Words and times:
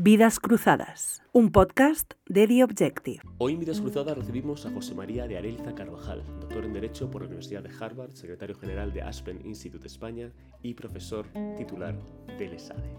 Vidas 0.00 0.38
Cruzadas, 0.38 1.24
un 1.32 1.50
podcast 1.50 2.14
de 2.28 2.46
The 2.46 2.62
Objective. 2.62 3.20
Hoy 3.38 3.54
en 3.54 3.58
Vidas 3.58 3.80
Cruzadas 3.80 4.16
recibimos 4.16 4.64
a 4.64 4.70
José 4.70 4.94
María 4.94 5.26
de 5.26 5.36
Arelza 5.36 5.74
Carvajal, 5.74 6.22
doctor 6.38 6.64
en 6.64 6.72
Derecho 6.72 7.10
por 7.10 7.22
la 7.22 7.26
Universidad 7.26 7.64
de 7.64 7.70
Harvard, 7.80 8.12
secretario 8.12 8.54
general 8.54 8.92
de 8.92 9.02
Aspen 9.02 9.44
Institute 9.44 9.88
España 9.88 10.30
y 10.62 10.74
profesor 10.74 11.26
titular 11.56 11.98
del 12.38 12.52
ESADE. 12.52 12.92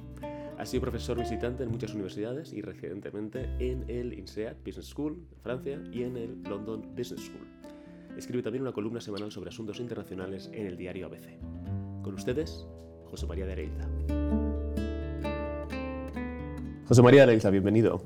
Ha 0.58 0.66
sido 0.66 0.82
profesor 0.82 1.18
visitante 1.18 1.64
en 1.64 1.72
muchas 1.72 1.94
universidades 1.94 2.52
y 2.52 2.62
recientemente 2.62 3.50
en 3.60 3.86
el 3.88 4.12
INSEAD 4.20 4.58
Business 4.66 4.88
School 4.88 5.26
Francia 5.42 5.82
y 5.94 6.04
en 6.04 6.18
el 6.18 6.44
London 6.44 6.82
Business 6.98 7.28
School. 7.28 7.48
Escribe 8.18 8.44
también 8.44 8.64
una 8.64 8.74
columna 8.74 9.00
semanal 9.00 9.32
sobre 9.32 9.52
asuntos 9.52 9.80
internacionales 9.80 10.50
en 10.52 10.68
el 10.68 10.76
diario 10.76 11.06
ABC. 11.06 11.40
Con 12.02 12.16
ustedes, 12.16 12.68
José 13.06 13.26
María 13.26 13.46
de 13.46 13.54
Arelza. 13.54 14.49
José 16.90 17.04
María 17.04 17.28
de 17.28 17.52
bienvenido. 17.52 18.02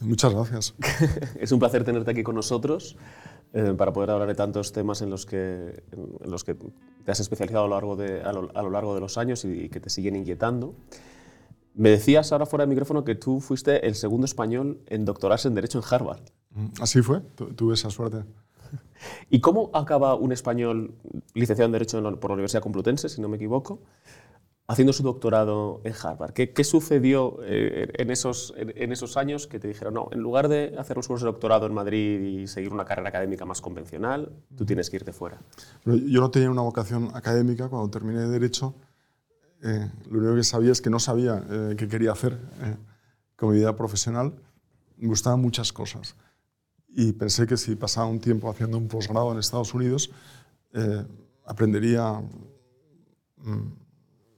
Muchas 0.00 0.34
gracias. 0.34 0.74
es 1.40 1.52
un 1.52 1.60
placer 1.60 1.84
tenerte 1.84 2.10
aquí 2.10 2.24
con 2.24 2.34
nosotros 2.34 2.96
eh, 3.52 3.74
para 3.78 3.92
poder 3.92 4.10
hablar 4.10 4.26
de 4.26 4.34
tantos 4.34 4.72
temas 4.72 5.02
en 5.02 5.10
los 5.10 5.24
que, 5.24 5.84
en 5.92 6.28
los 6.28 6.42
que 6.42 6.56
te 6.56 7.12
has 7.12 7.20
especializado 7.20 7.66
a 7.66 7.68
lo 7.68 7.74
largo 7.74 7.94
de, 7.94 8.20
a 8.22 8.32
lo, 8.32 8.50
a 8.52 8.62
lo 8.62 8.70
largo 8.70 8.92
de 8.96 9.00
los 9.00 9.18
años 9.18 9.44
y, 9.44 9.66
y, 9.66 9.68
que 9.68 9.78
te 9.78 9.88
siguen 9.88 10.16
inquietando. 10.16 10.74
Me 11.74 11.90
decías 11.90 12.32
ahora 12.32 12.44
fuera 12.44 12.64
de 12.64 12.70
micrófono 12.70 13.04
que 13.04 13.14
tú 13.14 13.38
fuiste 13.38 13.86
el 13.86 13.94
segundo 13.94 14.24
español 14.24 14.80
en 14.86 15.04
doctorarse 15.04 15.46
en 15.46 15.54
Derecho 15.54 15.78
en 15.78 15.84
Harvard. 15.88 16.22
Así 16.80 17.02
fue, 17.02 17.20
tuve 17.20 17.74
esa 17.74 17.88
suerte. 17.88 18.24
¿Y 19.30 19.38
cómo 19.38 19.70
acaba 19.74 20.16
un 20.16 20.32
español 20.32 20.92
licenciado 21.34 21.66
en 21.66 21.72
Derecho 21.72 22.02
por 22.18 22.30
la 22.30 22.34
Universidad 22.34 22.62
Complutense, 22.62 23.08
si 23.08 23.20
no 23.20 23.28
me 23.28 23.36
equivoco, 23.36 23.78
haciendo 24.68 24.92
su 24.92 25.02
doctorado 25.02 25.80
en 25.82 25.94
Harvard? 26.00 26.32
¿Qué, 26.32 26.64
sucedió 26.64 27.38
eh, 27.42 27.90
en, 27.94 28.10
esos, 28.10 29.16
años 29.16 29.46
que 29.46 29.58
te 29.58 29.66
dijeron, 29.66 29.94
no, 29.94 30.08
en 30.12 30.20
lugar 30.20 30.48
de 30.48 30.74
hacer 30.78 30.96
los 30.96 31.08
cursos 31.08 31.24
de 31.24 31.32
doctorado 31.32 31.66
en 31.66 31.72
Madrid 31.72 32.20
y 32.20 32.46
seguir 32.46 32.72
una 32.72 32.84
carrera 32.84 33.08
académica 33.08 33.46
más 33.46 33.62
convencional, 33.62 34.30
tú 34.56 34.66
tienes 34.66 34.90
que 34.90 34.96
irte 34.96 35.12
fuera? 35.12 35.38
Yo 35.84 36.20
no 36.20 36.30
tenía 36.30 36.50
una 36.50 36.60
vocación 36.60 37.10
académica 37.14 37.68
cuando 37.68 37.88
terminé 37.90 38.28
Derecho. 38.28 38.74
Eh, 39.64 39.90
lo 40.10 40.18
único 40.18 40.36
que 40.36 40.44
sabía 40.44 40.70
es 40.70 40.82
que 40.82 40.90
no 40.90 41.00
sabía 41.00 41.42
eh, 41.50 41.74
qué 41.76 41.88
quería 41.88 42.12
hacer 42.12 42.38
con 43.36 43.50
mi 43.50 43.56
vida 43.56 43.74
profesional. 43.74 44.34
Me 44.98 45.08
gustaban 45.08 45.40
muchas 45.40 45.72
cosas. 45.72 46.14
Y 46.88 47.12
pensé 47.12 47.46
que 47.46 47.56
si 47.56 47.74
pasaba 47.74 48.06
un 48.06 48.20
tiempo 48.20 48.50
haciendo 48.50 48.76
un 48.76 48.88
posgrado 48.88 49.32
en 49.32 49.38
Estados 49.38 49.72
Unidos, 49.72 50.10
aprendería 51.46 52.20
mmm, 53.38 53.87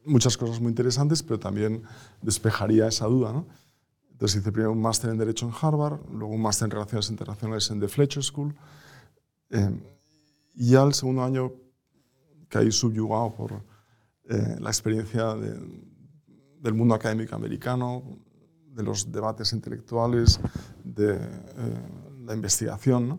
muchas 0.04 0.36
cosas 0.36 0.60
muy 0.60 0.70
interesantes, 0.70 1.22
pero 1.22 1.38
también 1.38 1.82
despejaría 2.22 2.88
esa 2.88 3.06
duda. 3.06 3.32
¿no? 3.32 3.46
Entonces 4.12 4.40
hice 4.40 4.52
primero 4.52 4.72
un 4.72 4.82
máster 4.82 5.10
en 5.10 5.18
Derecho 5.18 5.46
en 5.46 5.52
Harvard, 5.60 5.98
luego 6.12 6.34
un 6.34 6.42
máster 6.42 6.66
en 6.66 6.72
Relaciones 6.72 7.10
Internacionales 7.10 7.70
en 7.70 7.80
The 7.80 7.88
Fletcher 7.88 8.22
School. 8.22 8.54
y 10.54 10.70
ya 10.70 10.82
el 10.82 10.92
segundo 10.94 11.22
año 11.22 11.52
caí 12.48 12.70
subyugado 12.70 13.34
por 13.34 13.62
eh, 14.28 14.56
la 14.60 14.70
experiencia 14.70 15.34
de, 15.34 15.58
del 16.60 16.74
mundo 16.74 16.94
académico 16.94 17.34
americano, 17.34 18.02
de 18.66 18.82
los 18.82 19.10
debates 19.10 19.52
intelectuales, 19.52 20.38
de 20.84 21.14
eh, 21.14 21.18
la 22.24 22.34
investigación, 22.34 23.08
¿no? 23.08 23.18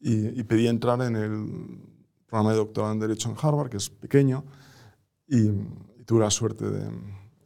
y, 0.00 0.38
y, 0.38 0.44
pedí 0.44 0.68
entrar 0.68 1.00
en 1.02 1.16
el 1.16 1.80
programa 2.26 2.52
de 2.52 2.58
doctorado 2.58 2.92
en 2.92 3.00
Derecho 3.00 3.30
en 3.30 3.36
Harvard, 3.40 3.70
que 3.70 3.78
es 3.78 3.90
pequeño, 3.90 4.44
y 5.26 5.50
tuve 6.08 6.20
la 6.20 6.30
suerte 6.30 6.64
de, 6.70 6.90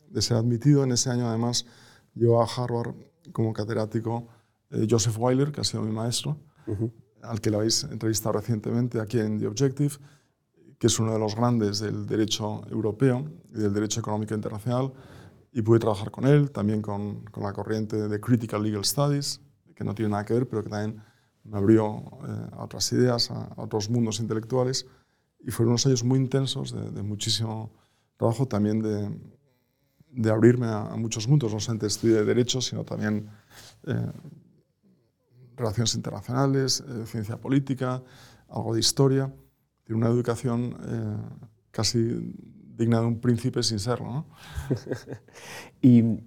de, 0.09 0.23
ser 0.23 0.37
admitido. 0.37 0.85
En 0.85 0.93
ese 0.93 1.11
año, 1.11 1.27
además, 1.29 1.67
llegó 2.15 2.41
a 2.41 2.47
Harvard 2.47 2.95
como 3.33 3.53
catedrático 3.53 4.29
eh, 4.71 4.87
Joseph 4.89 5.17
Weiler, 5.19 5.51
que 5.51 5.63
ha 5.63 5.65
sido 5.65 5.83
mi 5.83 5.91
maestro, 5.91 6.39
uh 6.69 6.73
-huh. 6.73 6.93
al 7.23 7.41
que 7.41 7.51
lo 7.51 7.59
habéis 7.59 7.83
entrevistado 7.83 8.35
recientemente 8.39 9.01
aquí 9.01 9.19
en 9.19 9.41
The 9.41 9.49
Objective 9.49 9.99
que 10.79 10.89
es 10.89 10.99
uno 10.99 11.13
de 11.13 11.19
los 11.21 11.37
grandes 11.37 11.79
del 11.79 12.07
derecho 12.09 12.63
europeo 12.69 13.25
y 13.55 13.59
del 13.59 13.73
derecho 13.73 14.01
económico 14.01 14.35
internacional, 14.35 14.93
y 15.53 15.63
pude 15.63 15.79
trabajar 15.79 16.11
con 16.11 16.27
él, 16.27 16.51
también 16.51 16.83
con, 16.83 17.23
con, 17.27 17.45
la 17.45 17.53
corriente 17.53 18.09
de 18.09 18.21
Critical 18.21 18.65
Legal 18.65 18.85
Studies, 18.85 19.41
que 19.77 19.85
no 19.85 19.95
tiene 19.95 20.11
nada 20.11 20.25
que 20.25 20.35
ver, 20.35 20.49
pero 20.49 20.65
que 20.65 20.71
también 20.71 21.01
me 21.45 21.57
abrió 21.57 22.03
eh, 22.27 22.49
a 22.51 22.65
otras 22.65 22.93
ideas, 22.93 23.31
a, 23.31 23.45
a, 23.45 23.63
otros 23.63 23.91
mundos 23.91 24.19
intelectuales, 24.19 24.85
y 25.39 25.53
fueron 25.53 25.71
unos 25.71 25.87
años 25.87 26.03
muy 26.03 26.19
intensos 26.19 26.73
de, 26.73 26.91
de 26.91 27.03
muchísimo 27.03 27.71
trabajo, 28.23 28.47
también 28.47 28.81
de, 28.81 29.11
de 30.13 30.31
abrirme 30.31 30.67
a, 30.67 30.93
a, 30.93 30.97
muchos 30.97 31.27
mundos, 31.27 31.53
no 31.53 31.59
solamente 31.59 31.89
estudio 31.89 32.17
de 32.17 32.25
derecho, 32.25 32.61
sino 32.61 32.85
también 32.85 33.29
eh, 33.85 34.13
relaciones 35.57 35.95
internacionales, 35.97 36.85
eh, 36.87 37.07
ciencia 37.07 37.37
política, 37.37 38.01
algo 38.49 38.75
de 38.75 38.81
historia 38.81 39.33
tiene 39.85 39.99
una 39.99 40.09
educación 40.09 40.77
eh, 40.87 41.17
casi 41.73 41.99
digna 42.77 43.01
de 43.01 43.07
un 43.07 43.21
príncipe 43.21 43.63
sin 43.65 43.81
serlo. 43.81 44.07
¿no? 44.07 44.27
y 45.83 46.21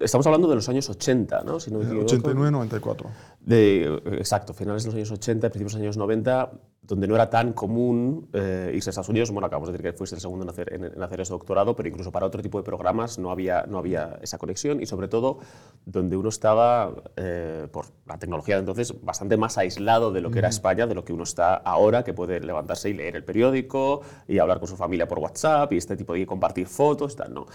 estamos 0.00 0.26
hablando 0.26 0.48
de 0.48 0.56
los 0.56 0.68
años 0.68 0.90
80, 0.90 1.42
¿no? 1.44 1.60
Si 1.60 1.70
no 1.70 1.78
89, 1.78 2.50
94. 2.50 3.08
De, 3.40 4.02
exacto, 4.18 4.52
finales 4.52 4.82
de 4.82 4.88
los 4.88 4.96
años 4.96 5.10
80, 5.12 5.48
principios 5.50 5.74
de 5.74 5.78
los 5.78 5.84
años 5.84 5.96
90, 5.96 6.52
donde 6.86 7.06
no 7.06 7.14
era 7.14 7.28
tan 7.28 7.52
común 7.52 8.28
eh, 8.32 8.72
irse 8.74 8.88
a 8.88 8.92
Estados 8.92 9.08
Unidos. 9.08 9.30
Bueno, 9.30 9.46
acabamos 9.46 9.68
de 9.68 9.72
decir 9.72 9.90
que 9.90 9.96
fuiste 9.96 10.16
el 10.16 10.20
segundo 10.20 10.44
en 10.44 10.50
hacer, 10.50 10.72
en, 10.72 10.84
en 10.84 11.02
hacer 11.02 11.20
ese 11.20 11.32
doctorado, 11.32 11.74
pero 11.74 11.88
incluso 11.88 12.12
para 12.12 12.26
otro 12.26 12.42
tipo 12.42 12.58
de 12.58 12.64
programas 12.64 13.18
no 13.18 13.30
había, 13.30 13.64
no 13.66 13.78
había 13.78 14.18
esa 14.22 14.38
conexión 14.38 14.82
y 14.82 14.86
sobre 14.86 15.08
todo 15.08 15.38
donde 15.84 16.16
uno 16.16 16.28
estaba, 16.28 16.92
eh, 17.16 17.68
por 17.70 17.86
la 18.06 18.18
tecnología 18.18 18.56
de 18.56 18.60
entonces, 18.60 18.94
bastante 19.02 19.36
más 19.36 19.58
aislado 19.58 20.12
de 20.12 20.20
lo 20.20 20.30
que 20.30 20.38
era 20.38 20.48
España, 20.48 20.86
de 20.86 20.94
lo 20.94 21.04
que 21.04 21.12
uno 21.12 21.24
está 21.24 21.54
ahora, 21.54 22.04
que 22.04 22.14
puede 22.14 22.40
levantarse 22.40 22.90
y 22.90 22.94
leer 22.94 23.16
el 23.16 23.24
periódico 23.24 24.02
y 24.28 24.38
hablar 24.38 24.58
con 24.58 24.68
su 24.68 24.76
familia 24.76 25.08
por 25.08 25.18
WhatsApp 25.18 25.72
y 25.72 25.76
este 25.76 25.96
tipo 25.96 26.14
de 26.14 26.26
compartir 26.26 26.66
fotos, 26.66 27.16
tal, 27.16 27.34
¿no? 27.34 27.46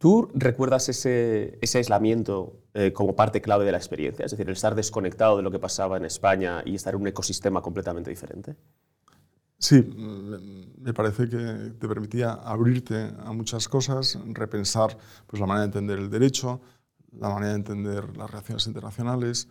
¿Tú 0.00 0.30
recuerdas 0.32 0.88
ese, 0.88 1.58
ese 1.60 1.76
aislamiento 1.76 2.56
eh, 2.72 2.90
como 2.90 3.14
parte 3.14 3.42
clave 3.42 3.66
de 3.66 3.72
la 3.72 3.76
experiencia? 3.76 4.24
Es 4.24 4.30
decir, 4.30 4.46
el 4.46 4.54
estar 4.54 4.74
desconectado 4.74 5.36
de 5.36 5.42
lo 5.42 5.50
que 5.50 5.58
pasaba 5.58 5.98
en 5.98 6.06
España 6.06 6.62
y 6.64 6.74
estar 6.74 6.94
en 6.94 7.02
un 7.02 7.08
ecosistema 7.08 7.60
completamente 7.60 8.08
diferente. 8.08 8.56
Sí, 9.58 9.82
me 10.78 10.94
parece 10.94 11.28
que 11.28 11.74
te 11.78 11.86
permitía 11.86 12.32
abrirte 12.32 13.10
a 13.18 13.30
muchas 13.34 13.68
cosas, 13.68 14.18
repensar 14.28 14.96
pues, 15.26 15.38
la 15.38 15.46
manera 15.46 15.66
de 15.66 15.78
entender 15.78 15.98
el 15.98 16.08
derecho, 16.08 16.62
la 17.12 17.28
manera 17.28 17.50
de 17.50 17.56
entender 17.56 18.16
las 18.16 18.30
relaciones 18.30 18.66
internacionales, 18.68 19.48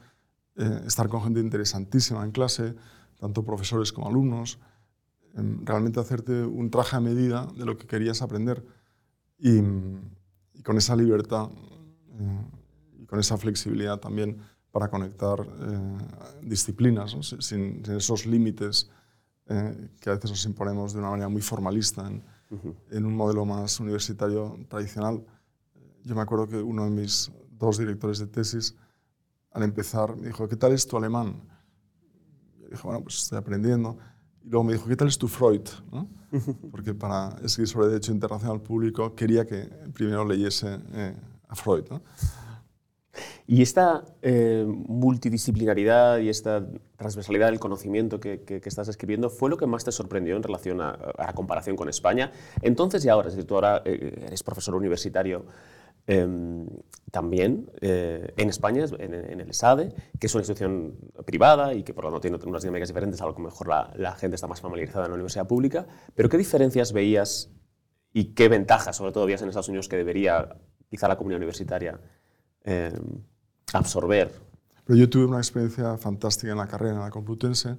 eh, 0.55 0.81
estar 0.87 1.09
con 1.09 1.21
gente 1.21 1.41
interesantísima 1.41 2.23
en 2.25 2.31
clase, 2.31 2.73
tanto 3.19 3.45
profesores 3.45 3.93
como 3.93 4.07
alumnos, 4.07 4.57
eh, 5.37 5.57
realmente 5.61 5.99
hacerte 5.99 6.41
un 6.41 6.71
traje 6.71 6.95
a 6.95 7.01
medida 7.01 7.45
de 7.55 7.65
lo 7.65 7.77
que 7.77 7.85
querías 7.85 8.23
aprender. 8.23 8.65
Y, 9.37 9.61
y 10.59 10.61
con 10.61 10.77
esa 10.77 10.95
libertad 10.95 11.49
eh, 12.19 12.45
y 12.99 13.05
con 13.05 13.19
esa 13.19 13.37
flexibilidad 13.37 13.97
también 13.97 14.37
para 14.71 14.89
conectar 14.89 15.39
eh, 15.39 15.97
disciplinas, 16.43 17.15
¿no? 17.15 17.23
sin, 17.23 17.41
sin, 17.41 17.83
esos 17.95 18.25
límites 18.25 18.91
eh, 19.47 19.89
que 20.01 20.09
a 20.09 20.13
veces 20.13 20.29
nos 20.31 20.45
imponemos 20.45 20.93
de 20.93 20.99
una 20.99 21.11
manera 21.11 21.29
muy 21.29 21.41
formalista 21.41 22.05
en, 22.05 22.23
uh 22.51 22.55
-huh. 22.55 22.75
en, 22.91 23.05
un 23.05 23.15
modelo 23.15 23.45
más 23.45 23.79
universitario 23.79 24.59
tradicional. 24.67 25.25
Yo 26.03 26.13
me 26.13 26.21
acuerdo 26.21 26.47
que 26.47 26.57
uno 26.57 26.83
de 26.83 26.91
mis 26.91 27.31
dos 27.57 27.77
directores 27.77 28.19
de 28.19 28.27
tesis, 28.27 28.75
al 29.51 29.63
empezar, 29.63 30.15
me 30.17 30.27
dijo, 30.27 30.47
¿qué 30.47 30.57
tal 30.57 30.73
es 30.73 30.85
tu 30.85 30.97
alemán? 30.97 31.41
Yo 32.59 32.67
dije, 32.67 32.83
bueno, 32.83 33.01
pues 33.01 33.23
estoy 33.23 33.37
aprendiendo. 33.37 33.97
Y 34.49 34.51
luego 34.51 34.63
me 34.63 34.73
dijo, 34.73 34.87
¿qué 34.87 34.95
tal 34.95 35.07
es 35.07 35.19
tu 35.19 35.27
Freud? 35.27 35.61
¿no? 35.91 36.07
Porque 36.71 36.95
para 36.95 37.35
escribir 37.43 37.67
sobre 37.67 37.87
derecho 37.89 38.11
internacional 38.11 38.59
público 38.59 39.13
quería 39.13 39.45
que 39.45 39.69
primero 39.93 40.25
leyese 40.25 40.79
eh, 40.91 41.13
a 41.47 41.53
Freud. 41.55 41.83
¿no? 41.91 42.01
Y 43.45 43.61
esta 43.61 44.03
eh, 44.23 44.65
multidisciplinaridad 44.67 46.17
y 46.17 46.29
esta 46.29 46.65
transversalidad 46.97 47.51
del 47.51 47.59
conocimiento 47.59 48.19
que, 48.19 48.41
que, 48.41 48.59
que, 48.59 48.69
estás 48.69 48.87
escribiendo 48.87 49.29
fue 49.29 49.51
lo 49.51 49.57
que 49.57 49.67
más 49.67 49.83
te 49.83 49.91
sorprendió 49.91 50.35
en 50.35 50.41
relación 50.41 50.81
a, 50.81 50.89
a 50.93 51.27
la 51.27 51.33
comparación 51.33 51.75
con 51.75 51.87
España. 51.87 52.31
Entonces 52.63 53.05
y 53.05 53.09
ahora, 53.09 53.27
es 53.27 53.35
decir, 53.35 53.47
tú 53.47 53.53
ahora 53.53 53.83
eh, 53.85 54.25
eres 54.25 54.41
profesor 54.41 54.73
universitario 54.73 55.45
eh, 56.11 56.65
también 57.11 57.71
eh, 57.81 58.33
en 58.35 58.49
España, 58.49 58.83
en, 58.97 59.13
en, 59.13 59.39
el 59.39 59.49
ESADE, 59.49 59.93
que 60.19 60.25
es 60.25 60.33
una 60.33 60.41
institución 60.41 60.95
privada 61.23 61.75
y 61.75 61.83
que 61.83 61.93
por 61.93 62.03
lo 62.03 62.09
tanto 62.09 62.21
tiene 62.21 62.37
unas 62.49 62.63
dinámicas 62.63 62.89
diferentes 62.89 63.21
a 63.21 63.27
lo 63.27 63.35
que 63.35 63.43
mejor 63.43 63.67
la, 63.67 63.93
la 63.95 64.15
gente 64.15 64.33
está 64.33 64.47
más 64.47 64.59
familiarizada 64.59 65.05
en 65.05 65.11
la 65.11 65.15
universidad 65.15 65.47
pública. 65.47 65.85
Pero 66.15 66.27
¿qué 66.27 66.37
diferencias 66.37 66.93
veías 66.93 67.51
y 68.11 68.33
qué 68.33 68.49
ventajas, 68.49 68.95
sobre 68.95 69.11
todo, 69.11 69.25
veías 69.25 69.43
en 69.43 69.49
Estados 69.49 69.69
Unidos 69.69 69.87
que 69.87 69.97
debería 69.97 70.49
quizá 70.89 71.07
la 71.07 71.15
comunidad 71.15 71.37
universitaria 71.37 71.99
eh, 72.63 72.91
absorber? 73.73 74.31
Pero 74.85 74.97
yo 74.97 75.07
tuve 75.09 75.25
una 75.25 75.37
experiencia 75.37 75.95
fantástica 75.97 76.51
en 76.51 76.57
la 76.57 76.67
carrera 76.67 76.95
en 76.95 77.01
la 77.01 77.11
Complutense. 77.11 77.77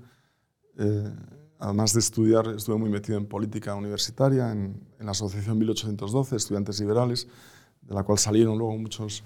Eh, 0.78 1.10
además 1.58 1.94
de 1.94 1.98
estudiar, 1.98 2.46
estuve 2.46 2.78
muy 2.78 2.90
metido 2.90 3.18
en 3.18 3.26
política 3.26 3.74
universitaria, 3.74 4.52
en, 4.52 4.80
en 5.00 5.06
la 5.06 5.10
Asociación 5.10 5.58
1812, 5.58 6.36
Estudiantes 6.36 6.78
Liberales, 6.78 7.26
de 7.90 7.94
la 7.94 8.04
cual 8.04 8.18
salieron 8.18 8.56
luego 8.56 8.78
muchos 8.78 9.22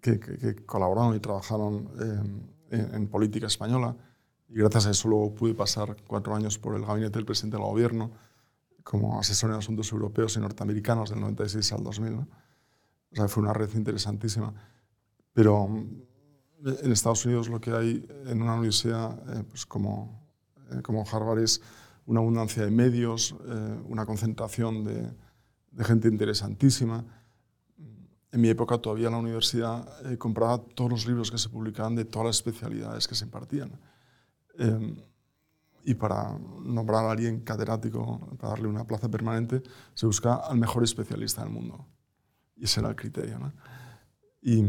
que, 0.00 0.18
que, 0.18 0.56
colaboraron 0.66 1.14
y 1.14 1.20
trabajaron 1.20 1.88
en, 2.70 2.94
en, 2.94 3.06
política 3.08 3.46
española. 3.46 3.94
Y 4.48 4.54
gracias 4.54 4.86
a 4.86 4.90
eso 4.90 5.08
luego 5.08 5.34
pude 5.34 5.54
pasar 5.54 5.96
cuatro 6.06 6.34
años 6.34 6.58
por 6.58 6.74
el 6.74 6.84
gabinete 6.84 7.18
del 7.18 7.26
presidente 7.26 7.56
del 7.56 7.66
gobierno 7.66 8.10
como 8.82 9.20
asesor 9.20 9.50
en 9.50 9.56
asuntos 9.56 9.92
europeos 9.92 10.36
y 10.36 10.40
norteamericanos 10.40 11.10
del 11.10 11.20
96 11.20 11.72
al 11.72 11.84
2000. 11.84 12.14
O 12.14 12.26
sea, 13.12 13.28
fue 13.28 13.42
una 13.42 13.52
red 13.52 13.68
interesantísima. 13.74 14.52
Pero 15.32 15.68
en 16.64 16.92
Estados 16.92 17.24
Unidos 17.26 17.48
lo 17.48 17.60
que 17.60 17.70
hay 17.72 18.06
en 18.26 18.42
una 18.42 18.54
universidad 18.54 19.18
eh, 19.36 19.44
pues 19.48 19.66
como, 19.66 20.20
eh, 20.70 20.82
como 20.82 21.04
Harvard 21.10 21.40
es 21.40 21.60
una 22.06 22.20
abundancia 22.20 22.64
de 22.64 22.70
medios, 22.70 23.36
eh, 23.46 23.80
una 23.88 24.06
concentración 24.06 24.84
de, 24.84 25.12
de, 25.72 25.84
gente 25.84 26.08
interesantísima. 26.08 27.04
En 28.30 28.40
mi 28.40 28.48
época 28.48 28.78
todavía 28.78 29.10
la 29.10 29.18
universidad 29.18 29.86
compraba 30.16 30.58
todos 30.58 30.90
los 30.90 31.06
libros 31.06 31.30
que 31.30 31.38
se 31.38 31.48
publicaban 31.48 31.94
de 31.94 32.04
todas 32.04 32.26
las 32.26 32.36
especialidades 32.36 33.06
que 33.06 33.14
se 33.14 33.24
impartían. 33.24 33.72
y 35.84 35.94
para 35.94 36.38
nombrar 36.64 37.04
a 37.04 37.10
alguien 37.10 37.40
catedrático, 37.40 38.20
para 38.38 38.50
darle 38.50 38.68
una 38.68 38.86
plaza 38.86 39.10
permanente, 39.10 39.62
se 39.94 40.06
busca 40.06 40.36
al 40.36 40.56
mejor 40.56 40.84
especialista 40.84 41.42
del 41.42 41.50
mundo. 41.50 41.84
Y 42.56 42.64
ese 42.64 42.80
era 42.80 42.88
el 42.88 42.96
criterio. 42.96 43.38
¿no? 43.38 43.52
Y, 44.40 44.64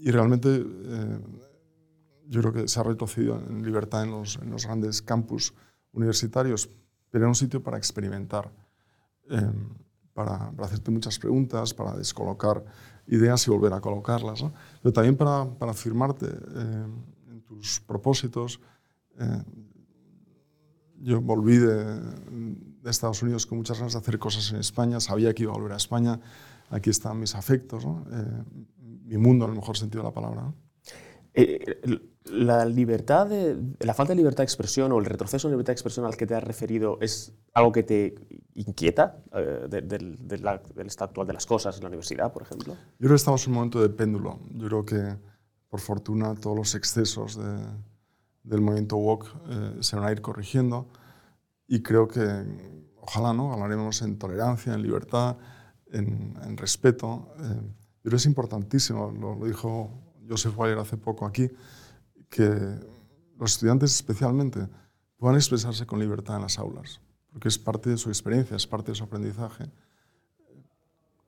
y 0.00 0.10
realmente 0.10 0.64
eh, 0.64 1.18
yo 2.26 2.40
creo 2.40 2.52
que 2.52 2.68
se 2.68 2.80
ha 2.80 2.82
retrocedido 2.82 3.42
en 3.48 3.64
libertad 3.64 4.04
en 4.04 4.10
los, 4.12 4.36
en 4.36 4.50
los, 4.50 4.66
grandes 4.66 5.02
campus 5.02 5.54
universitarios, 5.92 6.68
pero 7.10 7.24
era 7.24 7.28
un 7.28 7.34
sitio 7.34 7.62
para 7.62 7.78
experimentar, 7.78 8.52
eh, 9.30 9.52
para, 10.12 10.50
para, 10.50 10.66
hacerte 10.66 10.90
muchas 10.90 11.18
preguntas, 11.18 11.74
para 11.74 11.96
descolocar 11.96 12.64
ideas 13.06 13.46
y 13.46 13.50
volver 13.50 13.72
a 13.72 13.80
colocarlas, 13.80 14.42
¿no? 14.42 14.52
pero 14.82 14.92
también 14.92 15.16
para, 15.16 15.46
para 15.46 15.72
afirmarte 15.72 16.26
eh, 16.26 16.86
en 17.30 17.40
tus 17.42 17.80
propósitos. 17.80 18.60
yo 21.00 21.20
volví 21.20 21.56
de, 21.56 22.00
de, 22.82 22.90
Estados 22.90 23.22
Unidos 23.22 23.46
con 23.46 23.58
muchas 23.58 23.78
ganas 23.78 23.92
de 23.92 23.98
hacer 23.98 24.18
cosas 24.18 24.50
en 24.50 24.58
España, 24.58 25.00
sabía 25.00 25.34
que 25.34 25.44
iba 25.44 25.52
a 25.52 25.56
volver 25.56 25.72
a 25.72 25.76
España, 25.76 26.20
aquí 26.70 26.90
están 26.90 27.20
mis 27.20 27.34
afectos, 27.34 27.84
¿no? 27.84 28.04
mi 28.80 29.16
mundo 29.16 29.44
en 29.46 29.52
el 29.52 29.56
mejor 29.56 29.76
sentido 29.76 30.02
de 30.02 30.08
la 30.08 30.14
palabra. 30.14 30.52
Eh, 31.40 32.00
la 32.24 32.64
libertad, 32.64 33.28
de, 33.28 33.56
la 33.78 33.94
falta 33.94 34.12
de 34.12 34.16
libertad 34.16 34.38
de 34.38 34.44
expresión 34.44 34.90
o 34.90 34.98
el 34.98 35.04
retroceso 35.04 35.46
de 35.46 35.52
libertad 35.52 35.68
de 35.68 35.74
expresión 35.74 36.04
al 36.04 36.16
que 36.16 36.26
te 36.26 36.34
has 36.34 36.42
referido 36.42 36.98
es 37.00 37.32
algo 37.54 37.70
que 37.70 37.84
te 37.84 38.14
inquieta 38.54 39.22
eh, 39.32 39.68
del, 39.68 40.18
estado 40.86 41.10
actual 41.10 41.28
de 41.28 41.32
las 41.32 41.46
cosas 41.46 41.76
en 41.76 41.82
la 41.82 41.88
universidad, 41.88 42.32
por 42.32 42.42
ejemplo. 42.42 42.74
Yo 42.74 42.98
creo 42.98 43.10
que 43.10 43.16
estamos 43.16 43.46
en 43.46 43.52
un 43.52 43.54
momento 43.54 43.80
de 43.80 43.88
péndulo. 43.88 44.40
Yo 44.50 44.66
creo 44.66 44.84
que, 44.84 45.16
por 45.68 45.78
fortuna, 45.78 46.34
todos 46.34 46.56
los 46.56 46.74
excesos 46.74 47.38
del 48.42 48.60
movimiento 48.60 48.96
woke 48.96 49.28
eh, 49.48 49.76
se 49.80 49.94
van 49.94 50.06
a 50.06 50.12
ir 50.12 50.20
corrigiendo 50.20 50.88
y 51.68 51.82
creo 51.82 52.08
que, 52.08 52.20
ojalá, 52.96 53.32
¿no? 53.32 53.52
Hablaremos 53.52 54.02
en 54.02 54.18
tolerancia, 54.18 54.74
en 54.74 54.82
libertad, 54.82 55.36
en, 55.92 56.36
en 56.42 56.56
respeto. 56.56 57.28
Pero 58.02 58.16
es 58.16 58.26
importantísimo, 58.26 59.12
lo, 59.12 59.46
dijo 59.46 60.07
Joseph 60.28 60.56
Weiler 60.56 60.78
hace 60.78 60.96
poco 60.96 61.26
aquí, 61.26 61.50
que 62.28 62.78
los 63.38 63.52
estudiantes 63.52 63.94
especialmente 63.94 64.68
puedan 65.16 65.36
expresarse 65.36 65.86
con 65.86 65.98
libertad 65.98 66.36
en 66.36 66.42
las 66.42 66.58
aulas, 66.58 67.00
porque 67.30 67.48
es 67.48 67.58
parte 67.58 67.90
de 67.90 67.96
su 67.96 68.08
experiencia, 68.08 68.56
es 68.56 68.66
parte 68.66 68.92
de 68.92 68.94
su 68.96 69.04
aprendizaje. 69.04 69.70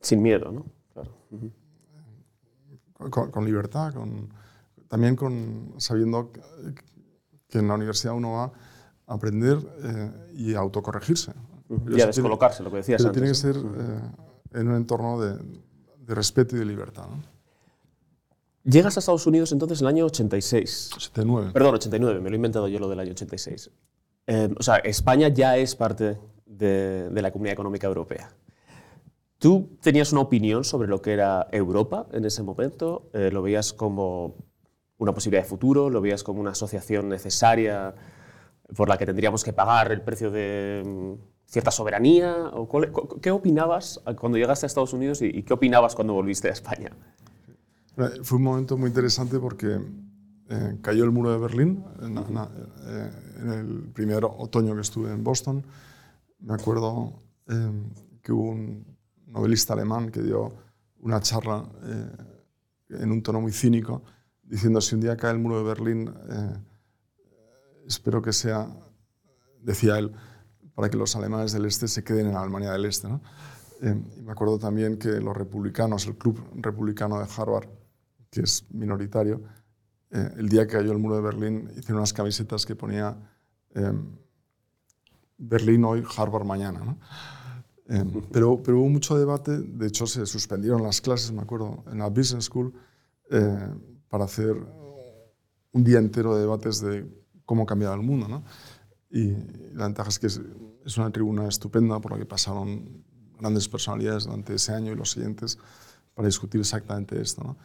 Sin 0.00 0.22
miedo, 0.22 0.50
¿no? 0.50 0.66
Claro. 0.92 1.12
con, 3.30 3.44
libertad, 3.44 3.94
con, 3.94 4.32
también 4.88 5.16
con, 5.16 5.74
sabiendo 5.78 6.32
que 7.48 7.58
en 7.58 7.68
la 7.68 7.74
universidad 7.74 8.14
uno 8.14 8.32
va 8.32 8.52
a 9.06 9.14
aprender 9.14 9.58
eh, 9.82 10.32
y 10.34 10.54
a 10.54 10.58
autocorregirse. 10.60 11.32
Y 11.88 12.00
a 12.00 12.06
descolocarse, 12.06 12.62
lo 12.62 12.70
que 12.70 12.78
decías 12.78 12.98
pero 12.98 13.10
antes. 13.10 13.22
Tiene 13.22 13.28
que 13.28 13.34
ser 13.34 13.56
eh, 13.56 14.58
en 14.60 14.68
un 14.68 14.74
entorno 14.74 15.20
de, 15.20 15.38
de 15.98 16.14
respeto 16.14 16.56
y 16.56 16.58
de 16.58 16.64
libertad. 16.64 17.06
Llegas 18.64 18.96
a 18.96 19.00
Estados 19.00 19.26
Unidos 19.26 19.52
entonces 19.52 19.80
en 19.80 19.86
el 19.86 19.94
año 19.94 20.06
86. 20.06 20.90
89. 20.96 21.50
Perdón, 21.52 21.74
89, 21.76 22.20
me 22.20 22.28
lo 22.28 22.34
he 22.34 22.36
inventado 22.36 22.68
yo 22.68 22.78
lo 22.78 22.88
del 22.88 23.00
año 23.00 23.12
86. 23.12 23.70
Eh, 24.26 24.54
o 24.58 24.62
sea, 24.62 24.76
España 24.76 25.28
ya 25.28 25.56
es 25.56 25.74
parte 25.74 26.18
de, 26.46 27.08
la 27.12 27.30
Comunidad 27.30 27.54
Económica 27.54 27.86
Europea. 27.86 28.30
¿Tú 29.38 29.78
tenías 29.80 30.12
una 30.12 30.20
opinión 30.20 30.64
sobre 30.64 30.88
lo 30.88 31.00
que 31.00 31.14
era 31.14 31.48
Europa 31.50 32.06
en 32.12 32.26
ese 32.26 32.42
momento? 32.42 33.08
Eh, 33.14 33.30
¿Lo 33.32 33.40
veías 33.40 33.72
como 33.72 34.34
una 34.98 35.14
posibilidad 35.14 35.42
de 35.42 35.48
futuro? 35.48 35.88
¿Lo 35.88 36.02
veías 36.02 36.22
como 36.22 36.40
una 36.40 36.50
asociación 36.50 37.08
necesaria 37.08 37.94
por 38.76 38.90
la 38.90 38.98
que 38.98 39.06
tendríamos 39.06 39.42
que 39.42 39.54
pagar 39.54 39.90
el 39.90 40.02
precio 40.02 40.30
de 40.30 40.82
mm, 40.84 41.12
cierta 41.46 41.70
soberanía? 41.70 42.50
O 42.52 42.68
¿Qué 43.22 43.30
opinabas 43.30 44.02
cuando 44.20 44.36
llegaste 44.36 44.66
a 44.66 44.68
Estados 44.68 44.92
Unidos 44.92 45.22
y, 45.22 45.42
qué 45.44 45.54
opinabas 45.54 45.94
cuando 45.94 46.12
volviste 46.12 46.48
a 46.48 46.52
España? 46.52 46.90
Fue 48.22 48.38
un 48.38 48.44
momento 48.44 48.76
muy 48.76 48.88
interesante 48.88 49.38
porque 49.38 49.80
eh, 50.48 50.78
cayó 50.82 51.04
el 51.04 51.10
muro 51.10 51.30
de 51.32 51.38
Berlín 51.38 51.84
eh, 52.00 53.10
en, 53.40 53.52
el 53.52 53.82
primer 53.92 54.24
otoño 54.24 54.74
que 54.74 54.80
estuve 54.80 55.12
en 55.12 55.22
Boston. 55.22 55.64
Me 56.40 56.54
acuerdo 56.54 57.22
eh, 57.48 57.72
que 58.22 58.32
hubo 58.32 58.50
un 58.50 58.86
novelista 59.26 59.74
alemán 59.74 60.10
que 60.10 60.22
dio 60.22 60.52
una 61.00 61.20
charla 61.20 61.64
en 62.90 63.10
un 63.10 63.22
tono 63.22 63.40
muy 63.40 63.52
cínico 63.52 64.02
diciendo 64.42 64.80
si 64.80 64.96
un 64.96 65.00
día 65.00 65.16
cae 65.16 65.30
el 65.32 65.38
muro 65.38 65.58
de 65.58 65.64
Berlín, 65.64 66.12
espero 67.86 68.20
que 68.20 68.32
sea, 68.32 68.68
decía 69.62 69.98
él, 69.98 70.12
para 70.74 70.90
que 70.90 70.96
los 70.96 71.14
alemanes 71.14 71.52
del 71.52 71.66
este 71.66 71.88
se 71.88 72.02
queden 72.02 72.26
en 72.26 72.36
Alemania 72.36 72.72
del 72.72 72.86
Este. 72.86 73.08
¿no? 73.08 73.20
Eh, 73.82 73.94
y 74.18 74.22
me 74.22 74.32
acuerdo 74.32 74.58
también 74.58 74.98
que 74.98 75.08
los 75.20 75.36
republicanos, 75.36 76.06
el 76.06 76.16
club 76.16 76.42
republicano 76.54 77.18
de 77.18 77.26
Harvard, 77.36 77.68
que 78.30 78.42
es 78.42 78.64
minoritario, 78.70 79.42
eh, 80.10 80.34
el 80.38 80.48
día 80.48 80.66
que 80.66 80.74
cayó 80.74 80.92
el 80.92 80.98
muro 80.98 81.16
de 81.16 81.22
Berlín 81.22 81.70
hicieron 81.76 81.98
unas 81.98 82.12
camisetas 82.12 82.64
que 82.66 82.74
ponía 82.74 83.16
eh, 83.74 83.92
Berlín 85.38 85.84
hoy, 85.84 86.04
Harvard 86.16 86.44
mañana. 86.44 86.80
¿no? 86.80 86.98
pero, 88.32 88.62
pero 88.62 88.78
hubo 88.78 88.88
mucho 88.88 89.18
debate, 89.18 89.58
de 89.58 89.86
hecho 89.86 90.06
se 90.06 90.26
suspendieron 90.26 90.82
las 90.82 91.00
clases, 91.00 91.32
me 91.32 91.42
acuerdo, 91.42 91.84
en 91.90 91.98
la 91.98 92.08
Business 92.08 92.44
School, 92.44 92.72
para 94.08 94.24
hacer 94.24 94.56
un 95.72 95.84
día 95.84 95.98
entero 95.98 96.34
de 96.34 96.40
debates 96.40 96.80
de 96.80 97.06
cómo 97.44 97.66
cambiar 97.66 97.94
el 97.94 98.02
mundo. 98.02 98.28
¿no? 98.28 98.44
Y 99.10 99.32
la 99.74 99.84
ventaja 99.84 100.08
es 100.08 100.18
que 100.18 100.26
es, 100.26 100.40
una 100.96 101.10
tribuna 101.10 101.48
estupenda 101.48 102.00
por 102.00 102.12
la 102.12 102.18
que 102.18 102.26
pasaron 102.26 103.04
grandes 103.38 103.68
personalidades 103.68 104.24
durante 104.24 104.54
ese 104.54 104.72
año 104.72 104.92
y 104.92 104.96
los 104.96 105.10
siguientes 105.12 105.58
para 106.14 106.26
discutir 106.26 106.60
exactamente 106.60 107.20
esto. 107.20 107.42
¿no? 107.42 107.56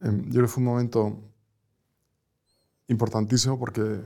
Em, 0.00 0.24
yo 0.24 0.30
creo 0.30 0.42
que 0.44 0.48
fue 0.48 0.62
un 0.62 0.68
momento 0.68 1.18
importantísimo 2.88 3.58
porque 3.58 3.80
eh, 3.82 4.02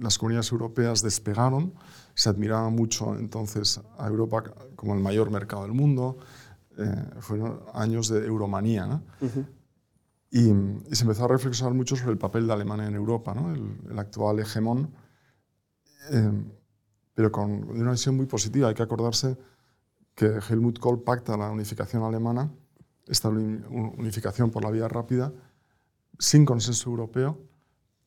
las 0.00 0.18
comunidades 0.18 0.50
europeas 0.52 1.02
despegaron, 1.02 1.74
se 2.14 2.28
admiraba 2.28 2.70
mucho 2.70 3.14
entonces 3.16 3.80
a 3.98 4.06
Europa 4.06 4.44
como 4.76 4.94
el 4.94 5.00
mayor 5.00 5.30
mercado 5.30 5.62
del 5.62 5.72
mundo, 5.72 6.18
eh, 6.78 7.04
fueron 7.20 7.60
años 7.74 8.08
de 8.08 8.24
euromanía. 8.26 8.86
¿no? 8.86 9.02
y, 10.30 10.48
y, 10.90 10.94
se 10.94 11.02
empezó 11.02 11.24
a 11.24 11.28
reflexionar 11.28 11.74
mucho 11.74 11.96
sobre 11.96 12.12
el 12.12 12.18
papel 12.18 12.46
de 12.46 12.52
Alemania 12.54 12.86
en 12.86 12.94
Europa, 12.94 13.34
¿no? 13.34 13.52
el, 13.52 13.78
el 13.90 13.98
actual 13.98 14.40
hegemón 14.40 14.90
Em, 16.10 16.50
pero 17.14 17.30
con 17.30 17.50
una 17.70 17.92
visión 17.92 18.16
muy 18.16 18.26
positiva. 18.26 18.68
Hay 18.68 18.74
que 18.74 18.82
acordarse 18.82 19.36
que 20.14 20.40
Helmut 20.48 20.78
Kohl 20.78 21.02
pacta 21.02 21.36
la 21.36 21.50
unificación 21.50 22.02
alemana, 22.02 22.50
esta 23.06 23.28
unificación 23.28 24.50
por 24.50 24.64
la 24.64 24.70
vía 24.70 24.88
rápida, 24.88 25.32
sin 26.18 26.44
consenso 26.44 26.90
europeo, 26.90 27.38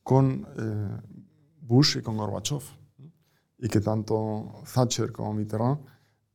con 0.02 0.46
eh, 0.56 1.00
Bush 1.60 1.98
y 1.98 2.02
con 2.02 2.16
Gorbachev. 2.16 2.62
Y 3.58 3.68
que 3.68 3.80
tanto 3.80 4.62
Thatcher 4.72 5.12
como 5.12 5.32
Mitterrand 5.34 5.80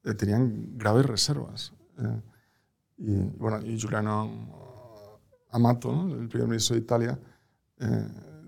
eh, 0.04 0.14
tenían 0.14 0.78
graves 0.78 1.06
reservas. 1.06 1.74
Eh, 1.98 2.22
y, 2.98 3.16
bueno, 3.38 3.66
y 3.66 3.78
Giuliano 3.78 5.20
Amato, 5.52 6.08
el 6.20 6.28
primer 6.28 6.48
ministro 6.48 6.76
de 6.76 6.82
Italia, 6.82 7.20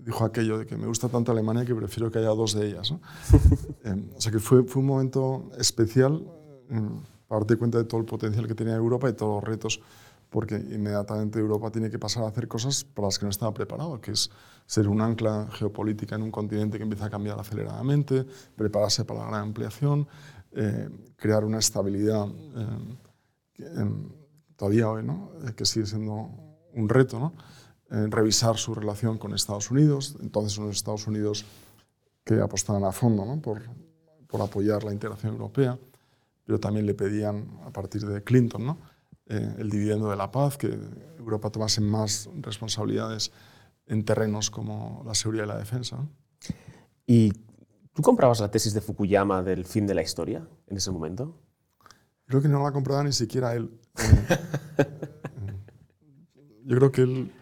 dijo 0.04 0.24
aquello 0.24 0.58
de 0.58 0.66
que 0.66 0.76
me 0.76 0.86
gusta 0.86 1.08
tanto 1.08 1.32
Alemania 1.32 1.64
que 1.64 1.74
prefiero 1.74 2.10
que 2.10 2.18
haya 2.18 2.28
dos 2.28 2.54
de 2.54 2.68
ellas. 2.68 2.94
Em, 3.84 4.08
o 4.16 4.20
sea 4.20 4.32
que 4.32 4.38
fue, 4.38 4.64
fue 4.64 4.80
un 4.80 4.86
momento 4.86 5.50
especial 5.58 6.24
em, 6.70 7.00
para 7.26 7.40
darte 7.40 7.56
cuenta 7.56 7.78
de 7.78 7.84
todo 7.84 8.00
el 8.00 8.06
potencial 8.06 8.46
que 8.46 8.54
tenía 8.54 8.74
Europa 8.74 9.08
y 9.08 9.12
todos 9.12 9.42
los 9.42 9.44
retos, 9.44 9.80
porque 10.34 10.56
inmediatamente 10.56 11.38
Europa 11.38 11.70
tiene 11.70 11.88
que 11.88 11.98
pasar 12.00 12.24
a 12.24 12.26
hacer 12.26 12.48
cosas 12.48 12.82
para 12.82 13.06
las 13.06 13.20
que 13.20 13.24
no 13.24 13.30
estaba 13.30 13.54
preparado, 13.54 14.00
que 14.00 14.10
es 14.10 14.32
ser 14.66 14.88
un 14.88 15.00
ancla 15.00 15.46
geopolítica 15.52 16.16
en 16.16 16.22
un 16.22 16.32
continente 16.32 16.76
que 16.76 16.82
empieza 16.82 17.04
a 17.04 17.10
cambiar 17.10 17.38
aceleradamente, 17.38 18.26
prepararse 18.56 19.04
para 19.04 19.20
la 19.20 19.26
gran 19.28 19.42
ampliación, 19.42 20.08
eh, 20.50 20.88
crear 21.14 21.44
una 21.44 21.60
estabilidad 21.60 22.26
em, 23.58 24.08
todavía 24.56 24.90
hoy, 24.90 25.04
¿no? 25.04 25.30
Eh, 25.46 25.52
que 25.54 25.64
sigue 25.64 25.86
siendo 25.86 26.28
un 26.72 26.88
reto, 26.88 27.20
¿no? 27.20 27.32
revisar 28.10 28.56
su 28.56 28.74
relación 28.74 29.18
con 29.18 29.34
Estados 29.34 29.70
Unidos. 29.70 30.16
Entonces, 30.20 30.58
los 30.58 30.74
Estados 30.74 31.06
Unidos 31.06 31.44
que 32.24 32.40
apostaban 32.40 32.82
a 32.82 32.90
fondo 32.90 33.24
¿no? 33.24 33.40
por, 33.40 33.62
por, 34.26 34.42
apoyar 34.42 34.82
la 34.82 34.92
integración 34.92 35.34
europea, 35.34 35.78
pero 36.44 36.58
también 36.58 36.86
le 36.86 36.94
pedían, 36.94 37.60
a 37.64 37.70
partir 37.70 38.04
de 38.04 38.24
Clinton, 38.24 38.66
¿no? 38.66 38.93
Eh, 39.26 39.54
el 39.58 39.70
dividendo 39.70 40.10
de 40.10 40.16
la 40.16 40.30
paz, 40.30 40.58
que 40.58 40.78
Europa 41.18 41.48
tomase 41.48 41.80
más 41.80 42.28
responsabilidades 42.42 43.32
en 43.86 44.04
terrenos 44.04 44.50
como 44.50 45.02
la 45.06 45.14
seguridad 45.14 45.44
y 45.44 45.48
la 45.48 45.56
defensa. 45.56 45.96
¿Y 47.06 47.32
tú 47.94 48.02
comprabas 48.02 48.40
la 48.40 48.50
tesis 48.50 48.74
de 48.74 48.82
Fukuyama 48.82 49.42
del 49.42 49.64
fin 49.64 49.86
de 49.86 49.94
la 49.94 50.02
historia 50.02 50.46
en 50.66 50.76
ese 50.76 50.90
momento? 50.90 51.40
Creo 52.26 52.42
que 52.42 52.48
no 52.48 52.62
la 52.62 52.72
compraba 52.72 53.02
ni 53.02 53.12
siquiera 53.12 53.54
él. 53.54 53.70
Eh, 56.36 56.62
yo 56.66 56.76
creo 56.76 56.92
que 56.92 57.02
él 57.02 57.32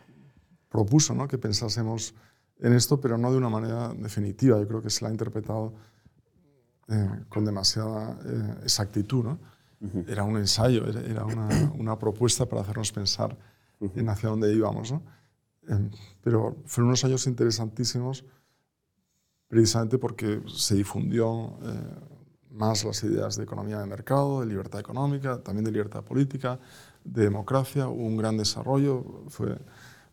propuso 0.68 1.14
¿no? 1.14 1.26
que 1.26 1.38
pensásemos 1.38 2.14
en 2.58 2.74
esto, 2.74 3.00
pero 3.00 3.18
no 3.18 3.32
de 3.32 3.38
una 3.38 3.48
manera 3.48 3.92
definitiva. 3.94 4.58
Yo 4.60 4.68
creo 4.68 4.82
que 4.82 4.90
se 4.90 5.02
la 5.02 5.08
ha 5.08 5.12
interpretado 5.12 5.74
eh, 6.88 7.24
con 7.28 7.44
demasiada 7.44 8.18
exactitud. 8.62 9.24
¿no? 9.24 9.38
Era 10.06 10.22
un 10.22 10.36
ensayo, 10.36 10.86
era 10.86 11.24
una, 11.24 11.48
una, 11.78 11.98
propuesta 11.98 12.46
para 12.46 12.62
hacernos 12.62 12.92
pensar 12.92 13.36
en 13.80 14.08
hacia 14.08 14.28
dónde 14.28 14.54
íbamos. 14.54 14.92
¿no? 14.92 15.02
Em, 15.68 15.90
pero 16.20 16.56
fueron 16.66 16.88
unos 16.88 17.04
años 17.04 17.26
interesantísimos 17.26 18.24
precisamente 19.48 19.98
porque 19.98 20.42
se 20.46 20.74
difundió 20.74 21.58
eh, 21.62 22.12
más 22.50 22.84
las 22.84 23.02
ideas 23.04 23.36
de 23.36 23.44
economía 23.44 23.78
de 23.80 23.86
mercado, 23.86 24.40
de 24.40 24.46
libertad 24.46 24.80
económica, 24.80 25.42
también 25.42 25.64
de 25.64 25.72
libertad 25.72 26.02
política, 26.02 26.58
de 27.04 27.24
democracia, 27.24 27.88
hubo 27.88 28.02
un 28.02 28.16
gran 28.16 28.36
desarrollo, 28.36 29.24
fue, 29.28 29.58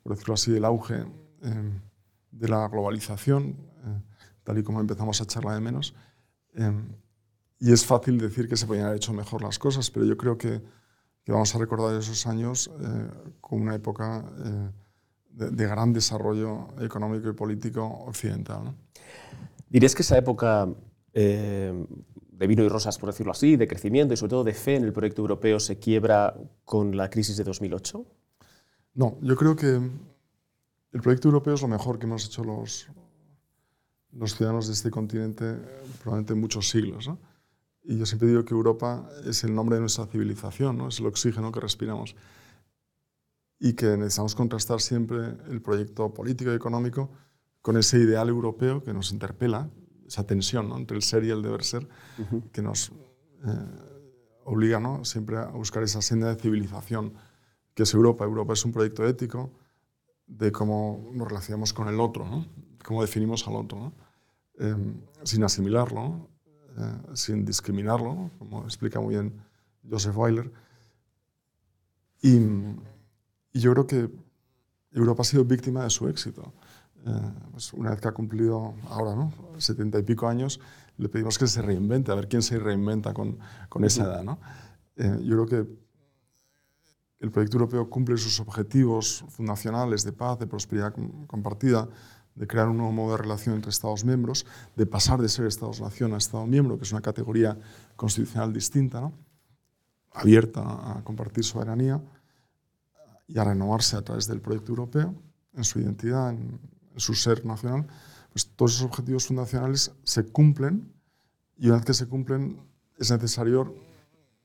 por 0.03 0.13
decirlo 0.13 0.33
así, 0.33 0.55
el 0.55 0.65
auge 0.65 1.05
em, 1.41 1.79
de 2.31 2.47
la 2.47 2.67
globalización, 2.67 3.55
eh, 3.85 4.01
tal 4.43 4.57
y 4.57 4.63
como 4.63 4.81
empezamos 4.81 5.19
a 5.21 5.23
echarla 5.23 5.53
de 5.53 5.61
menos. 5.61 5.93
Y 7.59 7.73
es 7.73 7.85
fácil 7.85 8.17
decir 8.17 8.47
que 8.47 8.55
se 8.55 8.65
podían 8.65 8.85
haber 8.85 8.97
hecho 8.97 9.13
mejor 9.13 9.41
las 9.41 9.59
cosas, 9.59 9.91
pero 9.91 10.05
yo 10.05 10.15
creo 10.15 10.37
que, 10.37 10.61
que 11.23 11.31
vamos 11.31 11.53
a 11.53 11.57
recordar 11.59 11.95
esos 11.99 12.25
años 12.25 12.71
eh, 12.79 13.09
como 13.41 13.63
una 13.63 13.75
época 13.75 14.23
eh, 14.45 14.71
de, 15.31 15.49
de, 15.51 15.67
gran 15.67 15.91
desarrollo 15.91 16.69
económico 16.79 17.29
y 17.29 17.33
político 17.33 17.85
occidental. 17.85 18.63
¿no? 18.63 18.75
¿Dirías 19.69 19.93
que 19.93 20.03
esa 20.03 20.17
época 20.17 20.69
eh, 21.13 21.85
de 22.31 22.47
vino 22.47 22.63
y 22.63 22.69
rosas, 22.69 22.97
por 22.97 23.09
decirlo 23.09 23.33
así, 23.33 23.57
de 23.57 23.67
crecimiento 23.67 24.13
y 24.13 24.17
sobre 24.17 24.29
todo 24.29 24.43
de 24.45 24.53
fe 24.53 24.75
en 24.75 24.85
el 24.85 24.93
proyecto 24.93 25.21
europeo 25.21 25.59
se 25.59 25.77
quiebra 25.77 26.33
con 26.63 26.95
la 26.95 27.09
crisis 27.09 27.35
de 27.35 27.43
2008? 27.43 28.05
No, 28.93 29.17
yo 29.21 29.35
creo 29.35 29.55
que 29.55 29.67
el 30.91 31.01
proyecto 31.01 31.27
europeo 31.27 31.55
es 31.55 31.61
lo 31.61 31.67
mejor 31.67 31.99
que 31.99 32.05
hemos 32.05 32.25
hecho 32.25 32.43
los, 32.43 32.87
los 34.13 34.35
ciudadanos 34.35 34.67
de 34.67 34.73
este 34.73 34.89
continente 34.89 35.57
probablemente 36.01 36.33
en 36.33 36.39
muchos 36.39 36.69
siglos. 36.69 37.07
¿no? 37.07 37.19
Y 37.83 37.97
yo 37.97 38.05
siempre 38.05 38.27
digo 38.27 38.45
que 38.45 38.53
Europa 38.53 39.09
es 39.25 39.43
el 39.43 39.55
nombre 39.55 39.75
de 39.75 39.81
nuestra 39.81 40.05
civilización, 40.05 40.77
¿no? 40.77 40.89
es 40.89 40.99
el 40.99 41.05
oxígeno 41.07 41.51
que 41.51 41.59
respiramos. 41.59 42.15
Y 43.59 43.73
que 43.73 43.97
necesitamos 43.97 44.35
contrastar 44.35 44.79
siempre 44.81 45.37
el 45.49 45.61
proyecto 45.61 46.13
político 46.13 46.51
y 46.51 46.55
económico 46.55 47.09
con 47.61 47.77
ese 47.77 47.97
ideal 47.99 48.29
europeo 48.29 48.83
que 48.83 48.93
nos 48.93 49.11
interpela, 49.11 49.69
esa 50.07 50.25
tensión 50.25 50.69
¿no? 50.69 50.77
entre 50.77 50.97
el 50.97 51.03
ser 51.03 51.23
y 51.23 51.29
el 51.29 51.41
deber 51.41 51.63
ser, 51.63 51.87
uh 52.17 52.21
-huh. 52.23 52.51
que 52.51 52.61
nos 52.61 52.89
eh, 52.89 53.89
obliga 54.45 54.79
¿no? 54.79 55.03
siempre 55.05 55.37
a 55.37 55.45
buscar 55.47 55.83
esa 55.83 56.01
senda 56.01 56.33
de 56.33 56.41
civilización 56.41 57.13
que 57.73 57.83
es 57.83 57.93
Europa. 57.93 58.25
Europa 58.25 58.53
es 58.53 58.65
un 58.65 58.71
proyecto 58.71 59.05
ético 59.07 59.51
de 60.27 60.51
cómo 60.51 61.09
nos 61.13 61.27
relacionamos 61.27 61.73
con 61.73 61.87
el 61.87 61.99
otro, 61.99 62.25
¿no? 62.27 62.45
cómo 62.83 63.01
definimos 63.01 63.47
al 63.47 63.55
otro, 63.55 63.79
¿no? 63.79 63.93
eh, 64.59 64.75
sin 65.23 65.43
asimilarlo. 65.43 66.29
¿No? 66.75 66.83
eh, 66.85 67.15
sin 67.15 67.45
discriminarlo, 67.45 68.31
como 68.39 68.63
explica 68.63 68.99
muy 68.99 69.15
bien 69.15 69.33
Joseph 69.89 70.15
Weiler. 70.15 70.51
Y, 72.21 72.35
y, 73.53 73.59
yo 73.59 73.71
creo 73.73 73.87
que 73.87 74.09
Europa 74.91 75.21
ha 75.21 75.25
sido 75.25 75.45
víctima 75.45 75.83
de 75.83 75.89
su 75.89 76.07
éxito. 76.07 76.53
Eh, 77.05 77.31
pues 77.51 77.71
una 77.73 77.91
vez 77.91 78.01
que 78.01 78.07
ha 78.09 78.11
cumplido 78.11 78.73
ahora 78.89 79.15
¿no? 79.15 79.31
setenta 79.57 79.97
y 79.99 80.03
pico 80.03 80.27
años, 80.27 80.59
le 80.97 81.07
pedimos 81.07 81.37
que 81.37 81.47
se 81.47 81.61
reinvente, 81.61 82.11
a 82.11 82.15
ver 82.15 82.27
quién 82.27 82.41
se 82.41 82.59
reinventa 82.59 83.13
con, 83.13 83.39
con 83.69 83.85
esa 83.85 84.03
edad. 84.03 84.23
¿no? 84.23 84.39
Eh, 84.97 85.19
yo 85.23 85.45
creo 85.45 85.45
que 85.45 85.79
el 87.19 87.31
proyecto 87.31 87.57
europeo 87.57 87.89
cumple 87.89 88.17
sus 88.17 88.39
objetivos 88.39 89.23
fundacionales 89.29 90.03
de 90.03 90.11
paz, 90.11 90.39
de 90.39 90.47
prosperidad 90.47 90.93
compartida, 91.27 91.87
de 92.39 92.47
crear 92.47 92.69
un 92.69 92.77
nuevo 92.77 92.93
modo 92.93 93.11
de 93.11 93.17
relación 93.17 93.55
entre 93.55 93.69
Estados 93.69 94.05
miembros, 94.05 94.45
de 94.77 94.85
pasar 94.85 95.21
de 95.21 95.27
ser 95.27 95.45
Estados-nación 95.45 96.13
a 96.13 96.17
Estado-miembro, 96.17 96.77
que 96.77 96.85
es 96.85 96.91
una 96.93 97.01
categoría 97.01 97.57
constitucional 97.97 98.53
distinta, 98.53 99.11
abierta 100.13 100.61
a 100.61 101.03
compartir 101.03 101.43
soberanía 101.43 102.01
y 103.27 103.37
a 103.37 103.43
renovarse 103.43 103.97
a 103.97 104.01
través 104.01 104.25
del 104.25 104.39
proyecto 104.39 104.71
europeo, 104.71 105.13
en 105.53 105.63
su 105.65 105.81
identidad, 105.81 106.29
en, 106.29 106.61
en 106.93 106.99
su 106.99 107.13
ser 107.13 107.45
nacional, 107.45 107.85
pues 108.31 108.47
todos 108.55 108.75
esos 108.75 108.85
objetivos 108.85 109.27
fundacionales 109.27 109.91
se 110.03 110.23
cumplen 110.23 110.93
y 111.57 111.67
una 111.67 111.75
vez 111.75 111.85
que 111.85 111.93
se 111.93 112.07
cumplen 112.07 112.57
es 112.97 113.11
necesario 113.11 113.75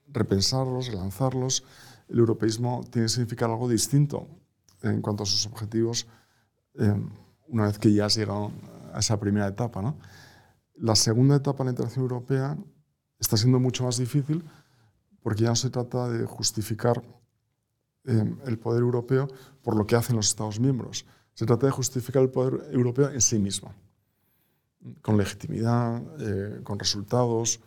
repensarlos, 0.08 0.88
relanzarlos. 0.88 1.62
El 2.08 2.18
europeísmo 2.18 2.84
tiene 2.90 3.04
que 3.04 3.10
significar 3.10 3.50
algo 3.50 3.68
distinto 3.68 4.26
en 4.82 5.00
cuanto 5.00 5.22
a 5.22 5.26
sus 5.26 5.46
objetivos. 5.46 6.08
Eh, 6.74 6.92
una 7.48 7.66
vez 7.66 7.78
que 7.78 7.92
ya 7.92 8.06
has 8.06 8.14
llegado 8.16 8.52
a 8.92 9.00
esa 9.00 9.18
primera 9.18 9.48
etapa. 9.48 9.82
¿no? 9.82 9.96
La 10.76 10.96
segunda 10.96 11.36
etapa 11.36 11.58
de 11.58 11.64
la 11.66 11.70
integración 11.70 12.02
europea 12.02 12.56
está 13.18 13.36
siendo 13.36 13.60
mucho 13.60 13.84
más 13.84 13.96
difícil 13.96 14.44
porque 15.22 15.42
ya 15.42 15.48
no 15.50 15.56
se 15.56 15.70
trata 15.70 16.08
de 16.08 16.26
justificar 16.26 17.02
eh, 18.04 18.34
el 18.46 18.58
poder 18.58 18.82
europeo 18.82 19.28
por 19.62 19.76
lo 19.76 19.86
que 19.86 19.96
hacen 19.96 20.16
los 20.16 20.28
Estados 20.28 20.60
miembros. 20.60 21.06
Se 21.32 21.46
trata 21.46 21.66
de 21.66 21.72
justificar 21.72 22.22
el 22.22 22.30
poder 22.30 22.68
europeo 22.72 23.10
en 23.10 23.20
sí 23.20 23.38
mismo, 23.38 23.72
con 25.00 25.16
legitimidad, 25.16 26.02
eh, 26.20 26.60
con 26.62 26.78
resultados, 26.78 27.60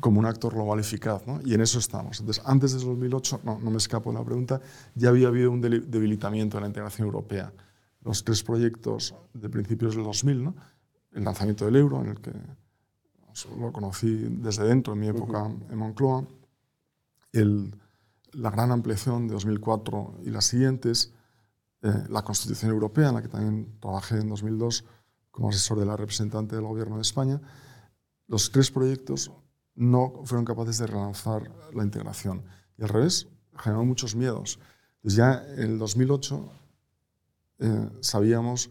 como 0.00 0.18
un 0.18 0.26
actor 0.26 0.54
global 0.54 0.80
eficaz. 0.80 1.26
¿no? 1.26 1.40
Y 1.44 1.54
en 1.54 1.60
eso 1.60 1.78
estamos. 1.78 2.18
Entonces, 2.20 2.42
antes 2.46 2.72
de 2.72 2.84
2008, 2.84 3.40
no, 3.44 3.58
no 3.60 3.70
me 3.70 3.76
escapo 3.76 4.10
de 4.10 4.18
la 4.18 4.24
pregunta, 4.24 4.60
ya 4.94 5.10
había 5.10 5.28
habido 5.28 5.50
un 5.50 5.60
debilitamiento 5.60 6.56
de 6.56 6.62
la 6.62 6.66
integración 6.68 7.06
europea 7.06 7.52
los 8.04 8.22
tres 8.22 8.42
proyectos 8.42 9.14
de 9.32 9.48
principios 9.48 9.96
del 9.96 10.04
2000, 10.04 10.44
¿no? 10.44 10.54
el 11.12 11.24
lanzamiento 11.24 11.64
del 11.64 11.76
euro, 11.76 12.00
en 12.02 12.08
el 12.08 12.20
que 12.20 12.32
lo 13.58 13.72
conocí 13.72 14.26
desde 14.30 14.64
dentro, 14.64 14.92
en 14.92 15.00
mi 15.00 15.08
época 15.08 15.46
en 15.46 15.76
Moncloa, 15.76 16.24
el, 17.32 17.74
la 18.32 18.50
gran 18.50 18.70
ampliación 18.70 19.26
de 19.26 19.34
2004 19.34 20.20
y 20.24 20.30
las 20.30 20.44
siguientes, 20.44 21.12
eh, 21.82 21.92
la 22.08 22.22
Constitución 22.22 22.70
Europea, 22.70 23.08
en 23.08 23.14
la 23.14 23.22
que 23.22 23.28
también 23.28 23.78
trabajé 23.80 24.18
en 24.18 24.28
2002 24.28 24.84
como 25.30 25.48
asesor 25.48 25.80
de 25.80 25.86
la 25.86 25.96
representante 25.96 26.54
del 26.54 26.64
Gobierno 26.64 26.96
de 26.96 27.02
España, 27.02 27.40
los 28.28 28.50
tres 28.52 28.70
proyectos 28.70 29.32
no 29.74 30.22
fueron 30.24 30.44
capaces 30.44 30.78
de 30.78 30.86
relanzar 30.86 31.50
la 31.74 31.82
integración. 31.82 32.44
Y 32.78 32.82
al 32.84 32.88
revés, 32.88 33.28
generaron 33.56 33.88
muchos 33.88 34.14
miedos. 34.14 34.60
Entonces 34.96 35.16
ya 35.16 35.44
en 35.56 35.72
el 35.72 35.78
2008 35.78 36.52
eh, 37.58 37.90
sabíamos 38.00 38.70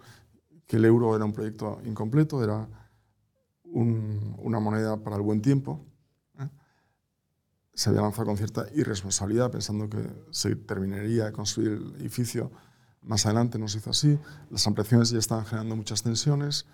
que 0.66 0.78
el 0.78 0.86
euro 0.86 1.16
era 1.16 1.25
un 1.25 1.34
proyecto 1.34 1.80
incompleto, 1.86 2.44
era 2.44 2.68
un, 3.63 4.36
una 4.40 4.60
moneda 4.60 4.98
para 4.98 5.16
el 5.16 5.22
buen 5.22 5.42
tiempo. 5.42 5.86
¿eh? 6.40 6.50
Se 7.74 7.90
había 7.90 8.02
lanzado 8.02 8.28
con 8.28 8.38
cierta 8.38 8.68
irresponsabilidad, 8.74 9.52
pensando 9.52 9.90
que 9.90 10.04
se 10.32 10.56
terminaría 10.56 11.25
de 11.25 11.32
construir 11.32 11.72
el 11.72 11.96
edificio 12.02 12.52
más 13.02 13.25
adelante, 13.25 13.60
no 13.60 13.68
se 13.68 13.80
hizo 13.80 13.90
así. 13.90 14.18
Las 14.50 14.66
ampliaciones 14.68 15.10
ya 15.10 15.20
estaban 15.20 15.46
generando 15.46 15.75
muchas 15.75 16.04
tensiones 16.04 16.66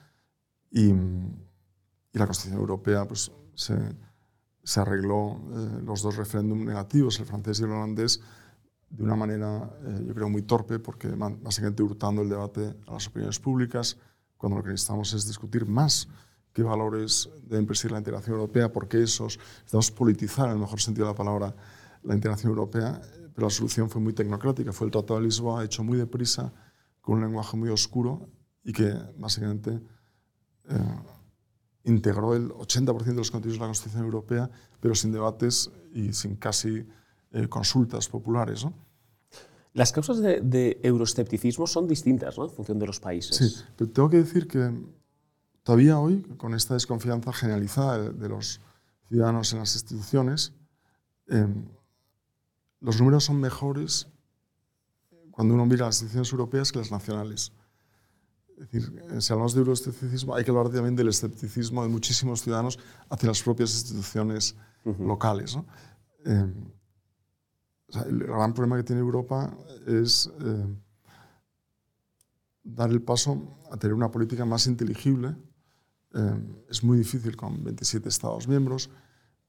y, 0.71 0.89
y 0.89 2.17
la 2.17 2.25
Constitución 2.25 2.59
Europea 2.59 3.07
pues, 3.07 3.31
se, 3.55 3.75
se 4.63 4.79
arregló 4.79 5.41
eh, 5.51 5.81
los 5.83 6.01
dos 6.01 6.15
referéndums 6.15 6.65
negativos, 6.65 7.19
el 7.19 7.25
francés 7.25 7.59
y 7.59 7.63
el 7.63 7.71
holandés, 7.71 8.21
de 8.89 9.03
una 9.03 9.15
manera, 9.15 9.69
eh, 9.85 10.03
yo 10.07 10.13
creo, 10.13 10.29
muy 10.29 10.41
torpe, 10.41 10.79
porque 10.79 11.07
básicamente 11.07 11.83
hurtando 11.83 12.21
el 12.21 12.29
debate 12.29 12.75
a 12.87 12.93
las 12.93 13.07
opiniones 13.07 13.39
públicas, 13.39 13.97
cuando 14.37 14.57
lo 14.57 14.63
que 14.63 14.69
necesitamos 14.69 15.13
es 15.13 15.27
discutir 15.27 15.65
más 15.65 16.07
qué 16.53 16.63
valores 16.63 17.29
deben 17.43 17.65
presidir 17.65 17.91
la 17.91 17.99
integración 17.99 18.35
europea, 18.35 18.71
por 18.71 18.87
qué 18.87 19.03
esos, 19.03 19.37
necesitamos 19.37 19.91
politizar, 19.91 20.47
en 20.47 20.53
el 20.53 20.59
mejor 20.59 20.81
sentido 20.81 21.05
de 21.07 21.13
la 21.13 21.17
palabra, 21.17 21.55
la 22.03 22.15
integración 22.15 22.49
europea, 22.49 22.99
pero 23.33 23.47
la 23.47 23.51
solución 23.51 23.89
fue 23.89 24.01
muy 24.01 24.13
tecnocrática, 24.13 24.71
fue 24.73 24.87
el 24.87 24.91
Tratado 24.91 25.19
de 25.19 25.25
Lisboa 25.25 25.63
hecho 25.63 25.83
muy 25.83 25.97
deprisa, 25.97 26.51
con 27.01 27.15
un 27.15 27.21
lenguaje 27.21 27.55
muy 27.57 27.69
oscuro 27.69 28.29
y 28.63 28.73
que 28.73 28.93
básicamente 29.17 29.81
eh, 30.69 30.99
integró 31.83 32.35
el 32.35 32.49
80% 32.49 33.03
de 33.03 33.13
los 33.13 33.31
contenidos 33.31 33.57
de 33.57 33.61
la 33.61 33.67
Constitución 33.67 34.03
Europea, 34.03 34.49
pero 34.79 34.95
sin 34.95 35.11
debates 35.11 35.71
y 35.93 36.13
sin 36.13 36.35
casi 36.35 36.87
eh, 37.31 37.47
consultas 37.47 38.07
populares. 38.07 38.65
¿no? 38.65 38.73
Las 39.73 39.91
causas 39.91 40.19
de, 40.19 40.41
de, 40.41 40.79
euroescepticismo 40.83 41.67
son 41.67 41.87
distintas 41.87 42.37
¿no? 42.37 42.45
en 42.45 42.51
función 42.51 42.79
de 42.79 42.87
los 42.87 42.99
países. 42.99 43.35
Sí, 43.35 43.63
pero 43.77 43.89
tengo 43.89 44.09
que 44.09 44.17
decir 44.17 44.47
que 44.47 44.71
todavía 45.63 45.99
hoy, 45.99 46.21
con 46.37 46.53
esta 46.53 46.73
desconfianza 46.73 47.31
generalizada 47.33 47.99
de, 47.99 48.09
de 48.11 48.29
los 48.29 48.61
ciudadanos 49.07 49.53
en 49.53 49.59
las 49.59 49.73
instituciones, 49.75 50.53
eh, 51.27 51.47
los 52.79 52.99
números 52.99 53.25
son 53.25 53.39
mejores 53.39 54.07
cuando 55.31 55.53
uno 55.53 55.65
mira 55.65 55.85
las 55.85 55.95
instituciones 56.01 56.31
europeas 56.31 56.71
que 56.71 56.79
las 56.79 56.91
nacionales. 56.91 57.53
Es 58.57 58.69
decir, 58.69 59.03
eh, 59.11 59.21
si 59.21 59.31
hablamos 59.31 59.53
de 59.53 59.59
euroescepticismo, 59.59 60.35
hay 60.35 60.43
que 60.43 60.51
hablar 60.51 60.69
también 60.69 60.95
del 60.95 61.07
escepticismo 61.07 61.81
de 61.81 61.89
muchísimos 61.89 62.41
ciudadanos 62.41 62.77
hacia 63.09 63.29
las 63.29 63.41
propias 63.41 63.71
instituciones 63.73 64.55
uh 64.83 64.91
-huh. 64.91 65.07
locales. 65.07 65.55
¿no? 65.55 65.65
Eh, 66.25 66.53
el 68.07 68.19
gran 68.19 68.53
problema 68.53 68.77
que 68.77 68.83
tiene 68.83 69.01
Europa 69.01 69.55
es 69.87 70.31
eh, 70.41 70.75
dar 72.63 72.89
el 72.89 73.01
paso 73.01 73.59
a 73.71 73.77
tener 73.77 73.93
una 73.93 74.11
política 74.11 74.45
más 74.45 74.67
inteligible. 74.67 75.35
Eh, 76.13 76.65
es 76.69 76.83
muy 76.83 76.97
difícil 76.97 77.35
con 77.35 77.63
27 77.63 78.09
Estados 78.09 78.47
miembros, 78.47 78.89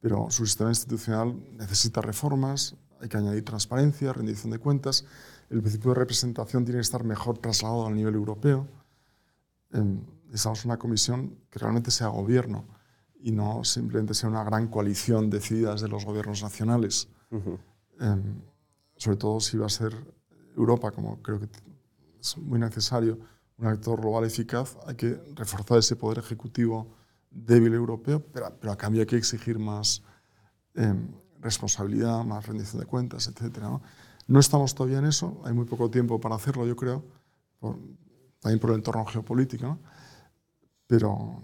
pero 0.00 0.30
su 0.30 0.46
sistema 0.46 0.70
institucional 0.70 1.38
necesita 1.52 2.00
reformas, 2.00 2.76
hay 3.00 3.08
que 3.08 3.16
añadir 3.16 3.44
transparencia, 3.44 4.12
rendición 4.12 4.52
de 4.52 4.58
cuentas. 4.58 5.04
El 5.48 5.60
principio 5.62 5.90
de 5.90 6.00
representación 6.00 6.64
tiene 6.64 6.78
que 6.78 6.82
estar 6.82 7.02
mejor 7.04 7.38
trasladado 7.38 7.86
al 7.86 7.94
nivel 7.94 8.14
europeo. 8.14 8.68
Eh, 9.72 9.82
necesitamos 10.26 10.64
una 10.64 10.78
comisión 10.78 11.38
que 11.50 11.58
realmente 11.58 11.90
sea 11.90 12.08
gobierno 12.08 12.66
y 13.22 13.32
no 13.32 13.64
simplemente 13.64 14.14
sea 14.14 14.28
una 14.28 14.44
gran 14.44 14.68
coalición 14.68 15.28
decidida 15.28 15.72
desde 15.72 15.88
los 15.88 16.04
gobiernos 16.04 16.42
nacionales. 16.42 17.08
Uh. 17.30 17.56
Eh, 18.00 18.16
sobre 18.96 19.16
todo 19.16 19.40
si 19.40 19.56
va 19.56 19.66
a 19.66 19.70
ser 19.70 19.94
Europa, 20.56 20.90
como 20.90 21.22
creo 21.22 21.38
que 21.38 21.48
es 22.20 22.36
muy 22.36 22.58
necesario, 22.58 23.18
un 23.58 23.66
actor 23.66 24.00
global 24.00 24.24
eficaz, 24.24 24.76
hay 24.86 24.94
que 24.94 25.20
reforzar 25.34 25.78
ese 25.78 25.96
poder 25.96 26.18
ejecutivo 26.18 26.88
débil 27.30 27.74
europeo, 27.74 28.20
pero, 28.32 28.52
pero 28.58 28.72
a 28.72 28.76
cambio 28.76 29.02
hay 29.02 29.06
que 29.06 29.16
exigir 29.16 29.58
más 29.58 30.02
eh, 30.74 30.94
responsabilidad, 31.40 32.24
más 32.24 32.46
rendición 32.46 32.80
de 32.80 32.86
cuentas, 32.86 33.28
etc. 33.28 33.58
¿no? 33.58 33.82
no 34.26 34.38
estamos 34.38 34.74
todavía 34.74 34.98
en 34.98 35.06
eso, 35.06 35.40
hay 35.44 35.52
muy 35.52 35.66
poco 35.66 35.90
tiempo 35.90 36.20
para 36.20 36.34
hacerlo, 36.34 36.66
yo 36.66 36.76
creo, 36.76 37.04
por, 37.58 37.78
también 38.40 38.58
por 38.58 38.70
el 38.70 38.76
entorno 38.76 39.04
geopolítico, 39.04 39.78
pero, 40.86 41.42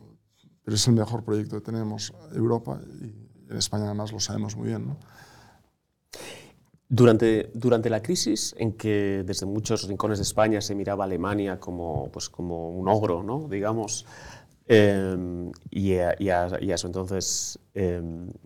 pero 0.64 0.74
es 0.74 0.88
el 0.88 0.94
mejor 0.94 1.22
proyecto 1.24 1.56
que 1.56 1.64
tenemos 1.64 2.12
Europa 2.32 2.80
y 3.00 3.26
en 3.48 3.56
España 3.56 3.84
además 3.84 4.12
lo 4.12 4.20
sabemos 4.20 4.56
muy 4.56 4.68
bien. 4.68 4.86
¿no? 4.88 4.98
Durante, 6.88 7.50
durante 7.52 7.90
la 7.90 8.00
crisis 8.00 8.54
en 8.58 8.72
que 8.72 9.24
desde 9.26 9.44
muchos 9.44 9.88
rincones 9.88 10.18
de 10.18 10.22
España 10.22 10.60
se 10.60 10.74
miraba 10.74 11.02
a 11.02 11.06
Alemania 11.06 11.58
como, 11.58 12.10
pues, 12.12 12.28
como 12.28 12.70
un 12.70 12.88
ogro, 12.88 13.24
¿no? 13.24 13.48
digamos, 13.48 14.06
eh, 14.68 15.50
y, 15.70 15.94
a, 15.94 16.14
y, 16.18 16.28
a, 16.28 16.48
y, 16.60 16.70
a, 16.70 16.78
su 16.78 16.86
entonces 16.86 17.58
eh, 17.74 18.00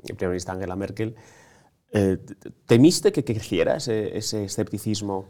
primera 0.05 0.29
ministra 0.31 0.55
Angela 0.55 0.75
Merkel, 0.75 1.17
eh, 1.93 2.19
¿temiste 2.67 3.13
que 3.13 3.25
creciera 3.25 3.77
ese, 3.77 4.17
ese 4.17 4.45
escepticismo 4.45 5.27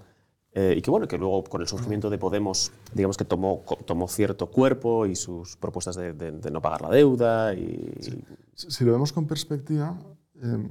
eh, 0.52 0.74
y 0.76 0.82
que 0.82 0.90
bueno, 0.90 1.06
que 1.06 1.16
luego 1.16 1.44
con 1.44 1.60
el 1.60 1.68
surgimiento 1.68 2.10
de 2.10 2.18
Podemos, 2.18 2.72
digamos 2.92 3.16
que 3.16 3.24
tomó, 3.24 3.62
tomó 3.86 4.08
cierto 4.08 4.50
cuerpo 4.50 5.06
y 5.06 5.14
sus 5.14 5.56
propuestas 5.56 5.94
de, 5.94 6.12
de, 6.12 6.32
de 6.32 6.50
no 6.50 6.60
pagar 6.60 6.82
la 6.82 6.90
deuda. 6.90 7.54
Y... 7.54 7.92
Sí. 8.00 8.24
Si 8.54 8.84
lo 8.84 8.92
vemos 8.92 9.12
con 9.12 9.26
perspectiva, 9.26 9.96
eh, 10.42 10.68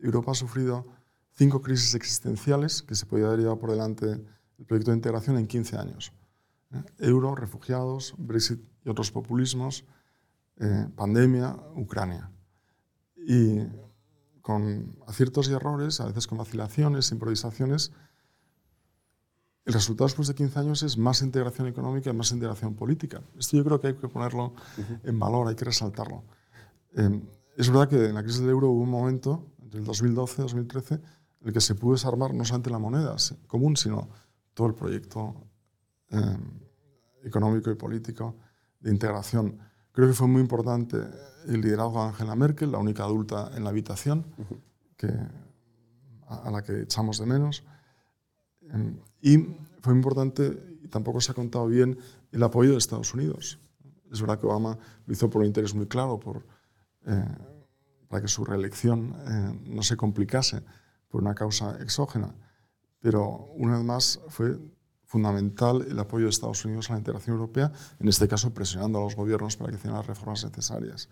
Europa 0.00 0.32
ha 0.32 0.34
sufrido 0.34 0.86
cinco 1.34 1.62
crisis 1.62 1.94
existenciales 1.94 2.82
que 2.82 2.94
se 2.94 3.06
podía 3.06 3.26
haber 3.26 3.40
llevado 3.40 3.58
por 3.58 3.70
delante 3.70 4.06
el 4.58 4.66
proyecto 4.66 4.90
de 4.90 4.96
integración 4.96 5.38
en 5.38 5.46
15 5.46 5.76
años. 5.76 6.12
Eh, 6.72 6.82
euro, 6.98 7.34
refugiados, 7.34 8.14
Brexit 8.18 8.60
y 8.84 8.88
otros 8.88 9.10
populismos, 9.10 9.84
eh, 10.58 10.88
pandemia, 10.94 11.56
Ucrania. 11.74 12.30
Y 13.16 13.60
con 14.40 14.96
aciertos 15.06 15.48
y 15.48 15.52
errores, 15.52 16.00
a 16.00 16.06
veces 16.06 16.26
con 16.26 16.38
vacilaciones, 16.38 17.10
improvisaciones, 17.12 17.92
el 19.64 19.72
resultado 19.74 20.06
después 20.06 20.26
de 20.26 20.34
15 20.34 20.58
años 20.58 20.82
es 20.82 20.98
más 20.98 21.22
integración 21.22 21.68
económica 21.68 22.10
y 22.10 22.12
más 22.12 22.32
integración 22.32 22.74
política. 22.74 23.22
Esto 23.38 23.56
yo 23.56 23.64
creo 23.64 23.80
que 23.80 23.88
hay 23.88 23.94
que 23.94 24.08
ponerlo 24.08 24.46
uh 24.46 24.52
-huh. 24.76 25.00
en 25.04 25.18
valor, 25.18 25.46
hay 25.46 25.54
que 25.54 25.64
resaltarlo. 25.64 26.24
Eh, 26.96 27.22
es 27.56 27.68
verdad 27.68 27.88
que 27.88 28.06
en 28.06 28.14
la 28.14 28.22
crisis 28.22 28.40
del 28.40 28.50
euro 28.50 28.70
hubo 28.70 28.82
un 28.82 28.90
momento, 28.90 29.46
entre 29.62 29.78
el 29.78 29.86
2012 29.86 30.34
y 30.40 30.42
2013, 30.42 30.94
en 30.94 31.02
el 31.44 31.52
que 31.52 31.60
se 31.60 31.74
pudo 31.74 31.92
desarmar 31.92 32.34
no 32.34 32.44
solamente 32.44 32.70
la 32.70 32.78
moneda 32.78 33.16
común, 33.46 33.76
sino 33.76 34.08
todo 34.54 34.68
el 34.68 34.74
proyecto 34.74 35.34
eh, 36.10 36.36
económico 37.24 37.70
y 37.70 37.74
político 37.74 38.36
de 38.80 38.90
integración. 38.90 39.58
Creo 39.92 40.08
que 40.08 40.14
fue 40.14 40.28
muy 40.28 40.40
importante 40.40 40.96
el 41.46 41.60
liderazgo 41.60 42.02
de 42.02 42.08
Angela 42.08 42.36
Merkel, 42.36 42.72
la 42.72 42.78
única 42.78 43.04
adulta 43.04 43.50
en 43.54 43.64
la 43.64 43.70
habitación, 43.70 44.24
uh 44.38 44.42
-huh. 44.42 44.58
que, 44.96 45.08
a, 46.28 46.48
a, 46.48 46.50
la 46.50 46.62
que 46.62 46.82
echamos 46.82 47.18
de 47.18 47.26
menos. 47.26 47.64
Eh, 48.62 48.96
y 49.20 49.38
fue 49.80 49.92
importante, 49.94 50.78
y 50.82 50.88
tampoco 50.88 51.20
se 51.20 51.32
ha 51.32 51.34
contado 51.34 51.66
bien, 51.66 51.98
el 52.30 52.42
apoyo 52.42 52.72
de 52.72 52.78
Estados 52.78 53.12
Unidos. 53.14 53.58
Es 54.10 54.20
verdad 54.20 54.38
que 54.38 54.46
Obama 54.46 54.78
lo 55.06 55.12
hizo 55.12 55.28
por 55.28 55.40
un 55.40 55.46
interés 55.46 55.74
muy 55.74 55.86
claro, 55.86 56.18
por, 56.20 56.44
eh, 57.06 57.24
para 58.08 58.22
que 58.22 58.28
su 58.28 58.44
reelección 58.44 59.14
eh, 59.26 59.60
no 59.66 59.82
se 59.82 59.96
complicase 59.96 60.62
por 61.12 61.20
una 61.20 61.34
causa 61.34 61.76
exógena. 61.80 62.34
Pero 62.98 63.50
una 63.54 63.76
vez 63.76 63.84
más 63.84 64.20
fue 64.28 64.58
fundamental 65.04 65.86
el 65.86 65.98
apoyo 65.98 66.24
de 66.24 66.30
Estados 66.30 66.64
Unidos 66.64 66.88
a 66.88 66.94
la 66.94 67.00
integración 67.00 67.34
europea, 67.34 67.70
en 68.00 68.08
este 68.08 68.26
caso 68.26 68.54
presionando 68.54 68.98
a 68.98 69.02
los 69.02 69.14
gobiernos 69.14 69.58
para 69.58 69.70
que 69.70 69.76
hicieran 69.76 69.98
las 69.98 70.06
reformas 70.06 70.42
necesarias. 70.42 71.10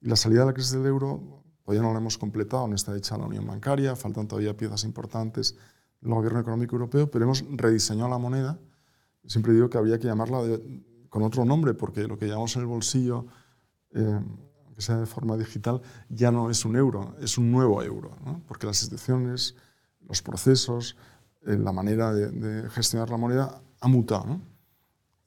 Y 0.00 0.08
la 0.08 0.16
salida 0.16 0.40
de 0.40 0.46
la 0.46 0.52
crisis 0.54 0.72
del 0.72 0.86
euro 0.86 1.44
todavía 1.62 1.82
no 1.82 1.92
la 1.92 1.98
hemos 1.98 2.16
completado, 2.16 2.66
no 2.66 2.74
está 2.74 2.96
hecha 2.96 3.18
la 3.18 3.26
unión 3.26 3.46
bancaria, 3.46 3.94
faltan 3.94 4.26
todavía 4.26 4.56
piezas 4.56 4.84
importantes 4.84 5.54
el 6.00 6.08
gobierno 6.08 6.40
económico 6.40 6.76
europeo, 6.76 7.10
pero 7.10 7.24
hemos 7.24 7.44
rediseñado 7.50 8.08
la 8.08 8.18
moneda. 8.18 8.58
Siempre 9.26 9.52
digo 9.52 9.68
que 9.68 9.76
habría 9.76 9.98
que 9.98 10.06
llamarla 10.06 10.42
de, 10.42 10.82
con 11.10 11.22
otro 11.22 11.44
nombre, 11.44 11.74
porque 11.74 12.06
lo 12.06 12.16
que 12.16 12.26
llamamos 12.26 12.56
en 12.56 12.62
el 12.62 12.68
bolsillo, 12.68 13.26
eh, 13.92 14.20
aunque 14.76 14.82
sea 14.82 14.98
de 14.98 15.06
forma 15.06 15.38
digital, 15.38 15.80
ya 16.10 16.30
no 16.30 16.50
es 16.50 16.66
un 16.66 16.76
euro, 16.76 17.16
es 17.20 17.38
un 17.38 17.50
nuevo 17.50 17.82
euro, 17.82 18.14
¿no? 18.26 18.42
porque 18.46 18.66
las 18.66 18.82
instituciones, 18.82 19.54
los 20.06 20.20
procesos, 20.20 20.96
eh, 21.46 21.56
la 21.56 21.72
manera 21.72 22.12
de, 22.12 22.30
de, 22.30 22.68
gestionar 22.68 23.08
la 23.08 23.16
moneda 23.16 23.62
ha 23.80 23.88
mutado. 23.88 24.26
¿no? 24.26 24.42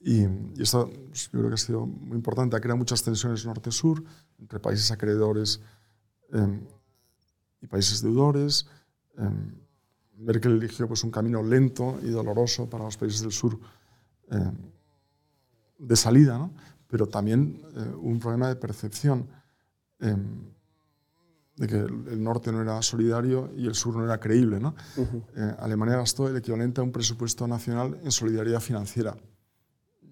Y, 0.02 0.22
y, 0.22 0.62
esto 0.62 0.92
pues, 1.08 1.32
yo 1.32 1.40
creo 1.40 1.48
que 1.48 1.56
ha 1.56 1.58
sido 1.58 1.88
muy 1.88 2.16
importante, 2.16 2.56
ha 2.56 2.60
creado 2.60 2.78
muchas 2.78 3.02
tensiones 3.02 3.44
norte-sur 3.44 4.04
entre 4.38 4.60
países 4.60 4.92
acreedores 4.92 5.62
eh, 6.32 6.60
y 7.62 7.68
países 7.68 8.04
deudores. 8.04 8.68
Merkel 10.16 10.58
eligió 10.58 10.88
pues, 10.88 11.04
un 11.04 11.10
camino 11.10 11.42
lento 11.42 11.98
y 12.04 12.10
doloroso 12.10 12.70
para 12.70 12.84
los 12.84 12.98
países 12.98 13.22
del 13.22 13.32
sur 13.32 13.60
eh, 14.30 14.52
de 15.80 15.96
salida, 15.96 16.38
¿no? 16.38 16.52
Pero 16.90 17.08
también 17.08 17.62
eh, 17.76 17.94
un 18.02 18.20
problema 18.20 18.50
de 18.50 18.56
percepción 18.56 19.28
eh, 20.00 20.16
de 21.56 21.68
que 21.68 21.76
el, 21.76 22.24
norte 22.24 22.52
no 22.52 22.62
era 22.62 22.82
solidario 22.82 23.52
y 23.56 23.68
el 23.68 23.76
sur 23.76 23.96
no 23.96 24.04
era 24.04 24.20
creíble. 24.20 24.60
¿no? 24.60 24.76
Uh 24.98 25.02
-huh. 25.02 25.56
Alemania 25.60 25.98
gastó 25.98 26.28
el 26.28 26.38
equivalente 26.38 26.82
a 26.82 26.84
un 26.84 26.92
presupuesto 26.92 27.48
nacional 27.48 28.00
en 28.04 28.12
solidaridad 28.12 28.60
financiera. 28.60 29.16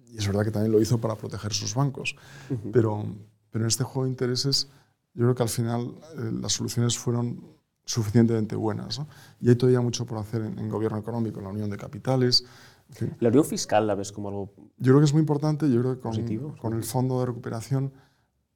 Y 0.06 0.18
es 0.18 0.26
verdad 0.26 0.44
que 0.44 0.50
también 0.50 0.72
lo 0.72 0.80
hizo 0.80 0.98
para 0.98 1.16
proteger 1.16 1.52
sus 1.52 1.74
bancos. 1.74 2.14
Uh 2.50 2.54
-huh. 2.54 2.70
pero, 2.72 3.04
pero 3.50 3.64
en 3.64 3.68
este 3.68 3.82
juego 3.82 4.04
de 4.04 4.10
intereses, 4.10 4.68
yo 5.14 5.24
creo 5.24 5.34
que 5.34 5.42
al 5.42 5.48
final 5.48 5.94
las 6.40 6.52
soluciones 6.52 6.96
fueron 6.96 7.40
suficientemente 7.86 8.54
buenas. 8.54 8.98
¿no? 8.98 9.08
Y 9.40 9.48
hay 9.48 9.56
todavía 9.56 9.80
mucho 9.80 10.04
por 10.04 10.18
hacer 10.18 10.42
en, 10.42 10.58
en, 10.58 10.68
gobierno 10.68 10.98
económico, 10.98 11.38
en 11.38 11.44
la 11.44 11.50
unión 11.50 11.70
de 11.70 11.78
capitales. 11.78 12.44
Fin. 12.90 13.16
¿La 13.20 13.28
unión 13.28 13.44
fiscal 13.44 13.86
la 13.86 13.94
ves 13.94 14.12
como 14.12 14.28
algo 14.28 14.54
Yo 14.78 14.92
creo 14.92 14.98
que 14.98 15.04
es 15.04 15.12
muy 15.12 15.20
importante. 15.20 15.70
Yo 15.70 15.80
creo 15.80 15.94
que 15.94 16.00
con, 16.00 16.12
positivo? 16.12 16.54
con 16.60 16.74
el 16.74 16.84
fondo 16.84 17.20
de 17.20 17.26
recuperación 17.26 17.92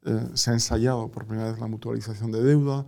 eh, 0.04 0.30
se 0.34 0.50
ha 0.50 0.54
ensayado 0.54 1.10
por 1.10 1.26
primera 1.26 1.50
vez 1.50 1.60
la 1.60 1.66
mutualización 1.66 2.32
de 2.32 2.42
deuda, 2.42 2.86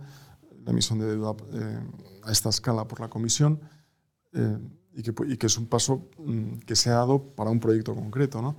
la 0.63 0.71
emisión 0.71 0.99
de 0.99 1.05
deuda 1.05 1.35
eh, 1.53 1.79
a 2.23 2.31
esta 2.31 2.49
escala 2.49 2.87
por 2.87 2.99
la 2.99 3.09
Comisión, 3.09 3.59
eh, 4.33 4.57
y, 4.93 5.03
que, 5.03 5.13
y, 5.27 5.37
que, 5.37 5.45
es 5.47 5.57
un 5.57 5.67
paso 5.67 6.09
mm, 6.17 6.59
que 6.65 6.75
se 6.75 6.89
ha 6.89 6.95
dado 6.95 7.21
para 7.35 7.51
un 7.51 7.59
proyecto 7.59 7.93
concreto. 7.93 8.41
¿no? 8.41 8.55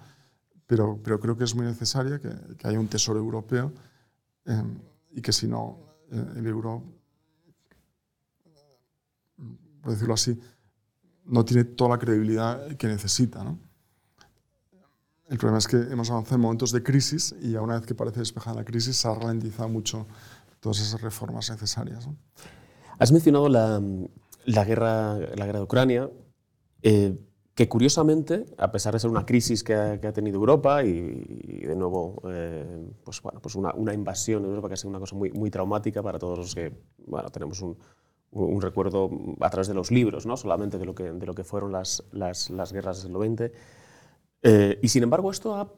Pero, 0.66 1.00
pero 1.02 1.18
creo 1.18 1.36
que 1.36 1.44
es 1.44 1.54
muy 1.54 1.66
necesario 1.66 2.20
que, 2.20 2.30
que 2.56 2.68
haya 2.68 2.78
un 2.78 2.88
tesoro 2.88 3.18
europeo 3.18 3.72
y 5.10 5.20
que 5.22 5.32
si 5.32 5.48
no, 5.48 5.76
el 6.36 6.46
euro 6.46 6.84
por 9.86 9.92
decirlo 9.92 10.14
así, 10.14 10.36
no 11.26 11.44
tiene 11.44 11.64
toda 11.64 11.90
la 11.90 11.98
credibilidad 11.98 12.76
que 12.76 12.86
necesita. 12.86 13.42
¿no? 13.44 13.58
El 15.28 15.38
problema 15.38 15.58
es 15.58 15.66
que 15.66 15.76
hemos 15.76 16.10
avanzado 16.10 16.36
en 16.36 16.42
momentos 16.42 16.72
de 16.72 16.82
crisis 16.82 17.34
y 17.40 17.52
ya 17.52 17.60
una 17.60 17.74
vez 17.74 17.86
que 17.86 17.94
parece 17.94 18.20
despejada 18.20 18.56
la 18.56 18.64
crisis 18.64 18.96
se 18.96 19.08
ha 19.08 19.14
ralentizado 19.14 19.68
mucho 19.68 20.06
todas 20.60 20.80
esas 20.80 21.00
reformas 21.00 21.50
necesarias. 21.50 22.06
¿no? 22.06 22.16
Has 22.98 23.12
mencionado 23.12 23.48
la, 23.48 23.82
la, 24.44 24.64
guerra, 24.64 25.18
la 25.18 25.46
guerra 25.46 25.58
de 25.58 25.64
Ucrania, 25.64 26.10
eh, 26.82 27.18
que 27.54 27.68
curiosamente, 27.68 28.44
a 28.58 28.70
pesar 28.70 28.92
de 28.92 29.00
ser 29.00 29.10
una 29.10 29.24
crisis 29.24 29.64
que 29.64 29.74
ha, 29.74 29.98
que 29.98 30.06
ha 30.06 30.12
tenido 30.12 30.36
Europa 30.36 30.84
y, 30.84 30.90
y 30.90 31.64
de 31.64 31.74
nuevo 31.74 32.22
eh, 32.28 32.92
pues, 33.02 33.22
bueno, 33.22 33.40
pues 33.40 33.54
una, 33.54 33.72
una, 33.74 33.94
invasión 33.94 34.44
en 34.44 34.50
Europa 34.50 34.68
que 34.68 34.74
ha 34.74 34.76
sido 34.76 34.90
una 34.90 34.98
cosa 34.98 35.16
muy, 35.16 35.32
muy 35.32 35.50
traumática 35.50 36.02
para 36.02 36.18
todos 36.18 36.38
los 36.38 36.54
que 36.54 36.70
bueno, 37.06 37.30
tenemos 37.30 37.62
un, 37.62 37.78
un 38.44 38.60
recuerdo 38.60 39.10
a 39.40 39.50
través 39.50 39.68
de 39.68 39.74
los 39.74 39.90
libros, 39.90 40.26
no 40.26 40.36
solamente 40.36 40.78
de 40.78 40.84
lo 40.84 40.94
que, 40.94 41.12
de 41.12 41.26
lo 41.26 41.34
que 41.34 41.44
fueron 41.44 41.72
las, 41.72 42.04
las, 42.12 42.50
las 42.50 42.72
guerras 42.72 43.02
del 43.02 43.12
siglo 43.12 43.24
XX. 43.24 43.52
Eh, 44.42 44.78
y 44.82 44.88
sin 44.88 45.02
embargo, 45.02 45.30
esto 45.30 45.54
ha 45.54 45.72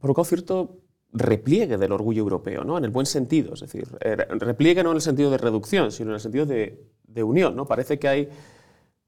provocado 0.00 0.24
cierto 0.24 0.80
repliegue 1.12 1.78
del 1.78 1.92
orgullo 1.92 2.20
europeo, 2.20 2.64
¿no? 2.64 2.76
en 2.76 2.84
el 2.84 2.90
buen 2.90 3.06
sentido, 3.06 3.54
es 3.54 3.60
decir, 3.60 3.88
eh, 4.00 4.16
repliegue 4.16 4.82
no 4.82 4.90
en 4.90 4.96
el 4.96 5.02
sentido 5.02 5.30
de 5.30 5.38
reducción, 5.38 5.90
sino 5.90 6.10
en 6.10 6.14
el 6.14 6.20
sentido 6.20 6.44
de, 6.44 6.86
de 7.04 7.22
unión. 7.22 7.56
¿no? 7.56 7.66
Parece 7.66 7.98
que 7.98 8.08
hay 8.08 8.28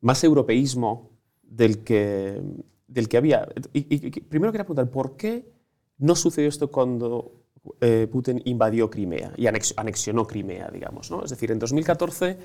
más 0.01 0.25
europeísmo 0.25 1.11
del 1.43 1.83
que, 1.85 2.41
del 2.87 3.09
que 3.09 3.17
había. 3.17 3.49
Y, 3.73 3.95
y, 3.95 4.11
primero 4.21 4.53
quería 4.53 4.65
preguntar, 4.65 4.91
¿por 4.91 5.17
qué 5.17 5.53
no 5.99 6.15
sucedió 6.15 6.49
esto 6.49 6.71
cuando 6.71 7.45
eh, 7.81 8.09
Putin 8.11 8.41
invadió 8.47 8.89
Crimea 8.89 9.33
y 9.37 9.47
anexionó 9.47 10.27
Crimea, 10.27 10.71
digamos? 10.71 11.11
¿no? 11.11 11.23
Es 11.25 11.31
decir, 11.31 11.51
en 11.51 11.59
2014 11.59 12.39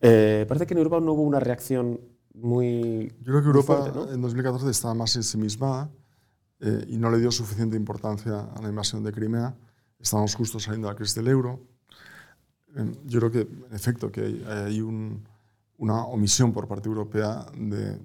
eh, 0.00 0.44
parece 0.48 0.66
que 0.66 0.74
en 0.74 0.78
Europa 0.78 1.00
no 1.00 1.12
hubo 1.12 1.22
una 1.22 1.40
reacción 1.40 2.00
muy. 2.34 3.12
Yo 3.20 3.32
creo 3.32 3.40
que 3.40 3.46
Europa 3.46 3.76
fuerte, 3.76 3.98
¿no? 3.98 4.12
en 4.12 4.20
2014 4.20 4.70
estaba 4.70 4.94
más 4.94 5.16
ensimismada 5.16 5.90
eh, 6.60 6.84
y 6.88 6.96
no 6.98 7.10
le 7.10 7.18
dio 7.18 7.30
suficiente 7.30 7.76
importancia 7.76 8.48
a 8.54 8.62
la 8.62 8.68
invasión 8.68 9.02
de 9.02 9.12
Crimea. 9.12 9.56
Estábamos 9.98 10.34
justo 10.34 10.60
saliendo 10.60 10.88
de 10.88 10.94
la 10.94 10.96
crisis 10.96 11.16
del 11.16 11.28
euro. 11.28 11.60
Eh, 12.76 12.92
yo 13.06 13.20
creo 13.20 13.30
que, 13.32 13.40
en 13.40 13.74
efecto, 13.74 14.12
que 14.12 14.20
hay, 14.20 14.44
hay 14.46 14.80
un, 14.80 15.24
una 15.78 16.04
omisión 16.04 16.52
por 16.52 16.68
parte 16.68 16.88
europea 16.88 17.46
de 17.56 17.98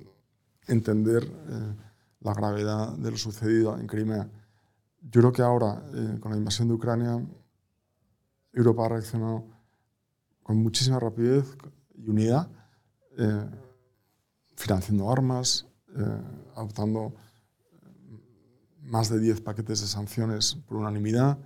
entender 0.67 1.23
eh, 1.23 1.75
la 2.21 2.33
gravedad 2.33 2.93
de 2.93 3.11
lo 3.11 3.17
sucedido 3.17 3.77
en 3.77 3.87
Crimea. 3.87 4.29
Yo 5.01 5.21
creo 5.21 5.31
que 5.31 5.41
ahora, 5.41 5.83
eh, 5.93 6.17
con 6.19 6.31
la 6.31 6.37
invasión 6.37 6.67
de 6.67 6.75
Ucrania, 6.75 7.21
Europa 8.53 8.85
ha 8.85 8.89
reaccionado 8.89 9.45
con 10.43 10.57
muchísima 10.57 10.99
rapidez 10.99 11.57
y 11.95 12.09
unidad, 12.09 12.49
eh, 13.17 13.49
financiando 14.55 15.11
armas, 15.11 15.67
eh, 15.95 16.21
adoptando 16.55 17.13
más 18.81 19.09
de 19.09 19.19
10 19.19 19.41
paquetes 19.41 19.81
de 19.81 19.87
sanciones 19.87 20.55
por 20.67 20.77
unanimidad, 20.77 21.37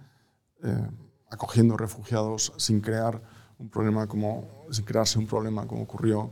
eh, 0.63 0.89
acogiendo 1.29 1.77
refugiados 1.77 2.53
sin 2.57 2.81
crear 2.81 3.21
un 3.57 3.69
problema 3.69 4.07
como 4.07 4.67
sin 4.71 4.86
crearse 4.86 5.19
un 5.19 5.27
problema 5.27 5.67
como 5.67 5.83
ocurrió 5.83 6.31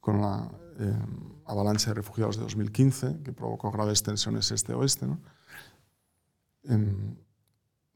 con 0.00 0.20
la 0.20 0.50
eh, 0.78 0.98
avalancha 1.46 1.90
de 1.90 1.94
refugiados 1.94 2.36
de 2.36 2.42
2015 2.42 3.22
que 3.22 3.32
provocó 3.32 3.70
graves 3.70 4.02
tensiones 4.02 4.50
este-oeste, 4.50 5.06
¿no? 5.06 5.20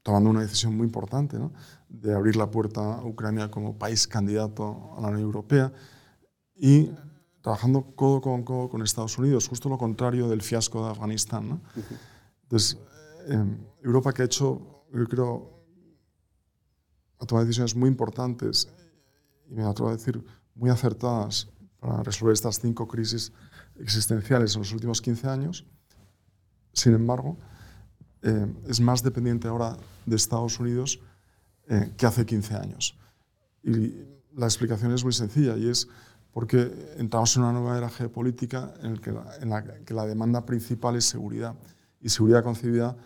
Tomando 0.07 0.31
una 0.31 0.43
decisión 0.43 0.77
muy 0.77 0.85
importante 0.85 1.37
¿no? 1.37 1.53
de 1.89 2.15
abrir 2.15 2.37
la 2.37 2.49
puerta 2.49 2.95
a 2.95 3.05
Ucrania 3.05 3.51
como 3.51 3.77
país 3.77 4.07
candidato 4.07 4.95
a 4.97 5.01
la 5.01 5.09
Unión 5.09 5.23
Europea 5.23 5.73
y 6.55 6.93
trabajando 7.43 7.83
codo 7.97 8.21
con 8.21 8.45
codo 8.45 8.69
con 8.69 8.83
Estados 8.83 9.19
Unidos, 9.19 9.49
justo 9.49 9.69
lo 9.69 9.77
contrario 9.77 10.29
del 10.29 10.43
fiasco 10.43 10.85
de 10.85 10.93
Afganistán. 10.93 11.49
¿no? 11.49 11.61
Entonces, 12.45 12.79
eh, 13.27 13.45
Europa 13.83 14.13
que 14.13 14.23
ha 14.23 14.25
hecho, 14.27 14.85
yo 14.95 15.07
creo, 15.09 15.51
ha 17.19 17.27
tomado 17.27 17.45
decisiones 17.45 17.75
muy 17.75 17.89
importantes 17.89 18.69
y 19.51 19.55
me 19.55 19.65
atrevo 19.65 19.89
a 19.89 19.97
decir 19.97 20.25
muy 20.55 20.71
acertadas 20.71 21.49
para 21.81 22.05
resolver 22.05 22.33
estas 22.33 22.61
cinco 22.61 22.87
crisis 22.87 23.33
existenciales 23.81 24.55
en 24.55 24.61
los 24.61 24.73
últimos 24.73 25.03
15 25.03 25.27
años. 25.27 25.67
Sin 26.73 26.95
embargo, 26.95 27.39
eh, 28.23 28.47
es 28.67 28.81
más 28.81 29.03
dependiente 29.03 29.49
ahora 29.49 29.77
de 30.05 30.17
Estados 30.17 30.59
Unidos 30.59 31.01
eh, 31.69 31.93
que 31.97 32.07
hace 32.07 32.25
15 32.25 32.55
años. 32.55 32.97
Y 33.63 33.95
la 34.35 34.47
explicación 34.47 34.93
es 34.93 35.03
muy 35.03 35.13
sencilla 35.13 35.57
y 35.57 35.69
es 35.69 35.89
porque 36.33 36.71
entramos 36.99 37.35
en 37.37 37.43
una 37.43 37.53
nueva 37.53 37.79
era 37.79 37.89
geopolítica 37.89 38.75
en, 38.83 39.51
la, 39.51 39.65
que 39.85 39.95
la 39.95 40.05
demanda 40.05 40.45
principal 40.45 40.97
es 40.97 41.07
seguridad 41.07 41.55
y 42.01 42.11
seguridad 42.11 42.45
concebida 42.45 42.97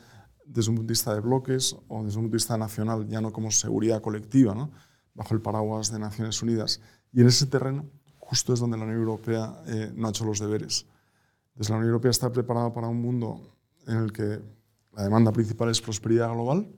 desde 0.44 0.70
un 0.70 0.76
punto 0.76 0.88
de 0.88 0.92
vista 0.92 1.14
de 1.14 1.20
bloques 1.20 1.76
o 1.88 2.02
desde 2.02 2.18
un 2.18 2.24
punto 2.24 2.32
de 2.32 2.36
vista 2.38 2.58
nacional, 2.58 3.06
ya 3.08 3.20
no 3.20 3.32
como 3.32 3.50
seguridad 3.52 4.02
colectiva, 4.02 4.68
bajo 5.14 5.34
el 5.34 5.40
paraguas 5.40 5.92
de 5.92 6.00
Naciones 6.00 6.42
Unidas. 6.42 6.80
Y 7.12 7.20
en 7.20 7.28
ese 7.28 7.46
terreno 7.46 7.86
justo 8.30 8.52
es 8.52 8.60
donde 8.60 8.76
la 8.76 8.84
Unión 8.84 9.00
Europea 9.00 9.62
eh, 9.66 9.92
no 9.94 10.06
ha 10.06 10.10
hecho 10.10 10.24
los 10.24 10.38
deberes. 10.38 10.86
Desde 11.54 11.72
la 11.72 11.78
Unión 11.78 11.90
Europea 11.90 12.12
está 12.12 12.30
preparada 12.30 12.72
para 12.72 12.86
un 12.86 13.02
mundo 13.02 13.40
en 13.88 13.96
el 13.96 14.12
que 14.12 14.40
la 14.92 15.04
demanda 15.04 15.32
principal 15.32 15.70
es 15.70 15.80
prosperidad 15.80 16.32
global 16.32 16.68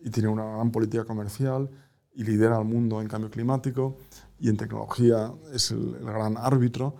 y 0.00 0.10
tiene 0.10 0.28
una 0.28 0.44
gran 0.44 0.70
política 0.70 1.04
comercial 1.04 1.70
y 2.14 2.24
lidera 2.24 2.56
al 2.56 2.64
mundo 2.64 3.00
en 3.00 3.08
cambio 3.08 3.30
climático 3.30 3.96
y 4.38 4.48
en 4.48 4.56
tecnología 4.56 5.32
es 5.52 5.70
el, 5.70 5.98
gran 6.00 6.36
árbitro. 6.36 6.96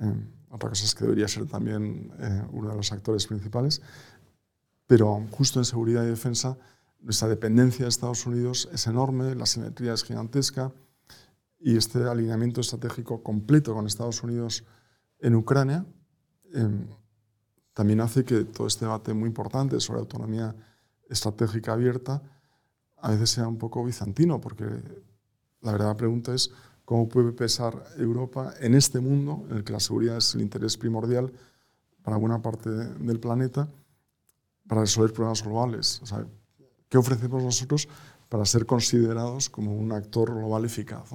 Eh, 0.00 0.12
otra 0.50 0.68
cosa 0.68 0.84
es 0.84 0.94
que 0.94 1.04
debería 1.04 1.28
ser 1.28 1.46
también 1.46 2.12
eh, 2.18 2.42
uno 2.52 2.70
de 2.70 2.76
los 2.76 2.90
actores 2.92 3.26
principales. 3.26 3.82
Pero 4.86 5.24
justo 5.30 5.60
en 5.60 5.64
seguridad 5.64 6.02
y 6.02 6.08
defensa, 6.08 6.58
nuestra 7.00 7.28
dependencia 7.28 7.84
de 7.84 7.88
Estados 7.88 8.26
Unidos 8.26 8.68
es 8.72 8.86
enorme, 8.86 9.34
la 9.34 9.46
simetría 9.46 9.94
es 9.94 10.02
gigantesca 10.02 10.72
y 11.60 11.76
este 11.76 12.02
alineamiento 12.04 12.60
estratégico 12.60 13.22
completo 13.22 13.74
con 13.74 13.86
Estados 13.86 14.22
Unidos 14.22 14.64
en 15.20 15.34
Ucrania 15.36 15.86
eh, 16.52 16.68
también 17.80 18.02
hace 18.02 18.26
que 18.26 18.44
todo 18.44 18.66
este 18.66 18.84
debate 18.84 19.14
muy 19.14 19.26
importante 19.26 19.80
sobre 19.80 20.00
autonomía 20.00 20.54
estratégica 21.08 21.72
abierta 21.72 22.20
a 22.98 23.10
veces 23.10 23.30
sea 23.30 23.48
un 23.48 23.56
poco 23.56 23.82
bizantino, 23.82 24.38
porque 24.38 24.66
la 25.62 25.72
verdad 25.72 25.86
la 25.86 25.96
pregunta 25.96 26.34
es 26.34 26.50
cómo 26.84 27.08
puede 27.08 27.32
pesar 27.32 27.82
Europa 27.96 28.52
en 28.60 28.74
este 28.74 29.00
mundo 29.00 29.46
en 29.48 29.56
el 29.56 29.64
que 29.64 29.72
la 29.72 29.80
seguridad 29.80 30.18
es 30.18 30.34
el 30.34 30.42
interés 30.42 30.76
primordial 30.76 31.32
para 32.02 32.18
buena 32.18 32.42
parte 32.42 32.68
del 32.68 33.18
planeta 33.18 33.66
para 34.68 34.82
resolver 34.82 35.14
problemas 35.14 35.42
globales. 35.42 36.02
O 36.02 36.26
¿Qué 36.86 36.98
ofrecemos 36.98 37.42
nosotros 37.42 37.88
para 38.28 38.44
ser 38.44 38.66
considerados 38.66 39.48
como 39.48 39.74
un 39.74 39.90
actor 39.92 40.34
global 40.34 40.66
eficaz? 40.66 41.08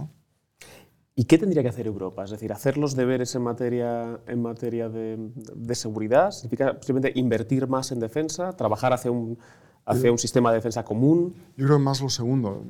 ¿Y 1.15 1.25
qué 1.25 1.37
tendría 1.37 1.63
que 1.63 1.69
hacer 1.69 1.87
Europa? 1.87 2.25
Es 2.25 2.31
decir, 2.31 2.51
hacer 2.51 2.77
los 2.77 2.95
deberes 2.95 3.33
en 3.35 3.41
materia, 3.41 4.19
en 4.27 4.41
materia 4.41 4.89
de, 4.89 5.31
de 5.55 5.75
seguridad, 5.75 6.31
significa 6.31 6.77
simplemente 6.81 7.17
invertir 7.17 7.67
más 7.67 7.91
en 7.91 7.99
defensa, 7.99 8.51
trabajar 8.51 8.91
hacia 8.91 9.11
un, 9.11 9.37
hacia 9.85 10.11
un 10.11 10.17
sistema 10.17 10.51
de 10.51 10.57
defensa 10.57 10.83
común. 10.83 11.33
Yo 11.55 11.67
creo 11.67 11.79
más 11.79 12.01
lo 12.01 12.09
segundo. 12.09 12.63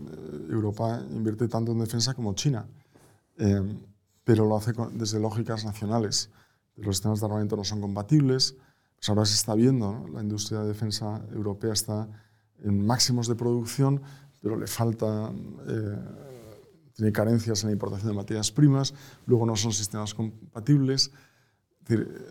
Europa 0.50 1.02
invierte 1.10 1.48
tanto 1.48 1.72
en 1.72 1.80
defensa 1.80 2.14
como 2.14 2.34
China. 2.34 2.68
Eh, 3.38 3.62
pero 4.24 4.46
lo 4.46 4.58
hace 4.58 4.74
con, 4.74 4.98
desde 4.98 5.20
lógicas 5.20 5.64
nacionales. 5.66 6.30
Los 6.76 6.98
sistemas 6.98 7.22
de 7.22 7.28
armamento 7.28 7.56
no 7.56 7.64
son 7.64 7.80
compatibles. 7.80 8.56
Pues 8.96 9.10
ahora 9.10 9.26
se 9.26 9.36
está 9.36 9.56
viendo, 9.56 9.92
¿no? 9.92 10.08
la 10.10 10.22
industria 10.22 10.62
de 10.62 10.68
defensa 10.68 11.22
europea 11.34 11.74
está 11.74 12.08
en 12.64 12.86
máximos 12.86 13.28
de 13.28 13.36
producción, 13.36 14.02
pero 14.42 14.58
le 14.58 14.68
falta, 14.68 15.32
eh, 15.68 15.98
tiene 16.96 17.12
carencias 17.12 17.64
en 17.64 17.70
la 17.70 17.74
importación 17.74 18.10
de 18.12 18.16
materias 18.16 18.52
primas, 18.52 18.94
luego 19.26 19.46
no 19.46 19.56
son 19.56 19.74
sistemas 19.74 20.14
compatibles. 20.14 21.12
Es 21.82 21.88
decir, 21.88 22.26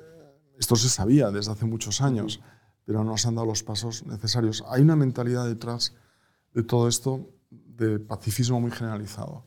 esto 0.58 0.76
se 0.76 0.88
sabía 0.88 1.30
desde 1.30 1.52
hace 1.52 1.66
muchos 1.66 2.00
años, 2.00 2.40
pero 2.84 3.04
no 3.04 3.16
se 3.16 3.28
han 3.28 3.34
dado 3.34 3.46
los 3.46 3.62
pasos 3.62 4.04
necesarios. 4.06 4.64
Hay 4.68 4.82
una 4.82 4.96
mentalidad 4.96 5.46
detrás 5.46 5.94
de 6.52 6.62
todo 6.62 6.88
esto 6.88 7.28
de 7.50 7.98
pacifismo 7.98 8.60
muy 8.60 8.70
generalizado 8.70 9.44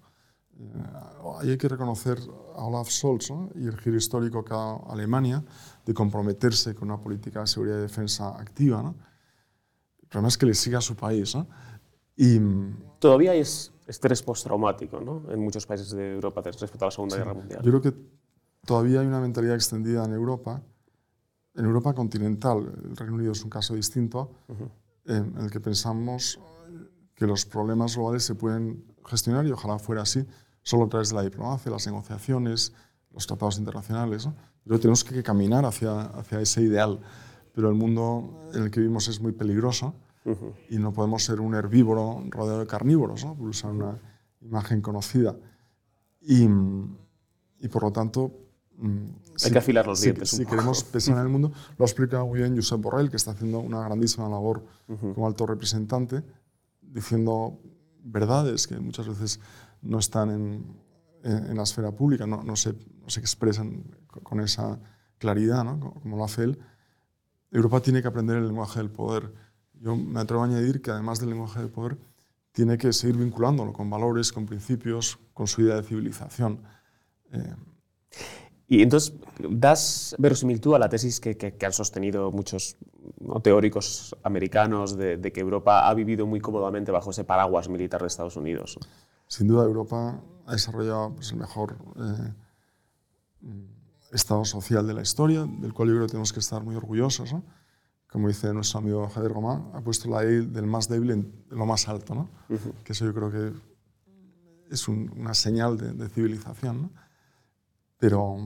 ahí 1.39 1.51
hay 1.51 1.57
que 1.57 1.67
reconocer 1.67 2.19
a 2.55 2.63
Olaf 2.63 2.89
Scholz 2.89 3.29
¿no? 3.29 3.49
y 3.55 3.67
el 3.67 3.77
giro 3.77 3.97
histórico 3.97 4.43
que 4.43 4.53
ha 4.53 4.57
dado 4.57 4.85
Alemania 4.89 5.43
de 5.85 5.93
comprometerse 5.93 6.73
con 6.75 6.89
una 6.89 6.99
política 6.99 7.41
de 7.41 7.47
seguridad 7.47 7.77
y 7.77 7.81
defensa 7.81 8.29
activa. 8.29 8.81
¿no? 8.81 8.95
El 10.01 10.07
problema 10.07 10.27
es 10.29 10.37
que 10.37 10.45
le 10.45 10.53
siga 10.53 10.79
a 10.79 10.81
su 10.81 10.95
país. 10.95 11.35
¿no? 11.35 11.47
Y, 12.17 12.39
Todavía 12.99 13.31
hay 13.31 13.41
estrés 13.41 14.23
postraumático 14.23 14.99
¿no? 14.99 15.23
en 15.31 15.39
muchos 15.39 15.65
países 15.65 15.91
de 15.91 16.15
Europa 16.15 16.41
respecto 16.41 16.85
a 16.85 16.87
la 16.87 16.91
Segunda 16.91 17.15
sí, 17.15 17.19
Guerra 17.19 17.33
Mundial. 17.33 17.61
Yo 17.63 17.71
creo 17.71 17.81
que 17.81 17.93
todavía 18.65 19.01
hay 19.01 19.07
una 19.07 19.21
mentalidad 19.21 19.55
extendida 19.55 20.03
en 20.03 20.13
Europa, 20.13 20.61
en 21.55 21.65
Europa 21.65 21.93
continental. 21.93 22.73
El 22.83 22.97
Reino 22.97 23.15
Unido 23.15 23.31
es 23.31 23.43
un 23.43 23.49
caso 23.49 23.75
distinto, 23.75 24.31
uh 24.47 24.53
-huh. 24.53 25.15
en 25.15 25.37
el 25.37 25.51
que 25.51 25.59
pensamos 25.59 26.39
que 27.13 27.27
los 27.27 27.45
problemas 27.45 27.95
globales 27.95 28.23
se 28.23 28.35
pueden 28.35 28.83
gestionar 29.05 29.45
y 29.45 29.51
ojalá 29.51 29.79
fuera 29.79 30.01
así 30.01 30.25
solo 30.63 30.85
a 30.85 30.89
través 30.89 31.09
de 31.09 31.15
la 31.15 31.23
diplomacia, 31.23 31.71
las 31.71 31.85
negociaciones, 31.85 32.73
los 33.11 33.25
tratados 33.25 33.57
internacionales. 33.57 34.25
¿no? 34.25 34.35
Pero 34.63 34.79
tenemos 34.79 35.03
que 35.03 35.23
caminar 35.23 35.65
hacia, 35.65 36.01
hacia 36.01 36.41
ese 36.41 36.61
ideal. 36.61 36.99
Pero 37.53 37.69
el 37.69 37.75
mundo 37.75 38.49
en 38.53 38.63
el 38.63 38.71
que 38.71 38.81
vivimos 38.81 39.07
es 39.07 39.21
muy 39.21 39.31
peligroso 39.31 39.95
uh 40.31 40.35
-huh. 40.35 40.53
y 40.69 40.77
no 40.77 40.91
podemos 40.93 41.23
ser 41.23 41.39
un 41.41 41.55
herbívoro 41.55 42.23
rodeado 42.29 42.59
de 42.59 42.67
carnívoros, 42.67 43.23
¿no? 43.25 43.35
por 43.35 43.47
usar 43.47 43.71
una 43.71 43.97
imagen 44.41 44.81
conocida. 44.81 45.35
Y, 46.21 46.43
y 47.59 47.67
por 47.69 47.83
lo 47.83 47.91
tanto... 47.91 48.31
mm, 48.77 48.97
Hay 48.97 49.09
si- 49.37 49.51
que 49.51 49.57
afilar 49.57 49.87
los 49.87 49.99
si- 49.99 50.05
dientes 50.07 50.29
Si, 50.29 50.37
poco. 50.43 50.49
queremos 50.51 50.83
pesar 50.93 51.15
en 51.17 51.23
el 51.23 51.29
mundo, 51.29 51.51
lo 51.77 51.85
ha 51.85 51.87
explicado 51.87 52.25
muy 52.27 52.39
bien 52.39 52.55
Josep 52.55 52.79
Borrell, 52.81 53.09
que 53.09 53.17
está 53.17 53.31
haciendo 53.31 53.59
una 53.59 53.81
grandísima 53.83 54.27
labor 54.29 54.63
como 55.13 55.25
alto 55.27 55.45
representante, 55.45 56.23
diciendo 56.81 57.59
verdades 58.03 58.67
que 58.67 58.79
muchas 58.79 59.07
veces 59.07 59.39
no 59.81 59.99
están 59.99 60.29
en, 60.31 60.65
en- 61.23 61.45
en 61.51 61.55
la 61.57 61.63
esfera 61.63 61.91
pública, 61.91 62.25
no, 62.27 62.43
no 62.43 62.55
se, 62.55 62.73
no 62.73 63.09
se 63.09 63.19
expresan 63.19 63.83
co- 64.07 64.21
con 64.21 64.39
esa 64.41 64.79
claridad, 65.17 65.63
¿no? 65.63 65.79
Co- 65.79 65.93
como 66.01 66.17
lo 66.17 66.23
hace 66.23 66.43
él. 66.43 66.59
Europa 67.51 67.79
tiene 67.81 68.01
que 68.01 68.07
aprender 68.07 68.37
el 68.37 68.47
lenguaje 68.47 68.79
del 68.79 68.89
poder. 68.91 69.31
Yo 69.81 69.95
me 69.95 70.19
atrevo 70.19 70.43
a 70.43 70.45
añadir 70.45 70.81
que 70.81 70.91
además 70.91 71.19
del 71.19 71.29
lenguaje 71.29 71.59
del 71.59 71.69
poder, 71.69 71.97
tiene 72.51 72.77
que 72.77 72.91
seguir 72.93 73.17
vinculándolo 73.17 73.71
con 73.73 73.89
valores, 73.89 74.31
con 74.31 74.45
principios, 74.45 75.19
con 75.33 75.45
su 75.47 75.61
idea 75.61 75.75
de 75.75 75.83
civilización. 75.83 76.61
Eh, 77.31 77.55
Y 78.69 78.81
entonces, 78.81 79.13
¿das 79.49 80.13
verosimilitud 80.19 80.73
a 80.75 80.79
la 80.79 80.89
tesis 80.89 81.21
que, 81.21 81.37
que- 81.37 81.53
que 81.55 81.65
han 81.65 81.71
sostenido 81.71 82.31
muchos 82.33 82.75
¿no? 83.21 83.39
teóricos 83.39 84.13
americanos 84.23 84.97
de, 84.97 85.15
de 85.15 85.31
que 85.31 85.39
Europa 85.39 85.87
ha 85.87 85.93
vivido 85.93 86.25
muy 86.27 86.41
cómodamente 86.41 86.91
bajo 86.91 87.11
ese 87.11 87.23
paraguas 87.23 87.69
militar 87.69 88.01
de 88.01 88.07
Estados 88.07 88.35
Unidos? 88.35 88.77
Sin 89.27 89.47
duda, 89.47 89.63
Europa 89.63 90.19
ha 90.45 90.51
desarrollado 90.51 91.13
pues, 91.15 91.31
el 91.31 91.37
mejor 91.37 91.77
eh, 91.95 92.33
estado 94.11 94.43
social 94.43 94.85
de 94.87 94.93
la 94.93 95.01
historia, 95.01 95.45
del 95.47 95.73
cual 95.73 95.87
yo 95.89 95.95
creo 95.95 96.05
que 96.07 96.11
tenemos 96.11 96.33
que 96.33 96.39
estar 96.41 96.61
muy 96.63 96.75
orgullosos. 96.75 97.31
¿no? 97.33 97.43
Como 98.09 98.27
dice 98.29 98.53
nuestro 98.53 98.79
amigo 98.79 99.07
Javier 99.09 99.33
Román, 99.33 99.69
ha 99.73 99.81
puesto 99.81 100.09
la 100.09 100.23
ley 100.23 100.45
del 100.45 100.65
más 100.65 100.87
débil 100.87 101.11
en 101.11 101.45
lo 101.49 101.65
más 101.65 101.87
alto, 101.87 102.15
¿no? 102.15 102.29
que 102.83 102.93
eso 102.93 103.05
yo 103.05 103.13
creo 103.13 103.31
que 103.31 103.51
es 104.71 104.87
un- 104.87 105.11
una 105.17 105.33
señal 105.33 105.77
de, 105.77 105.91
de 105.93 106.09
civilización. 106.09 106.83
¿no? 106.83 106.89
Pero 107.97 108.37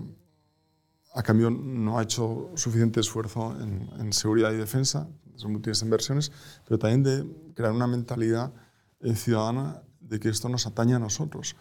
a 1.13 1.23
cambio 1.23 1.49
no 1.51 1.99
ha 1.99 2.03
hecho 2.03 2.51
suficiente 2.55 2.99
esfuerzo 2.99 3.55
en, 3.61 3.89
en 3.99 4.13
seguridad 4.13 4.51
y 4.51 4.57
defensa, 4.57 5.07
son 5.35 5.51
múltiples 5.51 5.81
inversiones, 5.81 6.31
pero 6.65 6.77
también 6.79 7.03
de 7.03 7.53
crear 7.55 7.71
una 7.73 7.87
mentalidad 7.87 8.53
eh, 9.01 9.15
ciudadana 9.15 9.81
de 9.99 10.19
que 10.19 10.29
esto 10.29 10.49
nos 10.49 10.67
atañe 10.67 10.93
a 10.95 10.99
nosotros. 10.99 11.55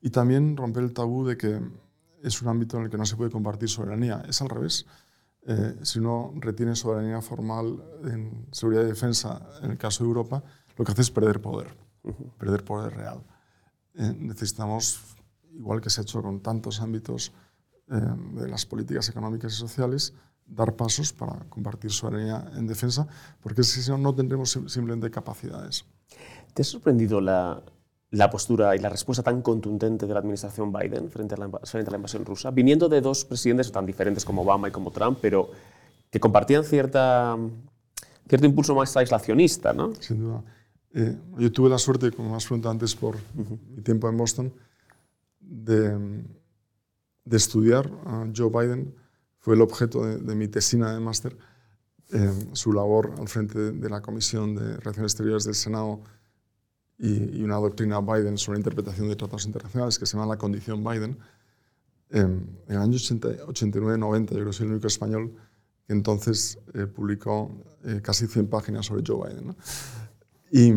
Y 0.00 0.10
también 0.10 0.56
romper 0.56 0.82
el 0.84 0.92
tabú 0.92 1.24
de 1.26 1.36
que 1.36 1.60
es 2.22 2.42
un 2.42 2.48
ámbito 2.48 2.76
en 2.78 2.84
el 2.84 2.90
que 2.90 2.98
no 2.98 3.06
se 3.06 3.16
puede 3.16 3.30
compartir 3.30 3.68
soberanía. 3.68 4.22
Es 4.28 4.40
al 4.42 4.48
revés. 4.48 4.86
Eh, 5.46 5.76
si 5.82 5.98
uno 5.98 6.32
retiene 6.36 6.76
soberanía 6.76 7.20
formal 7.20 7.82
en 8.04 8.46
seguridad 8.52 8.82
y 8.82 8.86
defensa, 8.86 9.48
en 9.62 9.72
el 9.72 9.78
caso 9.78 10.04
de 10.04 10.08
Europa, 10.08 10.42
lo 10.76 10.84
que 10.84 10.92
hace 10.92 11.02
es 11.02 11.10
perder 11.10 11.40
poder, 11.40 11.76
perder 12.38 12.64
poder 12.64 12.94
real. 12.96 13.22
Eh, 13.94 14.14
necesitamos, 14.18 15.16
igual 15.52 15.80
que 15.80 15.90
se 15.90 16.00
ha 16.00 16.04
hecho 16.04 16.22
con 16.22 16.40
tantos 16.40 16.80
ámbitos 16.80 17.32
eh, 17.90 18.00
de 18.34 18.48
las 18.48 18.64
políticas 18.66 19.08
económicas 19.08 19.52
y 19.52 19.56
sociales, 19.56 20.14
dar 20.46 20.76
pasos 20.76 21.12
para 21.12 21.38
compartir 21.48 21.90
soberanía 21.90 22.50
en 22.56 22.66
defensa, 22.66 23.06
porque 23.40 23.62
si 23.62 23.88
no, 23.90 23.98
no 23.98 24.14
tendremos 24.14 24.50
sim- 24.50 24.68
simplemente 24.68 25.10
capacidades. 25.10 25.84
¿Te 26.54 26.62
ha 26.62 26.64
sorprendido 26.64 27.20
la, 27.20 27.62
la 28.12 28.28
postura 28.28 28.76
y 28.76 28.78
la 28.78 28.90
respuesta 28.90 29.22
tan 29.22 29.40
contundente 29.40 30.06
de 30.06 30.12
la 30.12 30.20
administración 30.20 30.70
Biden 30.70 31.10
frente 31.10 31.34
a, 31.34 31.38
la, 31.38 31.48
frente 31.64 31.88
a 31.88 31.92
la 31.92 31.96
invasión 31.96 32.24
rusa, 32.26 32.50
viniendo 32.50 32.88
de 32.88 33.00
dos 33.00 33.24
presidentes 33.24 33.72
tan 33.72 33.86
diferentes 33.86 34.24
como 34.24 34.42
Obama 34.42 34.68
y 34.68 34.70
como 34.70 34.90
Trump, 34.90 35.18
pero 35.20 35.50
que 36.10 36.20
compartían 36.20 36.62
cierta, 36.62 37.38
cierto 38.28 38.46
impulso 38.46 38.74
más 38.74 38.94
aislacionista, 38.98 39.72
¿no? 39.72 39.94
sin 39.98 40.20
duda. 40.20 40.44
Eh, 40.92 41.16
yo 41.38 41.50
tuve 41.50 41.70
la 41.70 41.78
suerte, 41.78 42.12
como 42.12 42.36
has 42.36 42.44
preguntado 42.44 42.72
antes, 42.72 42.94
por 42.94 43.16
mi 43.34 43.80
tiempo 43.82 44.10
en 44.10 44.16
Boston, 44.18 44.52
de, 45.40 46.22
de 47.24 47.36
estudiar 47.36 47.90
a 48.04 48.26
Joe 48.36 48.50
Biden. 48.50 48.94
Fue 49.38 49.54
el 49.54 49.62
objeto 49.62 50.04
de, 50.04 50.18
de 50.18 50.34
mi 50.34 50.48
tesina 50.48 50.92
de 50.92 51.00
máster, 51.00 51.34
eh, 52.12 52.30
su 52.52 52.74
labor 52.74 53.14
al 53.18 53.28
frente 53.28 53.58
de, 53.58 53.72
de 53.72 53.88
la 53.88 54.02
Comisión 54.02 54.54
de 54.54 54.76
Relaciones 54.76 55.12
Exteriores 55.12 55.44
del 55.44 55.54
Senado 55.54 56.02
y, 57.02 57.40
y 57.40 57.42
una 57.42 57.56
doctrina 57.56 58.00
Biden 58.00 58.38
sobre 58.38 58.58
interpretación 58.58 59.08
de 59.08 59.16
tratados 59.16 59.44
internacionales 59.44 59.98
que 59.98 60.06
se 60.06 60.16
llama 60.16 60.26
La 60.26 60.38
Condición 60.38 60.84
Biden. 60.84 61.18
Eh, 62.10 62.20
en 62.20 62.60
el 62.68 62.78
año 62.78 62.96
89-90, 62.96 64.20
yo 64.20 64.34
creo 64.36 64.46
que 64.46 64.52
soy 64.52 64.66
el 64.66 64.72
único 64.72 64.86
español 64.86 65.34
que 65.84 65.92
entonces 65.92 66.60
eh, 66.74 66.86
publicó 66.86 67.50
eh, 67.84 68.00
casi 68.00 68.28
100 68.28 68.46
páginas 68.46 68.86
sobre 68.86 69.02
Joe 69.04 69.28
Biden. 69.28 69.48
¿no? 69.48 69.56
Y 70.52 70.72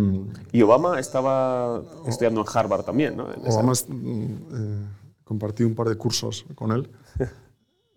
Y 0.57 0.61
Obama 0.63 0.99
estaba 0.99 1.83
estudiando 2.07 2.41
en 2.41 2.47
Harvard 2.51 2.85
también, 2.85 3.15
¿no? 3.15 3.27
Obama 3.45 3.73
mm, 3.87 4.23
eh, 4.25 4.87
compartí 5.23 5.63
un 5.63 5.75
par 5.75 5.89
de 5.89 5.95
cursos 5.95 6.45
con 6.55 6.71
él. 6.71 6.89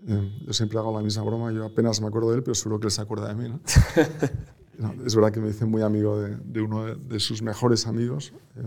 Eh, 0.07 0.43
yo 0.47 0.53
siempre 0.53 0.79
hago 0.79 0.97
la 0.97 1.03
misma 1.03 1.25
broma, 1.25 1.51
yo 1.51 1.65
apenas 1.65 2.01
me 2.01 2.07
acuerdo 2.07 2.31
de 2.31 2.37
él, 2.37 2.43
pero 2.45 2.55
seguro 2.55 2.79
que 2.79 2.87
él 2.87 2.93
se 2.93 3.03
acuerda 3.03 3.27
de 3.29 3.35
mí. 3.35 3.49
¿no? 3.49 3.59
Es 5.05 5.15
verdad 5.15 5.33
que 5.33 5.41
me 5.41 5.49
hice 5.49 5.65
muy 5.65 5.83
amigo 5.83 6.21
de, 6.21 6.61
uno 6.61 6.95
de, 6.95 7.21
sus 7.21 7.43
mejores 7.43 7.87
amigos, 7.87 8.33
eh, 8.57 8.63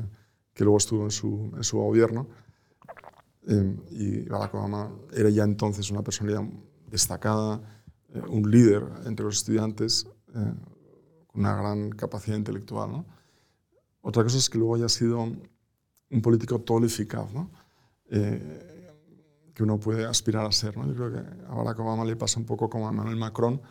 que 0.54 0.64
luego 0.64 0.78
estuvo 0.78 1.04
en 1.04 1.12
su, 1.12 1.78
gobierno. 1.78 2.28
Eh, 3.48 3.76
y 3.92 4.22
Barack 4.30 4.54
Obama 4.54 4.92
era 5.14 5.30
ya 5.30 5.44
entonces 5.44 5.90
una 5.90 6.04
personalidad 6.04 6.44
destacada, 6.88 7.62
eh, 8.14 8.22
un 8.28 8.50
líder 8.52 8.84
entre 9.06 9.26
los 9.26 9.38
estudiantes, 9.38 10.08
eh, 10.36 10.54
con 11.28 11.42
una 11.42 11.56
gran 11.56 11.90
capacidad 11.92 12.36
intelectual. 12.36 13.06
Otra 14.02 14.24
cosa 14.24 14.38
es 14.38 14.50
que 14.50 14.58
luego 14.58 14.76
haya 14.76 14.90
sido 14.90 15.22
un 15.22 16.22
político 16.22 16.60
todo 16.60 16.86
eficaz, 16.86 17.34
¿no? 17.34 17.50
Eh, 18.10 18.68
que 19.54 19.64
uno 19.64 19.80
puede 19.80 20.06
aspirar 20.06 20.46
a 20.46 20.52
ser. 20.52 20.76
Yo 20.76 20.94
creo 20.94 21.12
que 21.12 21.20
a 21.20 21.56
Barack 21.56 21.80
Obama 21.80 22.06
le 22.06 22.16
pasa 22.16 22.40
un 22.40 22.46
poco 22.46 22.70
como 22.70 22.88
a 22.88 22.92
Emmanuel 22.92 23.16
Macron, 23.16 23.62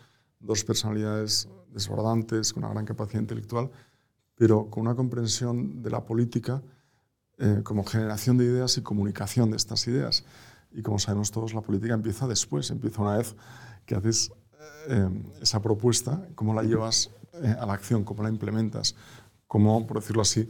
dos 0.41 0.65
personalidades 0.65 1.49
desbordantes, 1.73 2.53
con 2.53 2.65
una 2.65 2.73
gran 2.73 2.85
capacidad 2.85 3.21
intelectual, 3.21 3.71
pero 4.35 4.69
con 4.71 4.83
una 4.83 4.95
comprensión 4.95 5.83
de 5.83 5.91
la 5.91 6.05
política 6.05 6.63
eh, 7.39 7.61
como 7.63 7.85
generación 7.85 8.37
de 8.39 8.47
ideas 8.47 8.77
y 8.79 8.83
comunicación 8.83 9.51
de 9.51 9.57
estas 9.57 9.87
ideas. 9.87 10.25
Y 10.73 10.83
como 10.83 10.99
sabemos 10.99 11.31
todos, 11.31 11.55
la 11.55 11.61
política 11.61 11.95
empieza 11.95 12.27
después, 12.27 12.71
empieza 12.71 13.03
una 13.03 13.17
vez 13.19 13.35
que 13.87 13.95
haces 13.95 14.33
eh, 14.89 15.09
esa 15.41 15.61
propuesta, 15.61 16.27
cómo 16.35 16.55
la 16.55 16.63
llevas 16.63 17.11
eh, 17.35 17.55
a 17.59 17.67
la 17.67 17.75
acción, 17.75 18.05
cómo 18.05 18.23
la 18.23 18.29
implementas, 18.29 18.95
cómo, 19.47 19.87
por 19.87 20.01
decirlo 20.01 20.23
así, 20.23 20.49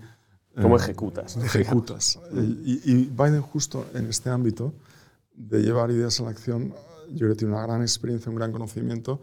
¿Cómo 0.61 0.76
eh, 0.76 0.81
ejecutas? 0.81 1.37
ejecutas. 1.37 2.18
Y, 2.33 2.81
y 2.85 3.05
Biden 3.07 3.42
justo 3.42 3.87
en 3.94 4.07
este 4.07 4.31
ámbito 4.31 4.74
de 5.35 5.62
llevar 5.62 5.90
ideas 5.90 6.20
a 6.20 6.24
la 6.24 6.31
acción, 6.31 6.74
yo 7.11 7.18
creo 7.18 7.31
que 7.31 7.37
tiene 7.37 7.55
una 7.55 7.62
gran 7.62 7.83
experiencia, 7.83 8.31
un 8.31 8.37
gran 8.37 8.53
conocimiento 8.53 9.20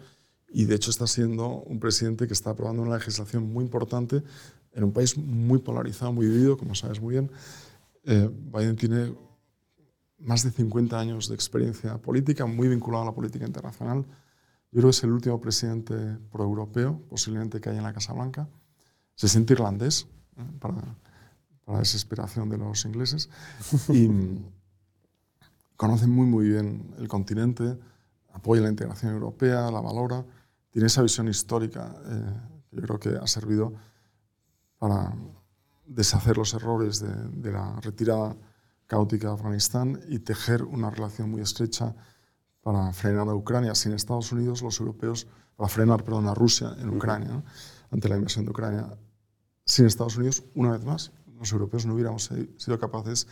y 0.50 0.66
de 0.66 0.76
hecho 0.76 0.92
está 0.92 1.08
siendo 1.08 1.62
un 1.64 1.80
presidente 1.80 2.28
que 2.28 2.34
está 2.34 2.52
aprobando 2.52 2.82
una 2.82 2.96
legislación 2.96 3.52
muy 3.52 3.66
importante 3.66 4.24
en 4.72 4.84
un 4.84 4.92
país 4.92 5.18
muy 5.18 5.60
polarizado, 5.60 6.14
muy 6.14 6.28
dividido, 6.28 6.58
como 6.58 6.76
sabes 6.76 7.02
muy 7.02 7.14
bien. 7.14 7.32
Eh, 8.04 8.30
Biden 8.54 8.76
tiene 8.76 9.16
más 10.20 10.44
de 10.44 10.52
50 10.52 11.00
años 11.00 11.28
de 11.28 11.36
experiencia 11.36 11.98
política, 11.98 12.46
muy 12.46 12.68
vinculado 12.68 13.04
a 13.04 13.06
la 13.08 13.14
política 13.14 13.46
internacional. 13.46 14.06
Yo 14.72 14.80
creo 14.80 14.84
que 14.84 14.90
es 14.90 15.04
el 15.04 15.12
último 15.12 15.40
presidente 15.42 15.96
proeuropeo, 16.32 17.02
posiblemente 17.10 17.60
que 17.60 17.70
hay 17.70 17.78
en 17.78 17.84
la 17.84 17.94
Casa 17.94 18.14
Blanca. 18.14 18.48
Se 19.16 19.28
siente 19.28 19.54
irlandés, 19.54 20.08
¿eh? 20.38 20.44
para, 20.60 20.76
para 21.66 21.80
desesperación 21.80 22.50
de 22.50 22.58
los 22.58 22.86
ingleses. 22.86 23.30
Y 23.90 24.10
conoce 25.76 26.08
muy, 26.08 26.26
muy 26.26 26.50
bien 26.50 26.94
el 26.98 27.08
continente, 27.08 27.78
apoya 28.34 28.62
la 28.62 28.70
integración 28.70 29.14
europea, 29.14 29.72
la 29.72 29.82
valora, 29.82 30.26
tiene 30.78 30.86
esa 30.86 31.02
visión 31.02 31.28
histórica 31.28 31.92
eh, 32.06 32.34
que 32.70 32.76
yo 32.76 32.82
creo 32.84 33.00
que 33.00 33.10
ha 33.20 33.26
servido 33.26 33.74
para 34.78 35.12
deshacer 35.88 36.38
los 36.38 36.54
errores 36.54 37.00
de, 37.00 37.10
de 37.32 37.52
la 37.52 37.82
retirada 37.82 38.38
caótica 38.86 39.30
de 39.30 39.34
Afganistán 39.34 40.00
y 40.08 40.20
tejer 40.20 40.62
una 40.62 40.92
relación 40.92 41.32
muy 41.32 41.42
estrecha 41.42 41.96
para 42.62 42.94
frenar 42.94 43.28
a 43.28 43.34
Ucrania. 43.34 43.74
Sin 43.74 43.94
Estados 43.94 44.32
Unidos, 44.32 44.62
los 44.62 44.80
europeos, 44.80 45.26
para 45.56 45.68
frenar, 45.68 46.04
perdón, 46.04 46.28
a 46.28 46.36
Rusia 46.36 46.76
en 46.78 46.90
Ucrania, 46.90 47.30
¿no? 47.30 47.44
ante 47.90 48.08
la 48.08 48.18
invasión 48.18 48.46
de 48.46 48.52
Ucrania. 48.52 48.88
Sin 49.66 49.88
Estados 49.88 50.16
Unidos, 50.16 50.44
una 50.54 50.74
vez 50.74 50.86
más, 50.86 51.12
los 51.40 51.52
europeos 51.52 51.88
no 51.88 51.96
hubiéramos 51.96 52.30
sido 52.58 52.78
capaces 52.78 53.26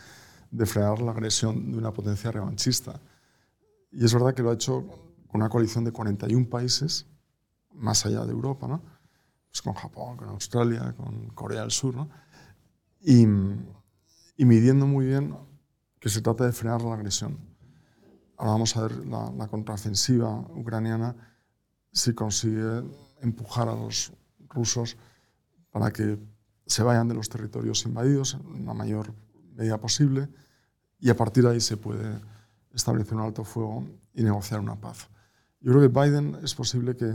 de 0.50 0.66
frenar 0.66 1.00
la 1.00 1.12
agresión 1.12 1.70
de 1.70 1.78
una 1.78 1.92
potencia 1.92 2.32
revanchista. 2.32 3.00
Y 3.92 4.04
es 4.04 4.12
verdad 4.12 4.34
que 4.34 4.42
lo 4.42 4.50
ha 4.50 4.54
hecho 4.54 4.84
con 5.28 5.42
una 5.42 5.48
coalición 5.48 5.84
de 5.84 5.92
41 5.92 6.48
países, 6.48 7.06
más 7.76 8.04
allá 8.06 8.24
de 8.24 8.32
Europa, 8.32 8.66
¿no? 8.66 8.82
Pues 9.50 9.62
con 9.62 9.74
Japón, 9.74 10.16
con 10.16 10.28
Australia, 10.28 10.94
con 10.96 11.28
Corea 11.28 11.62
del 11.62 11.70
Sur, 11.70 11.94
¿no? 11.94 12.08
Y, 13.00 13.22
y 13.22 14.44
midiendo 14.44 14.86
muy 14.86 15.06
bien 15.06 15.36
que 16.00 16.08
se 16.08 16.20
trata 16.20 16.44
de 16.44 16.52
frenar 16.52 16.82
la 16.82 16.94
agresión. 16.94 17.38
Ahora 18.36 18.52
vamos 18.52 18.76
a 18.76 18.82
ver 18.82 19.06
la, 19.06 19.30
la 19.32 19.48
contraofensiva 19.48 20.40
ucraniana 20.54 21.16
si 21.92 22.12
consigue 22.14 22.82
empujar 23.22 23.68
a 23.68 23.74
los 23.74 24.12
rusos 24.48 24.96
para 25.70 25.90
que 25.90 26.18
se 26.66 26.82
vayan 26.82 27.08
de 27.08 27.14
los 27.14 27.28
territorios 27.28 27.84
invadidos 27.86 28.34
en 28.34 28.62
una 28.62 28.74
mayor 28.74 29.14
medida 29.54 29.78
posible 29.78 30.28
y 30.98 31.10
a 31.10 31.16
partir 31.16 31.44
de 31.44 31.50
ahí 31.50 31.60
se 31.60 31.76
puede 31.76 32.20
establecer 32.74 33.14
un 33.14 33.22
alto 33.22 33.44
fuego 33.44 33.86
y 34.12 34.22
negociar 34.22 34.60
una 34.60 34.76
paz. 34.76 35.08
Yo 35.66 35.72
creo 35.72 35.92
que 35.92 36.00
Biden 36.00 36.38
es 36.44 36.54
posible 36.54 36.94
que, 36.94 37.12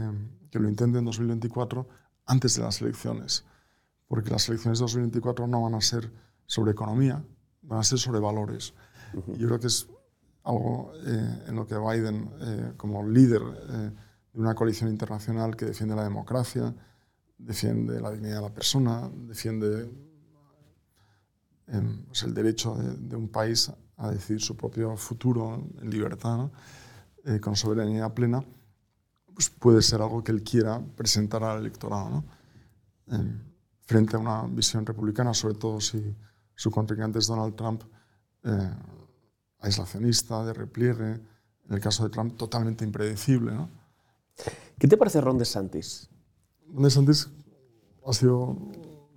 que 0.50 0.58
lo 0.58 0.68
intente 0.68 0.98
en 0.98 1.06
2024 1.06 1.88
antes 2.26 2.54
de 2.54 2.62
las 2.62 2.82
elecciones, 2.82 3.46
porque 4.06 4.30
las 4.30 4.46
elecciones 4.46 4.78
de 4.78 4.82
2024 4.82 5.46
no 5.46 5.62
van 5.62 5.74
a 5.74 5.80
ser 5.80 6.12
sobre 6.44 6.72
economía, 6.72 7.24
van 7.62 7.78
a 7.78 7.82
ser 7.82 7.98
sobre 7.98 8.20
valores. 8.20 8.74
Yo 9.38 9.46
creo 9.46 9.58
que 9.58 9.68
es 9.68 9.88
algo 10.44 10.92
eh, 11.02 11.44
en 11.48 11.56
lo 11.56 11.66
que 11.66 11.78
Biden, 11.78 12.30
eh, 12.42 12.72
como 12.76 13.02
líder 13.08 13.40
eh, 13.40 13.90
de 14.34 14.38
una 14.38 14.54
coalición 14.54 14.90
internacional 14.90 15.56
que 15.56 15.64
defiende 15.64 15.96
la 15.96 16.04
democracia, 16.04 16.74
defiende 17.38 18.02
la 18.02 18.10
dignidad 18.10 18.36
de 18.36 18.42
la 18.42 18.52
persona, 18.52 19.10
defiende 19.28 19.90
em, 21.68 22.04
pues 22.04 22.22
el 22.24 22.34
derecho 22.34 22.74
de, 22.74 23.16
un 23.16 23.30
país 23.30 23.72
a 23.96 24.10
decidir 24.10 24.42
su 24.42 24.54
propio 24.58 24.94
futuro 24.98 25.70
en 25.80 25.88
libertad, 25.88 26.50
con 27.40 27.56
soberanía 27.56 28.12
plena, 28.14 28.44
pues 29.34 29.48
puede 29.50 29.82
ser 29.82 30.02
algo 30.02 30.22
que 30.22 30.32
él 30.32 30.42
quiera 30.42 30.80
presentar 30.96 31.44
al 31.44 31.60
electorado. 31.60 32.24
Em, 33.08 33.40
frente 33.82 34.16
a 34.16 34.18
una 34.18 34.42
visión 34.42 34.86
republicana, 34.86 35.34
sobre 35.34 35.54
todo 35.54 35.80
si 35.80 36.16
su 36.54 36.70
contrincante 36.70 37.18
es 37.18 37.26
Donald 37.26 37.54
Trump, 37.54 37.82
aislacionista, 39.62 40.44
de 40.44 40.52
repliegue, 40.52 41.12
en 41.68 41.74
el 41.74 41.80
caso 41.80 42.04
de 42.04 42.10
Trump 42.10 42.36
totalmente 42.36 42.84
impredecible. 42.84 43.52
¿no? 43.52 43.68
¿Qué 44.78 44.88
te 44.88 44.96
parece 44.96 45.20
Ron 45.20 45.38
DeSantis? 45.38 46.08
Ron 46.72 46.82
DeSantis 46.82 47.28
ha 48.06 48.12
sido 48.12 48.56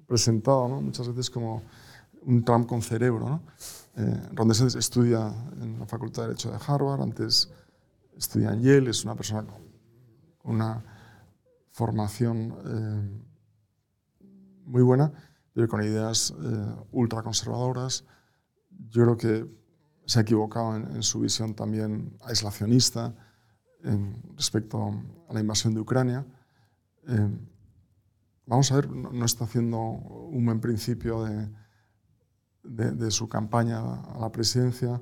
presentado 0.08 0.68
¿no? 0.68 0.82
muchas 0.82 1.08
veces 1.08 1.30
como 1.30 1.64
un 2.22 2.44
Trump 2.44 2.68
con 2.68 2.82
cerebro. 2.82 3.28
¿no? 3.28 3.42
Eh, 3.98 4.30
Ron 4.34 4.48
DeSantis 4.48 4.76
estudia 4.76 5.34
en 5.62 5.80
la 5.80 5.86
Facultad 5.86 6.24
de 6.24 6.28
Derecho 6.30 6.52
de 6.52 6.60
Harvard, 6.66 7.02
antes 7.02 7.52
estudia 8.18 8.52
en 8.54 8.62
Yale, 8.62 8.90
es 8.90 9.04
una 9.04 9.16
persona 9.16 9.46
con 10.38 10.56
una 10.56 10.84
formación 11.72 12.56
eh, 12.66 13.26
muy 14.66 14.82
buena, 14.82 15.12
pero 15.54 15.68
con 15.68 15.84
ideas 15.84 16.34
eh, 16.38 16.76
ultraconservadoras. 16.92 18.06
Yo 18.90 19.04
creo 19.04 19.18
que 19.18 19.66
se 20.06 20.20
ha 20.20 20.22
equivocado 20.22 20.76
en, 20.76 21.04
su 21.04 21.20
visión 21.20 21.56
también 21.56 22.16
aislacionista 22.22 23.16
respecto 24.36 24.92
a 25.30 25.34
la 25.34 25.40
invasión 25.40 25.74
de 25.74 25.80
Ucrania. 25.80 26.26
Eh, 27.08 27.30
vamos 28.46 28.72
a 28.72 28.76
ver, 28.76 28.90
no, 28.90 29.26
está 29.26 29.46
haciendo 29.46 29.78
un 29.80 30.46
buen 30.46 30.60
principio 30.60 31.24
de, 31.24 31.50
de, 32.64 33.12
su 33.12 33.28
campaña 33.30 33.80
a 33.80 34.20
la 34.20 34.32
presidencia. 34.32 35.02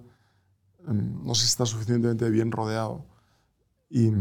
Eh, 0.87 0.93
no 0.93 1.35
sé 1.35 1.41
si 1.41 1.47
está 1.47 1.65
suficientemente 1.65 2.29
bien 2.29 2.51
rodeado. 2.51 3.05
Y 3.89 4.11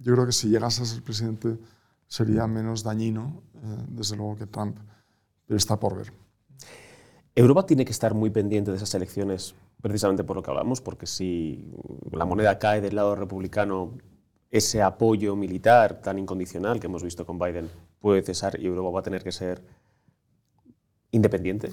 yo 0.00 0.14
creo 0.14 0.26
que 0.26 0.32
si 0.32 0.48
llegase 0.48 0.82
a 0.82 0.84
ser 0.84 1.02
presidente 1.02 1.58
sería 2.06 2.46
menos 2.46 2.82
dañino, 2.82 3.42
eh, 3.54 3.84
desde 3.88 4.16
luego, 4.16 4.36
que 4.36 4.46
Trump, 4.46 4.78
pero 5.46 5.56
está 5.56 5.78
por 5.78 5.96
ver. 5.96 6.12
Europa 7.34 7.66
tiene 7.66 7.84
que 7.84 7.92
estar 7.92 8.14
muy 8.14 8.30
pendiente 8.30 8.70
de 8.70 8.76
esas 8.76 8.94
elecciones 8.94 9.54
precisamente 9.82 10.24
por 10.24 10.36
lo 10.36 10.42
que 10.42 10.50
hablamos, 10.50 10.80
porque 10.80 11.06
si 11.06 11.70
la 12.10 12.24
moneda 12.24 12.58
cae 12.58 12.80
del 12.80 12.96
lado 12.96 13.14
republicano, 13.14 13.92
ese 14.50 14.82
apoyo 14.82 15.36
militar 15.36 16.00
tan 16.00 16.18
incondicional 16.18 16.80
que 16.80 16.86
hemos 16.86 17.02
visto 17.02 17.26
con 17.26 17.38
Biden 17.38 17.68
puede 18.00 18.22
cesar 18.22 18.58
y 18.58 18.66
Europa 18.66 18.90
va 18.90 19.00
a 19.00 19.02
tener 19.02 19.22
que 19.22 19.32
ser 19.32 19.62
independiente. 21.10 21.70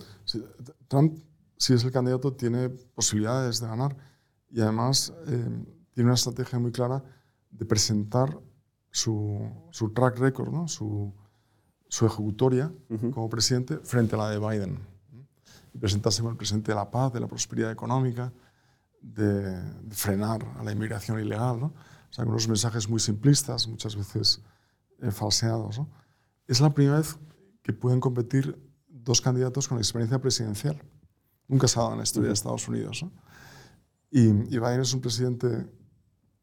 Trump, 0.87 1.17
si 1.57 1.73
es 1.73 1.83
el 1.83 1.91
candidato, 1.91 2.33
tiene 2.33 2.69
posibilidades 2.69 3.59
de 3.59 3.67
ganar 3.67 3.95
y 4.49 4.61
además 4.61 5.13
eh, 5.27 5.65
tiene 5.93 6.09
una 6.09 6.15
estrategia 6.15 6.59
muy 6.59 6.71
clara 6.71 7.03
de 7.49 7.65
presentar 7.65 8.39
su, 8.89 9.49
su 9.71 9.91
track 9.91 10.19
record, 10.19 10.51
¿no? 10.51 10.67
su, 10.67 11.13
su 11.87 12.05
ejecutoria 12.05 12.71
como 13.13 13.29
presidente 13.29 13.77
frente 13.77 14.15
a 14.15 14.17
la 14.17 14.29
de 14.29 14.39
Biden 14.39 14.79
y 15.73 15.77
presentarse 15.77 16.21
como 16.21 16.31
el 16.31 16.37
presidente 16.37 16.71
de 16.71 16.75
la 16.75 16.89
paz, 16.89 17.13
de 17.13 17.19
la 17.19 17.27
prosperidad 17.27 17.71
económica, 17.71 18.31
de, 19.01 19.61
frenar 19.91 20.43
a 20.57 20.63
la 20.63 20.71
inmigración 20.71 21.19
ilegal, 21.19 21.59
¿no? 21.59 21.67
o 21.67 22.13
sea, 22.13 22.23
con 22.23 22.33
unos 22.33 22.47
mensajes 22.47 22.89
muy 22.89 22.99
simplistas, 22.99 23.67
muchas 23.67 23.95
veces 23.95 24.41
eh, 25.01 25.11
falseados. 25.11 25.79
¿no? 25.79 25.89
Es 26.47 26.61
la 26.61 26.73
primera 26.73 26.97
vez 26.97 27.17
que 27.61 27.73
pueden 27.73 27.99
competir 27.99 28.57
dos 28.87 29.21
candidatos 29.21 29.67
con 29.67 29.77
experiencia 29.77 30.19
presidencial. 30.19 30.81
Nunca 31.47 31.67
se 31.67 31.79
ha 31.79 31.83
dado 31.83 31.93
en 31.93 31.99
la 31.99 32.03
historia 32.03 32.27
de 32.27 32.33
Estados 32.33 32.67
Unidos. 32.67 33.03
¿no? 33.03 33.11
Y, 34.09 34.27
y, 34.27 34.59
Biden 34.59 34.81
es 34.81 34.93
un 34.93 35.01
presidente 35.01 35.47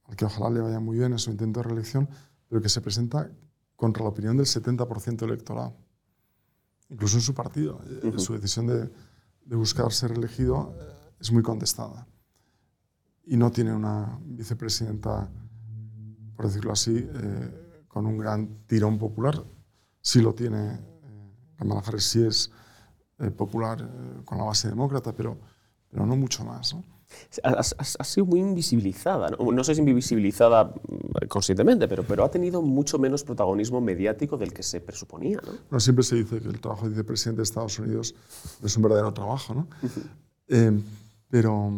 al 0.05 0.17
que 0.17 0.25
ojalá 0.25 0.51
le 0.51 0.61
vaya 0.61 0.81
muy 0.81 0.99
bien 0.99 1.13
en 1.13 1.19
su 1.19 1.31
intento 1.31 1.61
de 1.61 1.65
reelección, 1.69 2.09
pero 2.49 2.61
que 2.61 2.69
se 2.69 2.81
presenta 2.81 3.31
contra 3.77 4.03
la 4.03 4.11
opinión 4.11 4.37
del 4.37 4.47
70% 4.47 5.17
del 5.17 5.31
electorado. 5.31 5.77
Incluso 6.89 7.17
en 7.17 7.23
su 7.23 7.35
partido. 7.35 7.81
Uh 8.03 8.19
Su 8.19 8.35
decisión 8.35 8.67
de, 8.67 8.91
de 9.45 9.57
buscar 9.57 9.93
ser 9.93 10.13
elegido 10.13 10.75
eh, 10.79 11.15
es 11.21 11.33
muy 11.33 11.43
contestada. 11.43 12.07
Y 13.25 13.37
no 13.37 13.51
tiene 13.51 13.75
una 13.75 14.19
vicepresidenta, 14.25 15.29
por 16.37 16.47
decirlo 16.47 16.73
así, 16.73 17.09
eh, 17.13 17.85
con 17.89 18.07
un 18.07 18.17
gran 18.19 18.65
tirón 18.67 18.99
popular. 18.99 19.45
Sí 20.01 20.21
lo 20.21 20.35
tiene, 20.35 20.75
eh, 20.75 21.33
Kamala 21.57 21.83
Harris 21.85 22.05
sí 22.05 22.25
es 22.25 22.51
popular 23.37 23.89
con 24.25 24.39
la 24.39 24.45
base 24.45 24.69
demócrata, 24.69 25.13
pero, 25.13 25.37
pero 25.91 26.07
no 26.07 26.17
mucho 26.17 26.45
más. 26.45 26.75
¿no? 26.75 26.83
Ha, 27.43 28.05
sido 28.05 28.27
muy 28.27 28.41
invisibilizada, 28.41 29.31
¿no? 29.31 29.53
no 29.53 29.65
sé 29.65 29.75
si 29.75 29.81
invisibilizada 29.81 30.65
mm, 30.65 31.27
conscientemente, 31.29 31.89
pero, 31.89 32.05
pero 32.05 32.25
ha 32.25 32.31
tenido 32.31 32.63
mucho 32.63 32.99
menos 32.99 33.25
protagonismo 33.25 33.81
mediático 33.81 34.37
del 34.37 34.53
que 34.53 34.63
se 34.63 34.81
presuponía. 34.81 35.41
¿no? 35.45 35.53
no 35.71 35.81
siempre 35.81 36.05
se 36.05 36.17
dice 36.17 36.41
que 36.41 36.49
el 36.49 36.61
trabajo 36.61 36.85
de 36.85 36.91
vicepresidente 36.91 37.39
de 37.39 37.43
Estados 37.45 37.79
Unidos 37.79 38.15
es 38.63 38.77
un 38.77 38.83
verdadero 38.83 39.13
trabajo, 39.13 39.55
¿no? 39.55 39.67
Eh, 40.49 40.81
pero, 41.29 41.73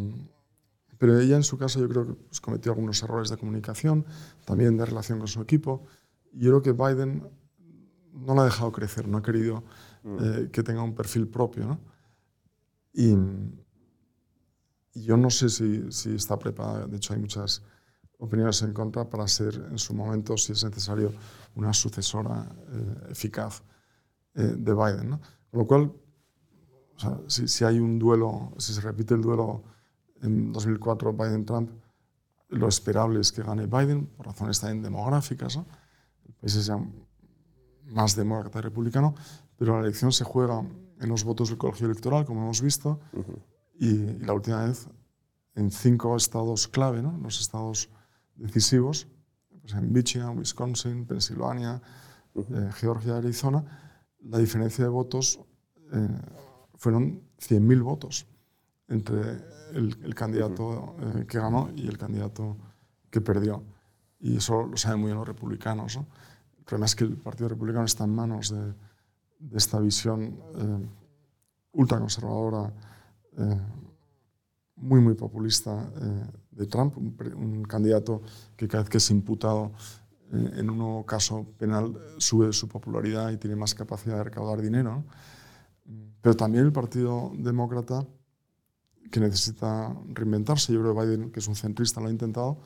pero 0.99 1.19
ella 1.19 1.37
en 1.37 1.43
su 1.43 1.59
caso 1.59 1.81
yo 1.81 1.89
creo 1.89 2.07
que 2.07 2.15
pues, 2.15 2.41
cometió 2.41 2.73
algunos 2.73 3.03
errores 3.03 3.29
de 3.31 3.37
comunicación, 3.37 4.05
también 4.45 4.77
de 4.77 4.87
relación 4.87 5.19
con 5.19 5.29
su 5.29 5.41
equipo, 5.43 5.83
y 6.33 6.41
yo 6.41 6.51
creo 6.51 6.63
que 6.63 6.73
Biden 6.73 7.23
no 8.13 8.35
la 8.35 8.43
ha 8.43 8.45
dejado 8.47 8.73
crecer, 8.73 9.09
no 9.09 9.19
ha 9.19 9.23
querido. 9.23 9.63
Eh, 10.05 10.49
que 10.53 10.63
tenga 10.63 10.83
un 10.83 10.95
perfil 10.95 11.29
propio. 11.29 11.67
¿no? 11.67 11.81
Y, 12.93 13.17
yo 14.95 15.17
no 15.17 15.31
sé 15.31 15.49
si, 15.49 15.91
si, 15.91 16.15
está 16.15 16.39
preparada, 16.39 16.87
de 16.87 16.97
hecho 16.99 17.15
hay 17.15 17.19
muchas 17.19 17.63
opiniones 18.19 18.61
en 18.61 18.75
contra 18.75 19.09
para 19.09 19.27
ser 19.27 19.55
en 19.71 19.79
su 19.79 19.95
momento, 19.95 20.37
si 20.37 20.53
es 20.53 20.63
necesario, 20.63 21.13
una 21.55 21.73
sucesora 21.73 22.47
eh, 22.69 23.09
eficaz 23.11 23.63
eh, 24.35 24.43
de 24.43 24.75
Biden. 24.75 25.11
¿no? 25.11 25.21
Con 25.51 25.61
lo 25.61 25.67
cual, 25.67 25.93
o 26.95 26.99
sea, 26.99 27.19
si, 27.27 27.49
si, 27.49 27.65
hay 27.65 27.79
un 27.79 27.99
duelo, 27.99 28.53
si 28.59 28.75
se 28.75 28.83
repite 28.83 29.15
el 29.15 29.23
duelo 29.23 29.65
en 30.21 30.53
2004 30.53 31.15
Biden-Trump, 31.15 31.71
lo 32.49 32.69
esperable 32.69 33.21
es 33.21 33.33
que 33.33 33.43
gane 33.43 33.67
Biden, 33.67 34.07
por 34.07 34.27
razones 34.27 34.61
también 34.61 34.83
demográficas. 34.83 35.57
¿no? 35.57 35.67
El 36.27 36.35
país 36.35 36.55
es 36.55 36.67
ya 36.67 36.79
más 37.87 38.15
demócrata 38.15 38.59
y 38.59 38.63
republicano, 38.63 39.15
pero 39.63 39.77
la 39.77 39.83
elección 39.83 40.11
se 40.11 40.25
juega 40.25 40.61
en 40.99 41.09
los 41.09 41.23
votos 41.23 41.51
del 41.51 41.57
colegio 41.57 41.87
electoral, 41.87 42.25
como 42.25 42.43
hemos 42.43 42.61
visto, 42.61 42.99
y, 43.79 44.19
la 44.19 44.33
última 44.33 44.65
vez 44.65 44.89
en 45.55 45.71
cinco 45.71 46.17
estados 46.17 46.67
clave, 46.67 47.01
¿no? 47.01 47.17
los 47.23 47.41
estados 47.41 47.89
decisivos, 48.35 49.07
pues 49.61 49.75
en 49.75 49.93
Michigan, 49.93 50.37
Wisconsin, 50.37 51.07
Pensilvania, 51.07 51.81
eh, 52.35 52.71
Georgia, 52.75 53.19
Arizona, 53.19 53.63
la 54.19 54.39
diferencia 54.39 54.83
de 54.83 54.91
votos 54.91 55.39
eh, 55.93 56.09
fueron 56.75 57.23
100.000 57.39 57.83
votos 57.85 58.27
entre 58.89 59.45
el, 59.75 60.13
candidato 60.17 60.97
eh, 60.99 61.27
que 61.29 61.39
ganó 61.39 61.71
y 61.77 61.87
el 61.87 61.99
candidato 61.99 62.57
que 63.11 63.21
perdió. 63.21 63.63
Y 64.19 64.39
eso 64.39 64.67
lo 64.67 64.77
saben 64.77 64.99
muy 64.99 65.07
bien 65.11 65.19
los 65.19 65.29
republicanos. 65.29 65.99
¿no? 65.99 66.07
El 66.59 66.65
problema 66.65 66.87
es 66.87 66.97
que 66.97 67.05
el 67.05 67.17
Partido 67.17 67.49
Republicano 67.49 67.85
está 67.85 68.03
en 68.03 68.15
manos 68.17 68.51
de, 68.51 68.75
de 69.43 69.59
esta 69.59 69.81
visión 69.81 70.39
ultraconservadora 71.73 72.73
eh, 73.39 73.61
muy, 74.77 75.01
muy 75.01 75.15
populista 75.15 75.91
eh, 76.01 76.27
de 76.51 76.67
Trump, 76.67 76.97
un, 76.97 77.63
candidato 77.65 78.23
que 78.57 78.67
cada 78.69 78.83
vez 78.83 78.91
que 78.91 78.99
es 78.99 79.11
imputado 79.11 79.73
eh, 80.33 80.51
en 80.57 80.71
un 80.71 80.79
nuevo 80.79 81.07
caso 81.07 81.47
penal 81.57 81.97
sube 82.19 82.53
su 82.53 82.69
popularidad 82.69 83.31
y 83.31 83.37
tiene 83.37 83.57
más 83.57 83.75
capacidad 83.75 84.17
de 84.17 84.25
recaudar 84.25 84.61
dinero. 84.61 85.05
Pero 86.21 86.37
también 86.37 86.65
el 86.65 86.73
Partido 86.73 87.33
Demócrata, 87.37 88.07
que 89.11 89.21
necesita 89.21 89.95
reinventarse, 90.09 90.73
yo 90.73 90.81
creo 90.81 90.95
que 90.95 91.07
Biden, 91.07 91.33
que 91.33 91.41
es 91.41 91.49
un 91.49 91.55
centrista, 91.57 92.01
lo 92.01 92.09
ha 92.09 92.11
intentado, 92.11 92.59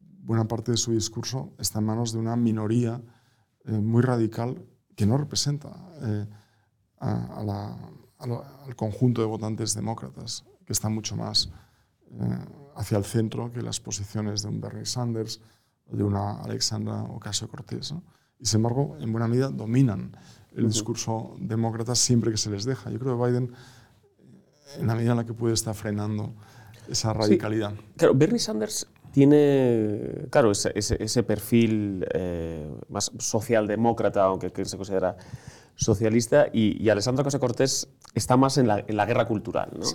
buena 0.00 0.46
parte 0.46 0.72
de 0.72 0.76
su 0.76 0.92
discurso 0.92 1.52
está 1.58 1.78
en 1.78 1.86
manos 1.86 2.12
de 2.12 2.18
una 2.18 2.36
minoría 2.36 3.00
muy 3.64 4.02
radical 4.02 4.62
que 5.00 5.06
no 5.06 5.16
representa 5.16 5.70
a, 6.98 7.42
la, 7.42 7.74
al, 8.18 8.76
conjunto 8.76 9.22
de 9.22 9.26
votantes 9.26 9.72
demócratas, 9.72 10.44
que 10.66 10.74
están 10.74 10.92
mucho 10.92 11.16
más 11.16 11.48
eh, 12.10 12.38
hacia 12.76 12.98
el 12.98 13.04
centro 13.06 13.50
que 13.50 13.62
las 13.62 13.80
posiciones 13.80 14.42
de 14.42 14.48
un 14.48 14.60
Bernie 14.60 14.84
Sanders 14.84 15.40
o 15.86 15.96
de 15.96 16.04
una 16.04 16.42
Alexandra 16.42 17.02
Ocasio-Cortez. 17.04 17.94
Y 18.38 18.44
sin 18.44 18.58
embargo, 18.58 18.98
en 19.00 19.10
buena 19.10 19.26
medida 19.26 19.48
dominan 19.48 20.14
el 20.54 20.66
discurso 20.68 21.34
demócrata 21.40 21.94
siempre 21.94 22.30
que 22.30 22.36
se 22.36 22.50
les 22.50 22.66
deja. 22.66 22.90
Yo 22.90 22.98
creo 22.98 23.18
que 23.18 23.26
Biden, 23.26 23.54
en 24.80 24.86
la 24.86 24.94
medida 24.96 25.12
en 25.12 25.16
la 25.16 25.24
que 25.24 25.32
puede, 25.32 25.54
está 25.54 25.72
frenando 25.72 26.34
esa 26.90 27.14
radicalidad. 27.14 27.72
Claro, 27.96 28.14
Bernie 28.14 28.38
Sanders 28.38 28.86
tiene, 29.12 30.26
claro, 30.30 30.52
ese, 30.52 30.72
ese, 30.74 31.22
perfil 31.22 32.06
eh, 32.14 32.70
más 32.88 33.12
socialdemócrata, 33.18 34.24
aunque 34.24 34.50
que 34.50 34.64
se 34.64 34.76
considera 34.76 35.16
socialista, 35.74 36.48
y, 36.52 36.82
y 36.82 36.90
Alessandro 36.90 37.24
Casa 37.24 37.38
Cortés 37.38 37.88
está 38.14 38.36
más 38.36 38.58
en 38.58 38.68
la, 38.68 38.84
en 38.86 38.96
la 38.96 39.06
guerra 39.06 39.26
cultural, 39.26 39.70
¿no? 39.78 39.86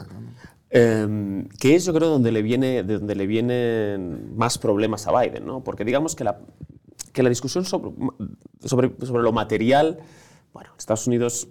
Eh, 0.71 1.47
que 1.59 1.75
es, 1.75 1.85
yo 1.85 1.93
creo, 1.93 2.09
donde 2.09 2.31
le, 2.31 2.41
viene, 2.41 2.83
de 2.83 2.97
donde 2.97 3.15
le 3.15 3.27
vienen 3.27 4.35
más 4.35 4.57
problemas 4.57 5.07
a 5.07 5.17
Biden, 5.19 5.45
¿no? 5.45 5.63
Porque 5.63 5.85
digamos 5.85 6.15
que 6.15 6.23
la, 6.23 6.39
que 7.13 7.23
la 7.23 7.29
discusión 7.29 7.63
sobre, 7.65 7.91
sobre, 8.63 8.93
sobre 9.05 9.23
lo 9.23 9.31
material, 9.31 9.99
bueno, 10.55 10.71
Estados 10.77 11.05
Unidos 11.05 11.49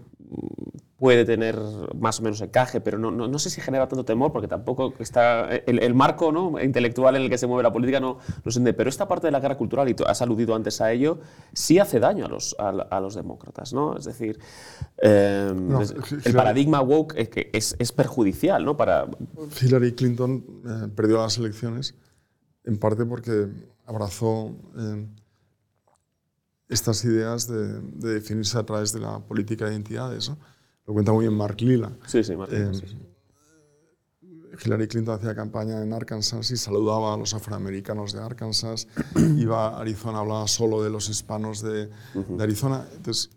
puede 0.97 1.27
tener 1.27 1.59
más 2.01 2.21
o 2.21 2.23
menos 2.23 2.41
encaje, 2.41 2.81
pero 2.81 2.97
no, 2.97 3.11
no, 3.11 3.29
no, 3.29 3.39
sé 3.39 3.51
si 3.51 3.61
genera 3.61 3.87
tanto 3.87 4.07
temor, 4.07 4.33
porque 4.33 4.49
tampoco 4.49 4.95
está 4.99 5.55
el, 5.55 5.83
el, 5.83 5.93
marco 5.93 6.33
¿no? 6.33 6.59
intelectual 6.59 7.17
en 7.17 7.23
el 7.23 7.29
que 7.29 7.37
se 7.37 7.47
mueve 7.47 7.63
la 7.63 7.71
política 7.71 8.01
no, 8.01 8.17
no 8.43 8.51
se 8.51 8.59
entiende. 8.59 8.73
Pero 8.73 8.89
esta 8.89 9.07
parte 9.07 9.27
de 9.27 9.31
la 9.33 9.41
guerra 9.41 9.59
cultural, 9.59 9.87
y 9.91 9.93
tú 9.95 10.05
has 10.07 10.23
aludido 10.23 10.55
antes 10.55 10.81
a 10.81 10.91
ello, 10.91 11.19
sí 11.53 11.79
hace 11.79 12.01
daño 12.01 12.25
a 12.25 12.29
los, 12.31 12.57
a, 12.59 12.71
a 12.71 13.01
los 13.01 13.15
demócratas. 13.15 13.75
¿no? 13.75 13.99
Es 13.99 14.07
decir, 14.07 14.41
eh, 15.03 15.53
no, 15.55 15.83
el 15.83 15.89
Hillary, 15.89 16.33
paradigma 16.33 16.81
woke 16.81 17.15
es, 17.19 17.29
que 17.29 17.51
es, 17.53 17.77
es, 17.79 17.93
perjudicial 17.93 18.65
¿no? 18.65 18.75
para... 18.75 19.07
Hillary 19.61 19.93
Clinton 19.93 20.43
eh, 20.67 20.89
perdió 20.97 21.19
las 21.19 21.37
elecciones 21.37 21.95
en 22.65 22.79
parte 22.79 23.05
porque 23.05 23.49
abrazó... 23.85 24.57
Eh, 24.79 25.07
estas 26.69 27.05
ideas 27.05 27.47
de, 27.47 27.81
de, 27.81 28.15
definirse 28.15 28.59
a 28.59 28.65
través 28.65 28.93
de 28.93 29.01
la 29.01 29.21
política 29.21 29.67
de 29.67 29.73
identidades. 29.73 30.31
¿no? 30.31 30.39
Lo 30.87 30.93
cuenta 30.95 31.13
muy 31.13 31.27
bien 31.27 31.37
Mark 31.37 31.61
Lila. 31.61 31.93
Sí, 32.07 32.23
sí, 32.25 32.37
Mark 32.37 32.53
Lila. 32.53 32.71
Eh, 32.71 32.75
sí, 32.75 32.87
sí. 32.87 32.99
Hillary 34.65 34.89
Clinton 34.89 35.17
hacía 35.17 35.35
campaña 35.35 35.83
en 35.83 35.93
Arkansas 35.93 36.51
y 36.51 36.57
saludaba 36.57 37.15
a 37.15 37.17
los 37.17 37.35
afroamericanos 37.35 38.13
de 38.13 38.23
Arkansas. 38.23 38.87
Iba 39.37 39.69
a 39.69 39.81
Arizona, 39.81 40.21
hablaba 40.21 40.47
solo 40.47 40.83
de 40.83 40.91
los 40.91 41.09
hispanos 41.09 41.63
de, 41.63 41.91
uh 42.15 42.19
-huh. 42.19 42.37
de, 42.37 42.43
Arizona. 42.43 42.87
Entonces, 42.95 43.31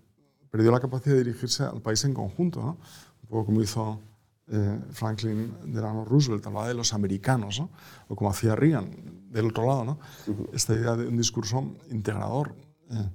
perdió 0.49 0.71
la 0.71 0.79
capacidad 0.79 1.15
de 1.15 1.23
dirigirse 1.23 1.63
al 1.63 1.81
país 1.81 2.03
en 2.05 2.13
conjunto, 2.13 2.61
¿no? 2.61 2.77
Un 3.23 3.29
poco 3.29 3.45
como 3.45 3.61
hizo 3.61 3.99
eh, 4.47 4.79
Franklin 4.91 5.53
Delano 5.65 6.05
Roosevelt, 6.05 6.45
hablaba 6.45 6.67
de 6.67 6.73
los 6.73 6.93
americanos, 6.93 7.59
¿no? 7.59 7.69
O 8.07 8.15
como 8.15 8.29
hacía 8.29 8.55
Reagan, 8.55 8.91
del 9.29 9.47
otro 9.47 9.65
lado, 9.65 9.83
¿no? 9.83 9.99
Uh 10.27 10.31
-huh. 10.31 10.49
Esta 10.53 10.73
idea 10.73 10.95
de 10.95 11.07
un 11.07 11.17
discurso 11.17 11.73
integrador. 11.89 12.53
Eh, 12.91 13.09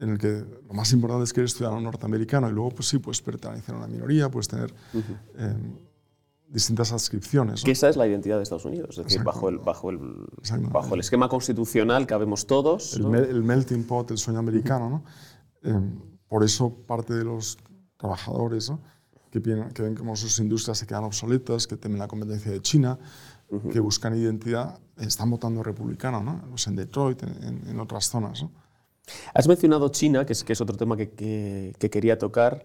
en 0.00 0.08
el 0.08 0.18
que 0.18 0.44
lo 0.66 0.74
más 0.74 0.92
importante 0.92 1.24
es 1.24 1.32
que 1.32 1.40
eres 1.40 1.54
ciudadano 1.54 1.80
norteamericano 1.82 2.48
y 2.48 2.52
luego, 2.52 2.70
pues 2.70 2.88
sí, 2.88 2.98
puedes 2.98 3.20
pertenecer 3.20 3.74
a 3.74 3.78
una 3.78 3.86
minoría, 3.86 4.30
puedes 4.30 4.48
tener 4.48 4.72
uh 4.94 4.98
-huh. 4.98 5.18
eh, 5.36 5.56
distintas 6.48 6.90
adscripciones. 6.92 7.60
¿no? 7.62 7.64
Que 7.66 7.72
esa 7.72 7.88
es 7.88 7.96
la 7.96 8.06
identidad 8.06 8.38
de 8.38 8.42
Estados 8.42 8.64
Unidos, 8.64 8.96
es 8.98 9.04
decir, 9.04 9.22
bajo 9.22 9.48
el, 9.50 9.58
bajo, 9.58 9.90
el, 9.90 9.98
bajo 10.70 10.94
el 10.94 11.00
esquema 11.00 11.28
constitucional 11.28 12.06
que 12.06 12.14
habemos 12.14 12.46
todos. 12.46 12.96
El, 12.96 13.02
¿no? 13.02 13.10
me, 13.10 13.18
el 13.18 13.42
melting 13.42 13.84
pot, 13.84 14.10
el 14.10 14.18
sueño 14.18 14.38
americano, 14.38 14.88
¿no? 14.88 15.04
Eh, 15.62 15.78
por 16.28 16.44
eso 16.44 16.74
parte 16.86 17.12
de 17.12 17.24
los 17.24 17.58
trabajadores 17.98 18.70
¿no? 18.70 18.80
que, 19.30 19.42
que, 19.42 19.82
ven 19.82 19.94
como 19.94 20.16
sus 20.16 20.38
industrias 20.38 20.78
se 20.78 20.86
quedan 20.86 21.04
obsoletas, 21.04 21.66
que 21.66 21.76
temen 21.76 21.98
la 21.98 22.08
competencia 22.08 22.50
de 22.50 22.62
China, 22.62 22.98
uh 23.50 23.56
-huh. 23.56 23.70
que 23.70 23.80
buscan 23.80 24.16
identidad, 24.16 24.80
están 24.96 25.28
votando 25.28 25.62
republicano, 25.62 26.22
¿no? 26.22 26.40
Pues 26.48 26.66
en 26.68 26.76
Detroit, 26.76 27.22
en, 27.22 27.68
en 27.68 27.80
otras 27.80 28.06
zonas. 28.08 28.42
¿no? 28.42 28.50
Has 29.34 29.48
mencionado 29.48 29.88
China, 29.88 30.26
que 30.26 30.32
es, 30.32 30.60
otro 30.60 30.76
tema 30.76 30.96
que, 30.96 31.10
que, 31.10 31.74
que, 31.78 31.90
quería 31.90 32.18
tocar, 32.18 32.64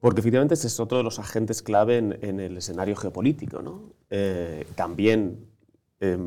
porque 0.00 0.20
efectivamente 0.20 0.54
es 0.54 0.80
otro 0.80 0.98
de 0.98 1.04
los 1.04 1.18
agentes 1.18 1.62
clave 1.62 1.98
en, 1.98 2.40
el 2.40 2.56
escenario 2.56 2.96
geopolítico. 2.96 3.60
¿no? 3.62 3.92
Eh, 4.08 4.66
también, 4.74 5.46
eh, 6.00 6.18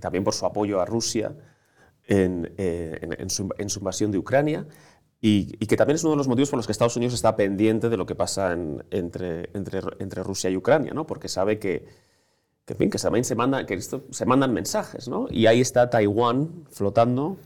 también 0.00 0.24
por 0.24 0.32
su 0.32 0.46
apoyo 0.46 0.80
a 0.80 0.86
Rusia 0.86 1.34
en, 2.06 2.52
eh, 2.56 3.26
su, 3.28 3.50
invasión 3.80 4.12
de 4.12 4.18
Ucrania 4.18 4.66
y, 5.20 5.46
que 5.66 5.76
también 5.76 5.96
es 5.96 6.04
uno 6.04 6.12
de 6.12 6.18
los 6.18 6.28
motivos 6.28 6.50
por 6.50 6.58
los 6.58 6.66
que 6.66 6.72
Estados 6.72 6.96
Unidos 6.96 7.14
está 7.14 7.34
pendiente 7.34 7.88
de 7.88 7.96
lo 7.96 8.06
que 8.06 8.14
pasa 8.14 8.52
entre, 8.52 9.50
entre 9.52 10.22
Rusia 10.22 10.50
y 10.50 10.56
Ucrania, 10.56 10.92
¿no? 10.94 11.06
porque 11.06 11.28
sabe 11.28 11.58
que, 11.58 11.86
que, 12.64 12.74
en 12.78 12.90
que 12.90 12.98
también 12.98 13.24
se, 13.24 13.34
manda, 13.34 13.66
que 13.66 13.74
esto, 13.74 14.04
se 14.10 14.24
mandan 14.24 14.52
mensajes, 14.52 15.08
¿no? 15.08 15.26
Y 15.30 15.46
ahí 15.46 15.60
está 15.60 15.90
Taiwán 15.90 16.64
flotando 16.70 17.36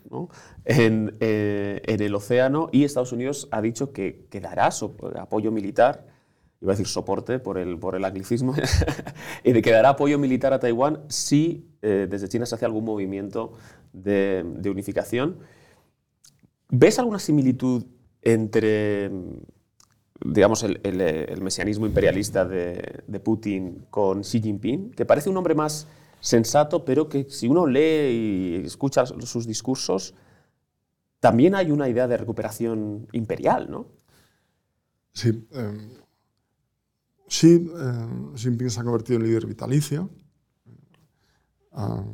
eh, 0.64 1.82
en, 1.84 2.00
el 2.02 2.14
océano 2.14 2.68
y 2.70 2.84
Estados 2.84 3.12
Unidos 3.12 3.48
ha 3.50 3.60
dicho 3.60 3.92
que, 3.92 4.26
que 4.30 4.40
dará 4.40 4.70
so, 4.70 4.94
apoyo 5.18 5.50
militar, 5.50 6.06
iba 6.60 6.72
a 6.72 6.74
decir 6.74 6.86
soporte 6.86 7.40
por 7.40 7.58
el, 7.58 7.78
por 7.78 7.96
el 7.96 8.04
anglicismo, 8.04 8.54
y 9.44 9.60
que 9.60 9.70
dará 9.72 9.90
apoyo 9.90 10.18
militar 10.18 10.52
a 10.52 10.60
Taiwán 10.60 11.02
si 11.08 11.68
eh, 11.82 12.06
desde 12.08 12.28
China 12.28 12.46
se 12.46 12.54
hace 12.54 12.64
algún 12.64 12.84
movimiento 12.84 13.54
de 13.92 14.70
unificación. 14.70 15.38
¿Ves 16.68 16.98
alguna 16.98 17.18
similitud 17.18 17.86
entre 18.22 19.10
digamos, 20.24 20.62
el, 20.62 20.80
el, 20.82 21.42
mesianismo 21.42 21.86
imperialista 21.86 22.44
de, 22.44 23.20
Putin 23.22 23.86
con 23.90 24.22
Xi 24.22 24.40
Jinping, 24.40 24.90
que 24.92 25.04
parece 25.04 25.30
un 25.30 25.36
hombre 25.36 25.54
más 25.54 25.86
sensato, 26.20 26.84
pero 26.84 27.08
que 27.08 27.28
si 27.30 27.48
uno 27.48 27.66
lee 27.66 28.60
y 28.62 28.66
escucha 28.66 29.06
sus 29.06 29.46
discursos, 29.46 30.14
también 31.20 31.54
hay 31.54 31.70
una 31.70 31.88
idea 31.88 32.08
de 32.08 32.16
recuperación 32.16 33.06
imperial, 33.12 33.70
¿no? 33.70 33.86
Sí. 35.12 35.46
Eh, 35.52 35.88
Xi 37.28 37.54
eh, 37.54 38.08
Jinping 38.36 38.70
se 38.70 38.80
ha 38.80 38.84
convertido 38.84 39.18
en 39.18 39.26
líder 39.26 39.46
vitalicio. 39.46 40.10
Ha, 41.72 42.04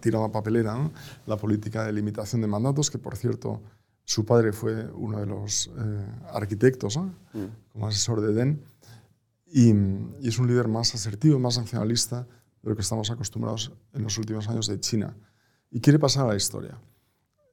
tirado 0.00 0.24
a 0.24 0.32
papelera 0.32 0.74
¿no? 0.74 0.92
la 1.26 1.36
política 1.36 1.84
de 1.84 1.92
limitación 1.92 2.42
de 2.42 2.48
mandatos, 2.48 2.90
que 2.90 2.98
por 2.98 3.16
cierto 3.16 3.62
su 4.06 4.24
padre 4.24 4.52
fue 4.52 4.88
uno 4.92 5.18
de 5.18 5.26
los 5.26 5.68
eh, 5.76 6.06
arquitectos, 6.32 6.96
¿no? 6.96 7.14
mm. 7.34 7.72
como 7.72 7.88
asesor 7.88 8.20
de 8.20 8.32
DEN, 8.32 8.64
y, 9.46 9.70
y, 9.70 10.28
es 10.28 10.38
un 10.38 10.46
líder 10.46 10.68
más 10.68 10.94
asertivo, 10.94 11.38
más 11.38 11.58
nacionalista 11.58 12.26
de 12.62 12.70
lo 12.70 12.76
que 12.76 12.82
estamos 12.82 13.10
acostumbrados 13.10 13.72
en 13.92 14.02
los 14.04 14.16
últimos 14.16 14.48
años 14.48 14.68
de 14.68 14.80
China. 14.80 15.16
Y 15.70 15.80
quiere 15.80 15.98
pasar 15.98 16.24
a 16.24 16.28
la 16.28 16.36
historia. 16.36 16.80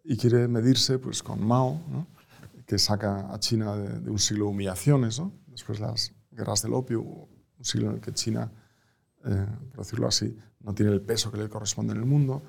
Y 0.03 0.15
quiere 0.15 0.47
medirse 0.47 0.99
pues, 0.99 1.23
con 1.23 1.45
Mao, 1.45 1.81
¿no? 1.89 2.07
que 2.65 2.77
saca 2.77 3.33
a 3.33 3.39
China 3.39 3.75
de, 3.75 3.99
de, 3.99 4.09
un 4.09 4.19
siglo 4.19 4.45
de 4.45 4.51
humillaciones, 4.51 5.19
¿no? 5.19 5.33
después 5.47 5.79
las 5.79 6.13
guerras 6.31 6.61
del 6.61 6.73
opio, 6.73 7.01
un 7.01 7.65
siglo 7.65 7.89
en 7.89 7.95
el 7.95 8.01
que 8.01 8.13
China, 8.13 8.51
eh, 9.25 9.47
por 9.71 9.85
decirlo 9.85 10.07
así, 10.07 10.37
no 10.59 10.73
tiene 10.73 10.91
el 10.91 11.01
peso 11.01 11.31
que 11.31 11.37
le 11.37 11.49
corresponde 11.49 11.93
en 11.93 11.99
el 11.99 12.05
mundo. 12.05 12.43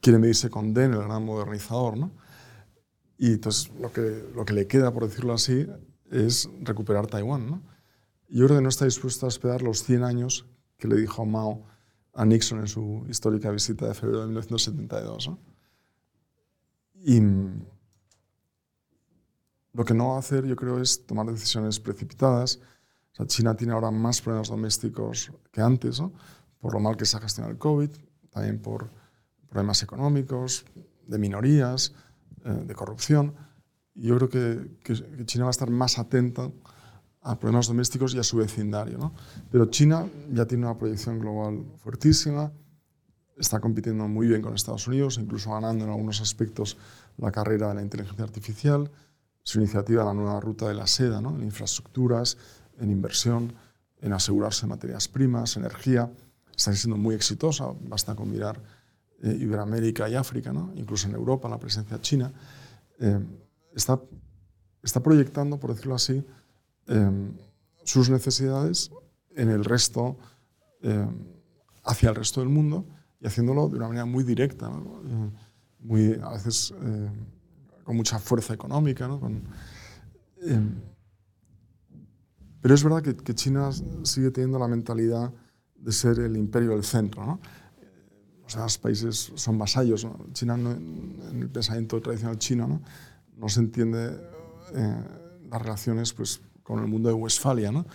Quiere 0.00 0.18
medirse 0.18 0.50
con 0.50 0.74
DEN, 0.74 0.92
el 0.92 1.02
gran 1.02 1.24
modernizador, 1.24 1.96
¿no? 1.96 2.12
Y 3.18 3.32
entonces 3.32 3.70
lo 3.80 3.92
que, 3.92 4.30
lo 4.34 4.44
que 4.44 4.52
le 4.52 4.66
queda, 4.66 4.92
por 4.92 5.08
decirlo 5.08 5.32
así, 5.32 5.66
es 6.10 6.48
recuperar 6.60 7.06
Taiwán. 7.06 7.46
¿no? 7.46 7.62
Yo 8.28 8.46
creo 8.46 8.58
que 8.58 8.62
no 8.62 8.68
está 8.68 8.84
dispuesto 8.84 9.26
a 9.26 9.28
esperar 9.28 9.62
los 9.62 9.82
100 9.84 10.04
años 10.04 10.46
que 10.76 10.88
le 10.88 10.96
dijo 10.96 11.24
Mao 11.24 11.64
a 12.12 12.24
Nixon 12.24 12.60
en 12.60 12.68
su 12.68 13.04
histórica 13.08 13.50
visita 13.50 13.86
de 13.86 13.94
febrero 13.94 14.20
de 14.20 14.26
1972. 14.26 15.28
¿no? 15.28 15.38
Y 16.94 17.20
lo 19.72 19.84
que 19.84 19.94
no 19.94 20.08
va 20.08 20.16
a 20.16 20.18
hacer, 20.18 20.46
yo 20.46 20.56
creo, 20.56 20.80
es 20.80 21.06
tomar 21.06 21.26
decisiones 21.26 21.78
precipitadas. 21.80 22.60
O 23.12 23.16
sea, 23.16 23.26
China 23.26 23.56
tiene 23.56 23.72
ahora 23.72 23.90
más 23.90 24.20
problemas 24.20 24.48
domésticos 24.48 25.30
que 25.52 25.60
antes, 25.60 26.00
¿no? 26.00 26.12
por 26.58 26.72
lo 26.72 26.80
mal 26.80 26.96
que 26.96 27.04
se 27.04 27.16
ha 27.16 27.20
gestionado 27.20 27.52
el 27.52 27.58
COVID, 27.58 27.90
también 28.30 28.60
por 28.60 28.90
problemas 29.48 29.82
económicos, 29.82 30.64
de 31.06 31.18
minorías, 31.18 31.94
de 32.52 32.74
corrupción. 32.74 33.34
Yo 33.94 34.16
creo 34.16 34.28
que, 34.28 34.78
que, 34.82 35.24
China 35.26 35.44
va 35.44 35.50
a 35.50 35.56
estar 35.56 35.70
más 35.70 35.98
atenta 35.98 36.50
a 37.22 37.38
problemas 37.38 37.66
domésticos 37.66 38.14
y 38.14 38.18
a 38.18 38.22
su 38.22 38.36
vecindario. 38.36 38.98
¿no? 38.98 39.12
Pero 39.50 39.66
China 39.66 40.06
ya 40.32 40.46
tiene 40.46 40.64
una 40.66 40.78
proyección 40.78 41.18
global 41.18 41.64
fuertísima, 41.78 42.52
está 43.36 43.58
compitiendo 43.60 44.06
muy 44.06 44.28
bien 44.28 44.42
con 44.42 44.54
Estados 44.54 44.86
Unidos, 44.86 45.18
incluso 45.18 45.50
ganando 45.50 45.84
en 45.84 45.90
algunos 45.90 46.20
aspectos 46.20 46.76
la 47.18 47.32
carrera 47.32 47.68
de 47.68 47.74
la 47.74 47.82
inteligencia 47.82 48.24
artificial, 48.24 48.90
su 49.42 49.58
iniciativa 49.58 50.04
la 50.04 50.14
nueva 50.14 50.40
ruta 50.40 50.68
de 50.68 50.74
la 50.74 50.86
seda, 50.86 51.20
¿no? 51.20 51.36
en 51.36 51.42
infraestructuras, 51.42 52.38
en 52.78 52.90
inversión, 52.90 53.52
en 54.00 54.12
asegurarse 54.12 54.66
materias 54.66 55.08
primas, 55.08 55.56
energía, 55.56 56.10
está 56.54 56.72
siendo 56.74 56.96
muy 56.96 57.14
exitosa, 57.14 57.66
basta 57.88 58.14
con 58.14 58.30
mirar 58.30 58.60
eh, 59.22 59.36
Iberoamérica 59.40 60.08
y 60.08 60.14
África, 60.14 60.52
¿no? 60.52 60.72
incluso 60.74 61.08
en 61.08 61.14
Europa, 61.14 61.48
la 61.48 61.58
presencia 61.58 62.00
china, 62.00 62.32
eh, 62.98 63.20
está 63.74 64.00
está 64.86 65.02
proyectando, 65.02 65.58
por 65.58 65.70
decirlo 65.70 65.94
así, 65.94 66.24
em, 66.86 67.32
sus 67.84 68.08
necesidades 68.08 68.90
en 69.34 69.50
el 69.50 69.64
resto, 69.64 70.16
em, 70.80 71.10
hacia 71.84 72.08
el 72.10 72.14
resto 72.14 72.40
del 72.40 72.48
mundo 72.48 72.86
y 73.20 73.26
haciéndolo 73.26 73.68
de 73.68 73.76
una 73.76 73.88
manera 73.88 74.06
muy 74.06 74.24
directa, 74.24 74.68
eh, 74.68 75.30
muy, 75.80 76.14
a 76.22 76.30
veces 76.30 76.72
eh, 76.80 77.10
con 77.84 77.96
mucha 77.96 78.18
fuerza 78.18 78.54
económica. 78.54 79.08
Em, 80.42 80.80
pero 82.60 82.74
es 82.74 82.82
verdad 82.82 83.02
que, 83.02 83.16
que, 83.16 83.34
China 83.34 83.70
sigue 84.02 84.30
teniendo 84.30 84.58
la 84.58 84.68
mentalidad 84.68 85.32
de 85.76 85.92
ser 85.92 86.18
el 86.18 86.36
imperio 86.36 86.70
del 86.70 86.84
centro. 86.84 87.24
¿no? 87.24 87.40
O 88.46 88.50
sea, 88.50 88.62
los 88.62 88.78
países 88.78 89.32
son 89.34 89.58
vasallos. 89.58 90.06
China, 90.32 90.54
en 90.54 91.38
el 91.42 91.50
pensamiento 91.50 92.00
tradicional 92.00 92.38
chino, 92.38 92.68
no, 92.68 92.82
no 93.36 93.48
se 93.48 93.60
entiende 93.60 94.18
eh, 94.74 95.04
las 95.50 95.62
relaciones 95.62 96.12
pues, 96.12 96.40
con 96.62 96.80
el 96.80 96.86
mundo 96.86 97.08
de 97.08 97.14
Westfalia, 97.14 97.72
¿no? 97.72 97.86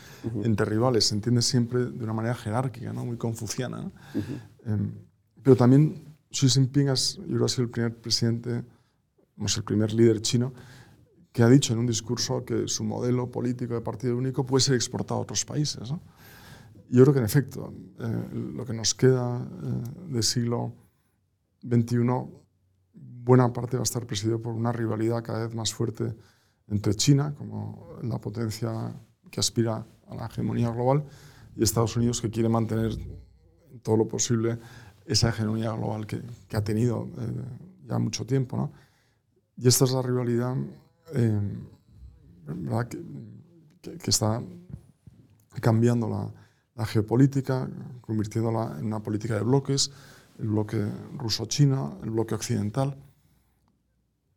entre 0.43 0.65
rivales. 0.65 1.05
Se 1.05 1.15
entiende 1.15 1.41
siempre 1.41 1.85
de 1.85 2.03
una 2.03 2.13
manera 2.13 2.35
jerárquica, 2.35 2.93
¿no? 2.93 3.05
muy 3.05 3.17
confuciana. 3.17 3.91
Em, 4.65 4.91
pero 5.41 5.55
también 5.55 6.15
Xi 6.31 6.47
Jinping 6.47 6.89
es, 6.89 7.17
yo 7.17 7.35
creo, 7.35 7.45
ha 7.45 7.49
sido 7.49 7.63
el 7.63 7.69
primer 7.69 7.95
presidente, 7.95 8.63
es 9.37 9.57
el 9.57 9.63
primer 9.63 9.93
líder 9.93 10.21
chino 10.21 10.53
que 11.31 11.43
ha 11.43 11.49
dicho 11.49 11.73
en 11.73 11.79
un 11.79 11.87
discurso 11.87 12.43
que 12.43 12.67
su 12.67 12.83
modelo 12.83 13.31
político 13.31 13.73
de 13.73 13.81
partido 13.81 14.17
único 14.17 14.45
puede 14.45 14.61
ser 14.61 14.75
exportado 14.75 15.19
a 15.19 15.23
otros 15.23 15.45
países. 15.45 15.91
¿no? 15.91 16.01
Yo 16.91 17.03
creo 17.03 17.13
que 17.13 17.19
en 17.19 17.25
efecto, 17.25 17.73
eh, 17.99 18.29
lo 18.53 18.65
que 18.65 18.73
nos 18.73 18.93
queda 18.93 19.47
eh, 20.13 20.21
siglo 20.21 20.75
XXI, 21.61 21.99
buena 22.93 23.53
parte 23.53 23.77
va 23.77 23.83
a 23.83 23.83
estar 23.83 24.05
presidido 24.05 24.41
por 24.41 24.53
una 24.53 24.73
rivalidad 24.73 25.23
cada 25.23 25.47
vez 25.47 25.55
más 25.55 25.73
fuerte 25.73 26.13
entre 26.67 26.93
China, 26.93 27.33
como 27.37 27.95
la 28.03 28.19
potencia 28.19 28.93
que 29.29 29.39
aspira 29.39 29.87
a 30.05 30.15
la 30.15 30.25
hegemonía 30.25 30.69
global, 30.69 31.05
y 31.55 31.63
Estados 31.63 31.95
Unidos, 31.95 32.19
que 32.19 32.29
quiere 32.29 32.49
mantener 32.49 32.91
todo 33.83 33.95
lo 33.95 34.09
posible 34.09 34.59
esa 35.05 35.29
hegemonía 35.29 35.71
global 35.71 36.05
que, 36.05 36.21
que 36.49 36.57
ha 36.57 36.63
tenido 36.63 37.07
eh, 37.19 37.87
ya 37.87 37.99
mucho 37.99 38.25
tiempo. 38.25 38.57
¿no? 38.57 38.73
Y 39.55 39.69
esta 39.69 39.85
es 39.85 39.93
la 39.93 40.01
rivalidad 40.01 40.57
¿verdad? 42.43 42.87
Que, 42.89 43.01
que, 43.81 43.97
que, 43.97 44.09
está 44.09 44.43
cambiando 45.61 46.09
la, 46.09 46.40
la 46.81 46.87
geopolítica, 46.87 47.69
convirtiéndola 48.01 48.77
en 48.79 48.87
una 48.87 49.03
política 49.03 49.35
de 49.35 49.43
bloques, 49.43 49.91
el 50.39 50.47
bloque 50.47 50.83
ruso-chino, 51.15 51.99
el 52.03 52.09
bloque 52.09 52.33
occidental, 52.33 52.97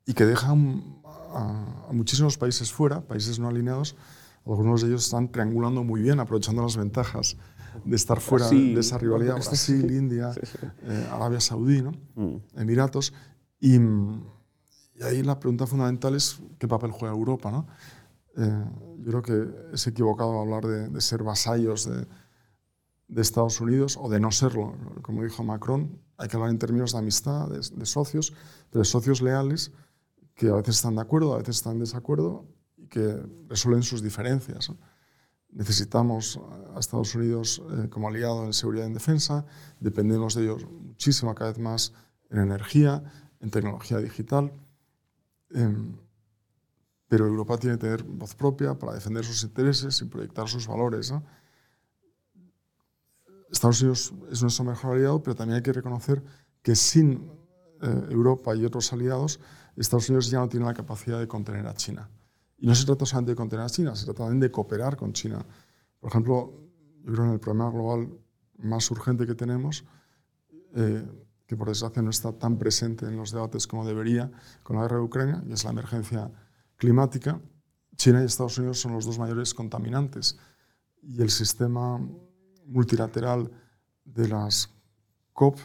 y 0.05 0.13
que 0.13 0.27
deja 0.27 0.51
a, 0.51 1.89
muchísimos 1.91 2.37
países 2.37 2.71
fuera, 2.71 3.01
países 3.01 3.39
no 3.39 3.49
alineados, 3.49 3.97
algunos 4.45 4.83
de 4.83 4.89
ellos 4.89 5.07
están 5.07 5.33
triangulando 5.33 5.85
muy 5.85 6.03
bien, 6.03 6.21
aprovechando 6.21 6.63
las 6.63 6.77
ventajas 6.77 7.39
de 7.83 7.97
estar 7.97 8.21
fuera 8.21 8.47
de 8.51 8.79
esa 8.79 8.99
rivalidad, 8.99 9.37
Brasil, 9.47 9.91
India, 9.91 10.33
eh, 10.83 11.09
Arabia 11.11 11.41
Saudí, 11.41 11.81
¿no? 11.81 11.93
Mm. 12.15 12.61
Emiratos, 12.61 13.15
y, 13.59 13.77
y, 13.77 15.03
ahí 15.03 15.23
la 15.23 15.41
pregunta 15.41 15.67
fundamental 15.67 16.15
es 16.15 16.39
qué 16.59 16.69
papel 16.69 16.91
juega 16.91 17.15
Europa. 17.15 17.51
¿no? 17.51 17.67
Eh, 18.37 18.65
yo 18.99 19.11
creo 19.11 19.23
que 19.23 19.75
es 19.75 19.87
equivocado 19.87 20.39
hablar 20.39 20.67
de, 20.67 20.89
de 20.91 21.01
ser 21.01 21.23
vasallos 21.23 21.87
de, 21.87 22.07
de 23.09 23.23
Estados 23.23 23.61
Unidos 23.61 23.99
o 24.01 24.09
de 24.09 24.21
no 24.21 24.31
serlo. 24.31 24.75
Como 25.03 25.23
dijo 25.23 25.45
Macron, 25.45 26.01
hay 26.17 26.29
que 26.29 26.37
hablar 26.37 26.51
en 26.51 26.59
términos 26.59 26.93
de 26.93 26.99
amistad, 26.99 27.49
de, 27.49 27.87
socios, 27.87 28.33
de 28.73 28.85
socios 28.85 29.21
leales 29.21 29.73
que 30.35 30.49
a 30.49 30.55
veces 30.55 30.77
están 30.77 30.97
de 30.97 31.03
acuerdo, 31.03 31.35
a 31.35 31.39
veces 31.39 31.57
están 31.57 31.75
en 31.75 31.81
desacuerdo 31.81 32.47
y 32.77 32.87
que 32.89 33.23
resuelven 33.49 33.83
sus 33.83 34.03
diferencias. 34.03 34.73
Necesitamos 35.51 36.41
a 36.75 36.81
Estados 36.81 37.15
Unidos 37.15 37.63
eh, 37.71 37.89
como 37.89 38.09
aliado 38.09 38.45
en 38.45 38.53
seguridad 38.53 38.85
y 38.85 38.89
en 38.89 38.95
defensa, 38.95 39.47
dependemos 39.79 40.35
de 40.35 40.43
ellos 40.43 40.67
muchísimo 40.69 41.35
cada 41.35 41.51
vez 41.51 41.61
más 41.61 41.93
en 42.31 42.41
energía, 42.41 43.05
en 43.41 43.51
tecnología 43.51 43.99
digital. 43.99 44.53
Em, 45.51 45.97
pero 47.07 47.27
Europa 47.27 47.59
tiene 47.59 47.77
que 47.77 47.83
tener 47.83 48.03
voz 48.03 48.35
propia 48.35 48.75
para 48.75 48.95
defender 48.95 49.25
sus 49.25 49.45
intereses 49.45 50.01
y 50.01 50.07
proyectar 50.07 50.49
sus 50.49 50.67
valores. 50.67 51.13
Estados 53.51 53.81
Unidos 53.81 54.13
es 54.31 54.43
nuestro 54.43 54.65
mejor 54.65 54.97
aliado, 54.97 55.23
pero 55.23 55.37
también 55.37 55.57
hay 55.57 55.63
que 55.63 55.73
reconocer 55.73 56.23
que 56.63 56.75
sin 56.75 57.31
eh, 57.83 58.07
Europa 58.11 58.55
y 58.55 58.65
otros 58.65 58.93
aliados, 58.93 59.41
Estados 59.77 60.09
Unidos 60.09 60.31
ya 60.31 60.39
no 60.39 60.49
tiene 60.49 60.67
la 60.67 60.75
capacidad 60.75 61.19
de 61.19 61.29
contener 61.29 61.67
a 61.67 61.75
China. 61.75 62.09
Y 62.59 62.67
no 62.67 62.75
se 62.75 62.87
trata 62.87 63.05
solamente 63.05 63.33
de 63.33 63.37
contener 63.37 63.65
a 63.65 63.69
China, 63.69 63.95
se 63.95 64.05
trata 64.05 64.25
también 64.25 64.41
de 64.41 64.51
cooperar 64.51 64.97
con 64.97 65.13
China. 65.13 65.45
Por 66.01 66.11
ejemplo, 66.11 66.53
yo 67.05 67.13
creo 67.13 67.17
que 67.17 67.29
en 67.29 67.33
el 67.33 67.41
problema 67.41 67.71
global 67.71 68.09
más 68.59 68.91
urgente 68.91 69.27
que 69.27 69.35
tenemos, 69.35 69.85
eh, 70.75 71.07
que 71.47 71.57
por 71.57 71.69
desgracia 71.69 72.01
no 72.01 72.11
está 72.11 72.33
tan 72.33 72.57
presente 72.57 73.07
en 73.07 73.17
los 73.17 73.33
debates 73.33 73.67
como 73.67 73.87
debería 73.87 74.31
con 74.63 74.77
la 74.77 74.83
guerra 74.83 74.97
de 74.97 75.03
Ucrania, 75.03 75.45
y 75.47 75.53
es 75.53 75.65
la 75.65 75.71
emergencia 75.71 76.31
climática, 76.77 77.41
China 77.97 78.23
y 78.23 78.25
Estados 78.25 78.59
Unidos 78.59 78.81
son 78.81 78.93
los 78.93 79.05
dos 79.05 79.19
mayores 79.19 79.55
contaminantes. 79.55 80.39
Y 81.03 81.21
el 81.21 81.31
sistema 81.31 82.01
multilateral 82.67 83.51
de 84.05 84.29
las 84.29 84.71
COP 85.33 85.59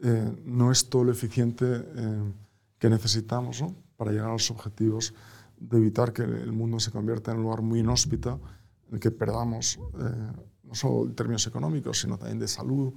eh, 0.00 0.32
no 0.44 0.70
es 0.70 0.88
todo 0.88 1.04
lo 1.04 1.12
eficiente 1.12 1.64
eh, 1.66 2.32
que 2.78 2.88
necesitamos 2.88 3.64
para 3.96 4.12
llegar 4.12 4.28
a 4.28 4.32
los 4.32 4.50
objetivos 4.50 5.12
de 5.58 5.76
evitar 5.78 6.12
que 6.12 6.22
el 6.22 6.52
mundo 6.52 6.78
se 6.78 6.92
convierta 6.92 7.32
en 7.32 7.38
un 7.38 7.44
lugar 7.44 7.62
muy 7.62 7.80
inhóspito, 7.80 8.40
en 8.86 8.94
el 8.94 9.00
que 9.00 9.10
perdamos 9.10 9.80
eh, 9.98 10.32
no 10.62 10.74
solo 10.74 11.06
en 11.06 11.16
términos 11.16 11.46
económicos, 11.48 12.00
sino 12.00 12.16
también 12.16 12.38
de 12.38 12.46
salud, 12.46 12.92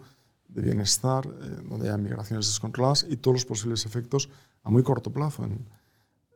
de 0.47 0.61
bienestar, 0.61 1.25
donde 1.69 1.87
haya 1.87 1.97
migraciones 1.97 2.45
descontroladas 2.45 3.05
y 3.09 3.15
todos 3.15 3.35
los 3.35 3.45
posibles 3.45 3.85
efectos 3.85 4.29
a 4.63 4.69
muy 4.69 4.83
corto 4.83 5.09
plazo, 5.09 5.45
en, 5.45 5.65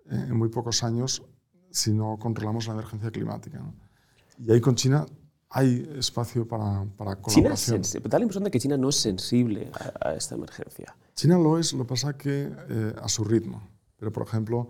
en 0.09 0.37
muy 0.37 0.47
pocos 0.47 0.83
años, 0.83 1.21
si 1.69 1.91
no 1.91 2.17
controlamos 2.17 2.65
la 2.67 2.73
emergencia 2.73 3.11
climática. 3.11 3.61
Y 4.39 4.53
ahí 4.53 4.61
con 4.61 4.75
China 4.75 5.05
hay 5.55 5.89
espacio 5.97 6.45
para, 6.45 6.83
para 6.97 7.15
colaboración. 7.15 7.81
China 7.81 8.03
da 8.09 8.19
la 8.19 8.23
impresión 8.23 8.43
de 8.43 8.51
que 8.51 8.59
China 8.59 8.75
no 8.75 8.89
es 8.89 8.97
sensible 8.97 9.71
a, 10.01 10.13
esta 10.13 10.35
emergencia. 10.35 10.93
China 11.13 11.37
lo 11.37 11.57
es, 11.57 11.71
lo 11.71 11.87
pasa 11.87 12.17
que 12.17 12.51
eh, 12.69 12.93
a 13.01 13.07
su 13.07 13.23
ritmo. 13.23 13.65
Pero, 13.95 14.11
por 14.11 14.27
ejemplo, 14.27 14.69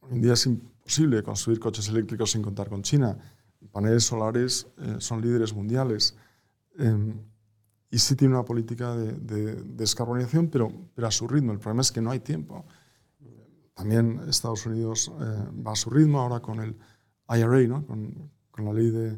hoy 0.00 0.14
en 0.14 0.20
día 0.20 0.32
es 0.32 0.44
imposible 0.46 1.22
construir 1.22 1.60
coches 1.60 1.88
eléctricos 1.88 2.32
sin 2.32 2.42
contar 2.42 2.68
con 2.68 2.82
China. 2.82 3.16
Paneles 3.70 4.02
solares 4.02 4.66
eh, 4.78 4.96
son 4.98 5.22
líderes 5.22 5.54
mundiales. 5.54 6.16
Eh, 6.76 7.14
y 7.88 7.98
sí 8.00 8.16
tiene 8.16 8.34
una 8.34 8.44
política 8.44 8.96
de, 8.96 9.12
de, 9.12 9.62
descarbonización, 9.62 10.48
pero, 10.48 10.72
pero 10.92 11.06
a 11.06 11.12
su 11.12 11.28
ritmo. 11.28 11.52
El 11.52 11.60
problema 11.60 11.82
es 11.82 11.92
que 11.92 12.00
no 12.00 12.10
hay 12.10 12.18
tiempo. 12.18 12.64
También 13.74 14.22
Estados 14.28 14.66
Unidos 14.66 15.12
va 15.64 15.70
a 15.70 15.76
su 15.76 15.88
ritmo 15.88 16.18
ahora 16.18 16.40
con 16.40 16.58
el 16.58 16.76
IRA, 17.28 17.68
¿no? 17.68 17.86
con, 17.86 18.32
con 18.50 18.64
la 18.64 18.72
ley 18.72 18.90
de 18.90 19.16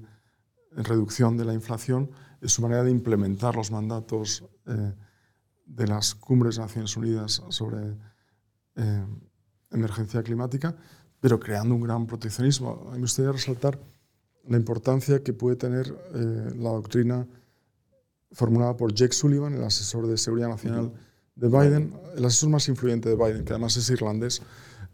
reducción 0.70 1.36
de 1.36 1.44
la 1.44 1.54
inflación 1.54 2.10
es 2.40 2.52
su 2.52 2.62
manera 2.62 2.82
de 2.82 2.90
implementar 2.90 3.56
los 3.56 3.70
mandatos 3.70 4.44
eh, 4.66 4.94
de 5.66 5.86
las 5.86 6.14
cumbres 6.14 6.56
de 6.56 6.62
Naciones 6.62 6.96
Unidas 6.96 7.42
sobre 7.48 7.96
eh, 8.76 9.06
emergencia 9.70 10.22
climática, 10.22 10.74
pero 11.20 11.38
creando 11.38 11.74
un 11.74 11.82
gran 11.82 12.06
proteccionismo. 12.06 12.86
A 12.88 12.92
mí 12.92 12.96
me 12.96 13.02
gustaría 13.02 13.32
resaltar 13.32 13.78
la 14.48 14.56
importancia 14.56 15.22
que 15.22 15.32
puede 15.32 15.56
tener 15.56 15.86
eh, 16.14 16.52
la 16.56 16.70
doctrina 16.70 17.26
formulada 18.32 18.76
por 18.76 18.94
Jake 18.94 19.12
Sullivan, 19.12 19.54
el 19.54 19.64
asesor 19.64 20.06
de 20.06 20.16
seguridad 20.16 20.48
nacional 20.48 20.92
de 21.34 21.48
Biden, 21.48 21.94
el 22.16 22.24
asesor 22.24 22.50
más 22.50 22.68
influyente 22.68 23.08
de 23.08 23.16
Biden, 23.16 23.44
que 23.44 23.52
además 23.52 23.76
es 23.76 23.90
irlandés 23.90 24.42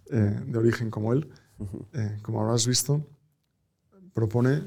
de 0.08 0.56
origen 0.56 0.88
como 0.88 1.12
él, 1.12 1.28
como 2.22 2.40
habrás 2.40 2.66
visto, 2.66 3.04
propone 4.14 4.62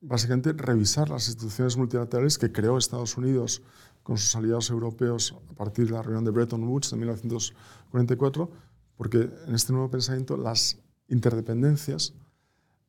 básicamente 0.00 0.52
revisar 0.52 1.08
las 1.08 1.28
instituciones 1.28 1.76
multilaterales 1.76 2.38
que 2.38 2.52
creó 2.52 2.78
Estados 2.78 3.16
Unidos 3.16 3.62
con 4.02 4.16
sus 4.16 4.34
aliados 4.36 4.70
europeos 4.70 5.34
a 5.50 5.54
partir 5.54 5.86
de 5.86 5.92
la 5.92 6.02
reunión 6.02 6.24
de 6.24 6.30
Bretton 6.30 6.64
Woods 6.64 6.90
de 6.90 6.96
1944, 6.96 8.50
porque 8.96 9.30
en 9.46 9.54
este 9.54 9.72
nuevo 9.72 9.90
pensamiento 9.90 10.36
las 10.36 10.78
interdependencias 11.08 12.14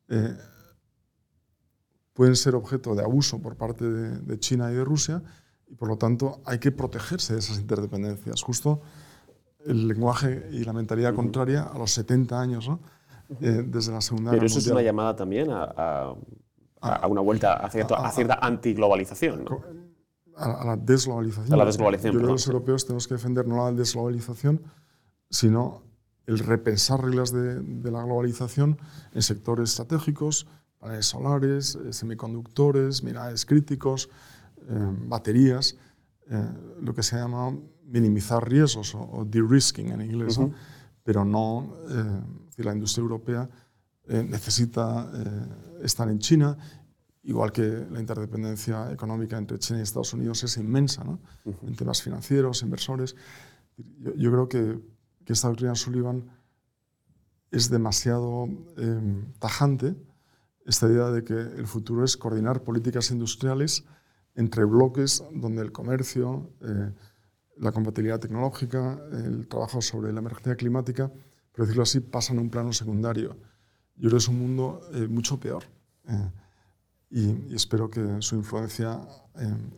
eh, 0.08 0.36
pueden 2.14 2.36
ser 2.36 2.54
objeto 2.54 2.94
de 2.94 3.02
abuso 3.02 3.40
por 3.40 3.56
parte 3.56 3.84
de, 3.88 4.38
China 4.38 4.70
y 4.70 4.74
de 4.76 4.84
Rusia 4.84 5.22
y 5.68 5.74
por 5.74 5.88
lo 5.88 5.96
tanto 5.96 6.40
hay 6.44 6.58
que 6.58 6.72
protegerse 6.72 7.34
de 7.34 7.38
esas 7.38 7.58
interdependencias. 7.58 8.42
Justo 8.42 8.82
el 9.64 9.88
lenguaje 9.88 10.48
y 10.52 10.64
la 10.64 10.72
mentalidad 10.72 11.14
contraria 11.14 11.62
a 11.62 11.78
los 11.78 11.92
70 11.92 12.40
años, 12.40 12.68
¿no? 12.68 12.80
Eh, 13.40 13.62
desde 13.64 13.92
la 13.92 14.00
Segunda 14.00 14.32
Pero 14.32 14.46
eso 14.46 14.58
es 14.58 14.66
una 14.66 14.82
llamada 14.82 15.14
también 15.14 15.50
a 15.50 15.62
a, 15.76 16.14
una 16.82 17.20
vuelta 17.20 17.54
a, 17.54 17.70
cierta, 17.70 17.96
a 17.96 18.10
cierta 18.10 18.38
antiglobalización. 18.40 19.44
¿no? 19.44 19.60
A, 20.36 20.64
la 20.64 20.76
desglobalización. 20.76 21.52
A 21.52 21.56
la 21.56 21.64
desglobalización. 21.64 22.12
Yo 22.14 22.18
creo 22.18 22.28
que 22.28 22.32
los 22.32 22.46
europeos 22.46 22.86
tenemos 22.86 23.06
que 23.06 23.14
defender 23.14 23.46
no 23.46 23.56
la 23.64 23.72
desglobalización, 23.72 24.62
sino 25.28 25.82
el 26.26 26.38
repensar 26.38 27.02
reglas 27.02 27.32
de, 27.32 27.90
la 27.90 28.02
globalización 28.02 28.78
en 29.12 29.22
sectores 29.22 29.70
estratégicos, 29.70 30.46
paneles 30.78 31.06
solares, 31.06 31.74
eh, 31.74 31.92
semiconductores, 31.92 33.02
minerales 33.02 33.44
críticos, 33.44 34.08
eh, 34.68 34.94
baterías, 35.06 35.76
eh, 36.30 36.48
lo 36.80 36.94
que 36.94 37.02
se 37.02 37.16
llama 37.16 37.56
minimizar 37.84 38.48
riesgos 38.48 38.94
o, 38.94 39.24
de-risking 39.26 39.90
en 39.90 40.00
inglés, 40.00 40.38
pero 41.02 41.24
no, 41.24 41.74
la 42.56 42.72
industria 42.72 43.02
europea 43.02 43.50
necesita 44.10 45.10
estar 45.82 46.08
en 46.08 46.18
China, 46.18 46.58
igual 47.22 47.52
que 47.52 47.86
la 47.90 48.00
interdependencia 48.00 48.90
económica 48.92 49.38
entre 49.38 49.58
China 49.58 49.78
y 49.78 49.82
Estados 49.82 50.12
Unidos 50.14 50.42
es 50.42 50.56
inmensa, 50.56 51.04
¿no? 51.04 51.20
en 51.44 51.76
temas 51.76 52.02
financieros, 52.02 52.62
inversores. 52.62 53.14
Yo, 54.16 54.30
creo 54.30 54.48
que, 54.48 54.80
que, 55.24 55.32
esta 55.32 55.48
doctrina 55.48 55.74
Sullivan 55.74 56.28
es 57.50 57.70
demasiado 57.70 58.48
em, 58.76 59.32
tajante, 59.38 59.96
esta 60.66 60.86
idea 60.86 61.10
de 61.10 61.24
que 61.24 61.34
el 61.34 61.66
futuro 61.66 62.04
es 62.04 62.16
coordinar 62.16 62.62
políticas 62.62 63.10
industriales 63.10 63.84
entre 64.34 64.64
bloques 64.64 65.24
donde 65.32 65.62
el 65.62 65.72
comercio, 65.72 66.52
eh, 66.60 66.92
la 67.58 67.72
compatibilidad 67.72 68.20
tecnológica, 68.20 69.00
el 69.12 69.48
trabajo 69.48 69.82
sobre 69.82 70.12
la 70.12 70.20
emergencia 70.20 70.54
climática, 70.56 71.10
por 71.52 71.64
decirlo 71.64 71.82
así, 71.82 72.00
pasan 72.00 72.38
a 72.38 72.40
un 72.40 72.50
plano 72.50 72.72
secundario. 72.72 73.36
Yo 74.00 74.08
creo 74.08 74.18
es 74.18 74.28
un 74.28 74.38
mundo 74.38 74.80
eh, 74.94 75.06
mucho 75.06 75.38
peor. 75.38 75.64
Eh, 76.08 76.30
y, 77.10 77.54
espero 77.54 77.90
que 77.90 78.20
su 78.20 78.36
influencia 78.36 79.00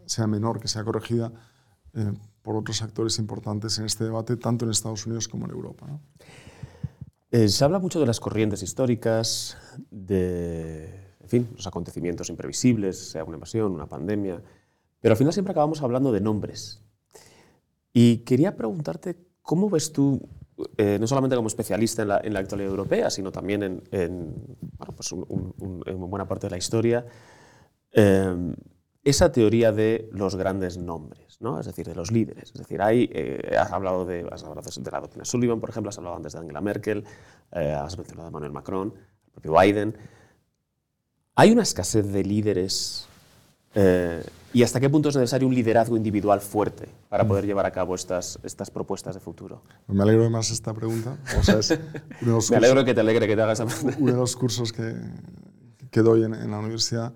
sea 0.07 0.27
menor, 0.27 0.59
que 0.59 0.69
sea 0.69 0.83
corregida 0.83 1.33
por 2.43 2.57
otros 2.57 2.83
actores 2.83 3.19
importantes 3.19 3.79
en 3.79 3.85
este 3.85 4.05
debate, 4.05 4.37
tanto 4.37 4.65
en 4.65 4.71
Estados 4.71 5.07
Unidos 5.07 5.29
como 5.29 5.45
en 5.45 5.53
Europa. 5.53 5.87
se 7.31 7.65
habla 7.65 7.79
mucho 7.79 8.01
de 8.01 8.07
las 8.07 8.19
corrientes 8.19 8.63
históricas, 8.63 9.57
de 9.91 11.03
en 11.23 11.29
fin, 11.29 11.49
los 11.55 11.67
acontecimientos 11.67 12.29
imprevisibles, 12.29 13.11
sea 13.11 13.25
una 13.25 13.37
invasión, 13.37 13.73
una 13.73 13.87
pandemia, 13.87 14.43
pero 15.01 15.13
al 15.13 15.17
final 15.17 15.33
siempre 15.33 15.53
acabamos 15.53 15.83
hablando 15.83 16.13
de 16.13 16.21
nombres. 16.21 16.83
Y 17.93 18.19
quería 18.19 18.57
preguntarte, 18.57 19.17
¿cómo 19.43 19.71
ves 19.71 19.93
tú, 19.93 20.29
eh, 20.77 20.99
no 21.01 21.07
solamente 21.07 21.37
como 21.37 21.49
especialista 21.49 22.03
en 22.03 22.33
la, 22.33 22.41
actualidad 22.41 22.71
europea, 22.71 23.11
sino 23.11 23.33
también 23.33 23.83
pues 23.91 25.13
en 25.13 26.11
buena 26.11 26.27
parte 26.27 26.47
de 26.47 26.51
la 26.51 26.59
historia, 26.59 27.07
eh, 27.93 28.55
esa 29.05 29.33
teoría 29.33 29.73
de 29.73 30.09
los 30.13 30.37
grandes 30.37 30.79
nombres, 30.79 31.41
¿no? 31.41 31.59
es 31.59 31.67
decir, 31.67 31.87
de 31.87 31.95
los 31.95 32.13
líderes. 32.13 32.51
Es 32.51 32.59
decir, 32.59 32.81
hay, 32.81 33.11
eh, 33.13 33.57
has, 33.59 33.73
hablado 33.73 34.05
de, 34.05 34.27
has 34.31 34.43
hablado 34.45 34.63
de 34.63 34.91
la 34.91 35.01
doctrina 35.01 35.25
Sullivan, 35.25 35.61
por 35.61 35.71
ejemplo, 35.71 35.91
has 35.91 35.99
hablado 35.99 36.17
antes 36.17 36.33
de 36.33 36.39
Angela 36.39 36.61
Merkel, 36.61 37.05
has 37.51 37.97
mencionado 37.99 38.27
a 38.27 38.29
Emmanuel 38.29 38.53
Macron, 38.53 38.95
el 39.27 39.33
propio 39.33 39.59
Biden. 39.59 39.97
¿Hay 41.35 41.51
una 41.51 41.63
escasez 41.63 42.13
de 42.13 42.23
líderes? 42.23 43.09
Eh, 43.75 44.23
¿Y 44.55 44.63
hasta 44.63 44.81
qué 44.81 44.91
punto 44.91 45.09
es 45.09 45.17
necesario 45.17 45.49
un 45.49 45.55
liderazgo 45.55 45.97
individual 45.97 46.41
fuerte 46.41 46.89
para 47.09 47.27
poder 47.27 47.47
llevar 47.47 47.65
a 47.65 47.71
cabo 47.71 47.95
estas, 47.95 48.39
estas 48.43 48.71
propuestas 48.71 49.15
de 49.15 49.21
futuro? 49.21 49.63
Me 49.89 50.03
alegro 50.03 50.25
de 50.25 50.31
más 50.31 50.51
esta 50.51 50.75
pregunta. 50.75 51.17
Me 52.51 52.57
alegro 52.57 52.85
que 52.85 52.93
te 52.93 53.01
alegre 53.01 53.27
que 53.27 53.35
te 53.35 53.43
hagas 53.43 53.61
esa 53.61 53.67
pregunta. 53.67 53.97
Uno 53.99 54.13
de 54.13 54.19
los 54.19 54.37
cursos 54.37 54.73
que, 54.73 54.95
que 55.91 56.01
doy 56.01 56.25
en, 56.25 56.51
la 56.51 56.59
universidad 56.59 57.15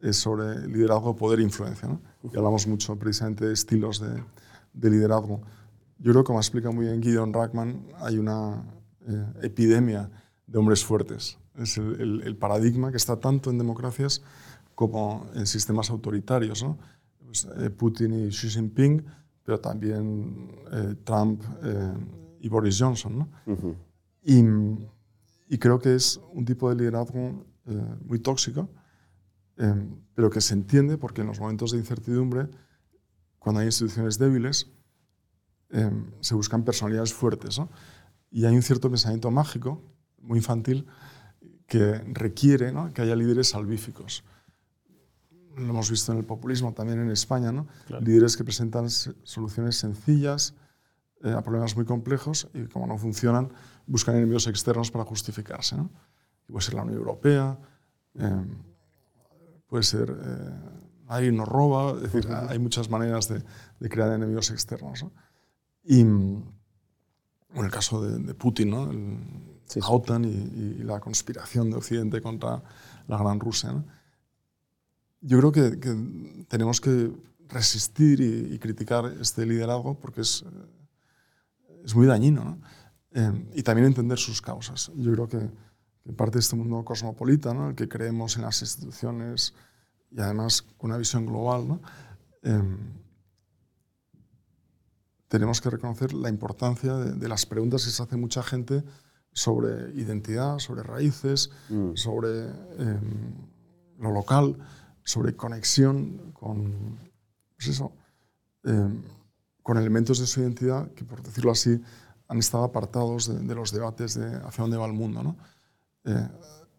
es 0.00 0.16
sobre 0.16 0.66
liderazgo, 0.68 1.14
poder 1.16 1.40
e 1.40 1.42
influencia. 1.42 1.86
¿no? 1.86 2.00
Y 2.32 2.38
hablamos 2.38 2.66
mucho 2.66 2.96
precisamente 2.96 3.44
de 3.44 3.52
estilos 3.52 4.00
de, 4.00 4.22
de 4.72 4.90
liderazgo. 4.90 5.42
Yo 5.98 6.12
creo 6.12 6.22
que, 6.22 6.28
como 6.28 6.38
explica 6.38 6.70
muy 6.70 6.86
bien 6.86 7.02
Gideon 7.02 7.34
Rackman, 7.34 7.84
hay 7.98 8.16
una 8.16 8.64
eh, 9.06 9.26
epidemia 9.42 10.10
de 10.46 10.58
hombres 10.58 10.82
fuertes 10.82 11.36
es 11.58 11.78
el, 11.78 12.36
paradigma 12.36 12.90
que 12.90 12.96
está 12.96 13.16
tanto 13.16 13.50
en 13.50 13.58
democracias 13.58 14.22
como 14.80 15.26
en 15.34 15.46
sistemas 15.46 15.90
autoritarios. 15.90 16.62
¿no? 16.62 16.78
Pues, 17.22 17.46
eh, 17.58 17.68
Putin 17.68 18.14
y 18.14 18.30
Xi 18.30 18.48
Jinping, 18.48 19.04
pero 19.42 19.60
también 19.60 20.50
eh, 20.72 20.94
Trump 21.04 21.42
eh, 21.62 21.92
y 22.40 22.48
Boris 22.48 22.78
Johnson. 22.80 23.18
¿no? 23.18 23.28
y, 24.22 24.42
y, 25.54 25.58
creo 25.58 25.78
que 25.78 25.94
es 25.94 26.18
un 26.32 26.46
tipo 26.46 26.70
de 26.70 26.76
liderazgo 26.76 27.44
muy 28.06 28.20
tóxico, 28.20 28.70
pero 30.14 30.30
que 30.30 30.40
se 30.40 30.54
entiende 30.54 30.96
porque 30.96 31.20
en 31.20 31.26
los 31.26 31.38
momentos 31.38 31.72
de 31.72 31.78
incertidumbre, 31.78 32.48
cuando 33.38 33.60
hay 33.60 33.66
instituciones 33.66 34.18
débiles, 34.18 34.70
se 36.20 36.34
buscan 36.34 36.64
personalidades 36.64 37.12
fuertes. 37.12 37.58
¿no? 37.58 37.68
Y 38.30 38.46
hay 38.46 38.56
un 38.56 38.62
cierto 38.62 38.88
pensamiento 38.88 39.30
mágico, 39.30 39.82
muy 40.22 40.38
infantil, 40.38 40.86
que 41.66 41.98
requiere 42.12 42.72
que 42.94 43.02
haya 43.02 43.14
líderes 43.14 43.50
salvíficos. 43.50 44.24
Lo 45.56 45.70
hemos 45.70 45.90
visto 45.90 46.12
en 46.12 46.18
el 46.18 46.24
populismo 46.24 46.72
también 46.72 47.00
en 47.00 47.10
España, 47.10 47.52
¿no? 47.52 47.66
líderes 48.00 48.36
que 48.36 48.44
presentan 48.44 48.88
soluciones 48.88 49.76
sencillas 49.76 50.54
eh, 51.22 51.32
a 51.32 51.42
problemas 51.42 51.76
muy 51.76 51.84
complejos 51.84 52.48
y 52.54 52.64
como 52.66 52.86
no 52.86 52.96
funcionan, 52.96 53.52
buscan 53.86 54.16
enemigos 54.16 54.46
externos 54.46 54.90
para 54.90 55.04
justificarse. 55.04 55.76
¿no? 55.76 55.90
Puede 56.46 56.62
ser 56.62 56.74
la 56.74 56.82
Unión 56.82 56.98
Europea, 56.98 57.58
eh, 58.14 58.44
puede 59.66 59.82
ser 59.82 60.10
eh, 60.10 60.50
alguien 61.08 61.36
nos 61.36 61.48
roba, 61.48 61.96
es 61.96 62.12
decir, 62.12 62.28
hay 62.30 62.58
muchas 62.58 62.88
maneras 62.88 63.28
de, 63.28 63.42
de 63.80 63.88
crear 63.88 64.12
enemigos 64.12 64.50
externos. 64.50 65.02
¿no? 65.02 65.12
Y 65.84 66.00
en 66.00 66.44
el 67.54 67.70
caso 67.70 68.02
de, 68.02 68.18
de 68.18 68.34
Putin, 68.34 68.70
¿no? 68.70 68.90
El, 68.90 69.18
la 69.76 69.88
OTAN 69.88 70.24
y, 70.24 70.82
la 70.82 70.98
conspiración 71.00 71.70
de 71.70 71.76
Occidente 71.76 72.20
contra 72.20 72.62
la 73.06 73.18
Gran 73.18 73.38
Rusia. 73.38 73.84
Yo 75.20 75.38
creo 75.38 75.52
que, 75.52 76.46
tenemos 76.48 76.80
que 76.80 77.12
resistir 77.48 78.20
y, 78.20 78.58
criticar 78.58 79.04
este 79.20 79.44
liderazgo 79.44 79.98
porque 79.98 80.22
es, 80.22 80.44
es 81.84 81.94
muy 81.94 82.06
dañino 82.06 82.58
eh, 83.12 83.50
y 83.54 83.62
también 83.62 83.86
entender 83.86 84.18
sus 84.18 84.40
causas. 84.40 84.90
Yo 84.96 85.12
creo 85.12 85.28
que, 85.28 85.50
parte 86.16 86.34
de 86.34 86.40
este 86.40 86.56
mundo 86.56 86.84
cosmopolita, 86.84 87.54
¿no? 87.54 87.70
el 87.70 87.74
que 87.74 87.88
creemos 87.88 88.36
en 88.36 88.42
las 88.42 88.62
instituciones 88.62 89.54
y 90.10 90.20
además 90.20 90.62
con 90.62 90.90
una 90.90 90.98
visión 90.98 91.26
global, 91.26 91.80
eh, 92.42 92.62
tenemos 95.28 95.60
que 95.60 95.70
reconocer 95.70 96.12
la 96.12 96.28
importancia 96.28 96.94
de, 96.94 97.12
de, 97.12 97.28
las 97.28 97.46
preguntas 97.46 97.84
que 97.84 97.90
se 97.90 98.02
hace 98.02 98.16
mucha 98.16 98.42
gente 98.42 98.82
sobre 99.32 99.90
identidad, 99.92 100.58
sobre 100.58 100.82
raíces, 100.82 101.50
mm. 101.68 101.94
sobre 101.94 102.48
em, 102.78 103.34
lo 103.98 104.10
local, 104.12 104.56
sobre 105.04 105.36
conexión 105.36 106.32
con, 106.32 106.98
pues 107.56 107.68
eso, 107.68 107.92
em, 108.64 109.02
con 109.62 109.78
elementos 109.78 110.18
de 110.18 110.26
su 110.26 110.40
identidad 110.40 110.90
que, 110.92 111.04
por 111.04 111.22
decirlo 111.22 111.50
así, 111.50 111.80
han 112.28 112.38
estado 112.38 112.64
apartados 112.64 113.26
de, 113.46 113.54
los 113.54 113.72
debates 113.72 114.14
de 114.14 114.36
hacia 114.36 114.62
dónde 114.62 114.76
va 114.76 114.86
el 114.86 114.92
mundo, 114.92 115.22
¿no? 115.22 115.36
Eh, 116.04 116.28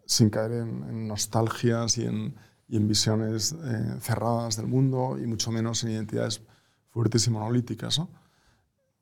sin 0.06 0.30
caer 0.30 0.52
en, 0.52 1.06
nostalgias 1.06 1.98
y 1.98 2.04
en, 2.06 2.34
y 2.68 2.76
en 2.76 2.88
visiones 2.88 3.52
eh, 3.52 3.96
cerradas 4.00 4.56
del 4.56 4.66
mundo 4.66 5.18
y 5.18 5.26
mucho 5.26 5.50
menos 5.50 5.84
en 5.84 5.90
identidades 5.90 6.42
fuertes 6.90 7.26
y 7.26 7.30
monolíticas. 7.30 7.98
¿no? 7.98 8.10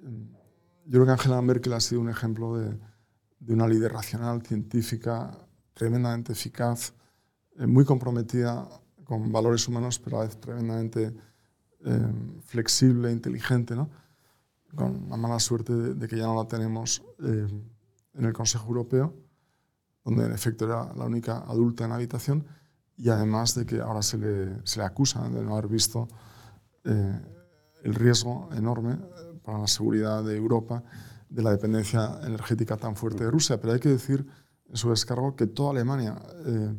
Em, 0.00 0.32
yo 0.86 0.92
creo 0.92 1.06
que 1.06 1.12
Angela 1.12 1.40
Merkel 1.42 1.72
ha 1.72 1.80
sido 1.80 2.00
un 2.00 2.10
ejemplo 2.10 2.56
de, 2.56 2.78
de 3.40 3.54
una 3.54 3.66
líder 3.66 3.92
racional, 3.92 4.42
científica, 4.42 5.30
tremendamente 5.74 6.32
eficaz, 6.32 6.92
eh, 7.58 7.66
muy 7.66 7.84
comprometida 7.84 8.68
con 9.10 9.32
valores 9.32 9.66
humanos, 9.66 9.98
pero 9.98 10.18
a 10.18 10.20
la 10.20 10.26
vez 10.26 10.38
tremendamente 10.38 11.12
eh, 11.84 12.12
flexible, 12.44 13.10
inteligente, 13.10 13.74
¿no? 13.74 13.90
con 14.76 15.08
la 15.10 15.16
mala 15.16 15.40
suerte 15.40 15.72
de, 15.72 16.06
que 16.06 16.16
ya 16.16 16.26
no 16.26 16.36
la 16.36 16.46
tenemos 16.46 17.02
eh, 17.18 17.48
en 18.14 18.24
el 18.24 18.32
Consejo 18.32 18.68
Europeo, 18.68 19.12
donde 20.04 20.26
en 20.26 20.32
efecto 20.32 20.64
era 20.64 20.94
la 20.94 21.06
única 21.06 21.38
adulta 21.38 21.82
en 21.82 21.90
la 21.90 21.96
habitación, 21.96 22.46
y 22.96 23.08
además 23.08 23.56
de 23.56 23.66
que 23.66 23.80
ahora 23.80 24.00
se 24.00 24.16
le, 24.16 24.64
se 24.64 24.78
le 24.78 24.84
acusa 24.84 25.28
de 25.28 25.42
no 25.42 25.54
haber 25.54 25.66
visto 25.66 26.06
el 26.84 27.94
riesgo 27.94 28.48
enorme 28.52 28.96
para 29.42 29.58
la 29.58 29.66
seguridad 29.66 30.22
de 30.22 30.36
Europa 30.36 30.84
de 31.28 31.42
la 31.42 31.50
dependencia 31.50 32.20
energética 32.22 32.76
tan 32.76 32.94
fuerte 32.94 33.24
de 33.24 33.30
Rusia. 33.30 33.60
Pero 33.60 33.72
hay 33.72 33.80
que 33.80 33.88
decir, 33.88 34.24
en 34.68 34.76
su 34.76 34.90
descargo, 34.90 35.34
que 35.34 35.48
toda 35.48 35.72
Alemania 35.72 36.16
eh, 36.46 36.74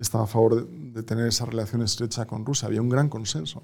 estaba 0.00 0.24
a 0.24 0.26
favor 0.26 0.66
de, 0.66 1.02
tener 1.02 1.26
esa 1.26 1.44
relación 1.44 1.82
estrecha 1.82 2.26
con 2.26 2.44
Rusia. 2.44 2.66
Había 2.66 2.80
un 2.80 2.88
gran 2.88 3.08
consenso 3.08 3.62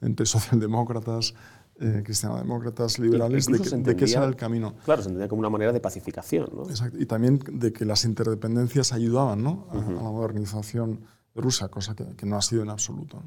entre 0.00 0.26
socialdemócratas, 0.26 1.34
eh, 1.76 2.02
cristianodemócratas, 2.04 2.98
liberales, 2.98 3.46
de 3.46 3.96
que, 3.96 4.04
ese 4.04 4.16
era 4.16 4.26
el 4.26 4.36
camino. 4.36 4.74
Claro, 4.84 5.02
se 5.02 5.08
entendía 5.08 5.28
como 5.28 5.40
una 5.40 5.50
manera 5.50 5.72
de 5.72 5.80
pacificación. 5.80 6.48
¿no? 6.54 6.68
Exacto. 6.68 6.98
Y 6.98 7.06
también 7.06 7.40
de 7.52 7.72
que 7.72 7.84
las 7.84 8.04
interdependencias 8.04 8.92
ayudaban 8.92 9.42
¿no? 9.42 9.66
a, 9.70 9.76
la 9.76 10.10
modernización 10.10 11.00
de 11.34 11.40
Rusia, 11.40 11.68
cosa 11.68 11.94
que, 11.94 12.26
no 12.26 12.36
ha 12.36 12.42
sido 12.42 12.62
en 12.62 12.70
absoluto. 12.70 13.22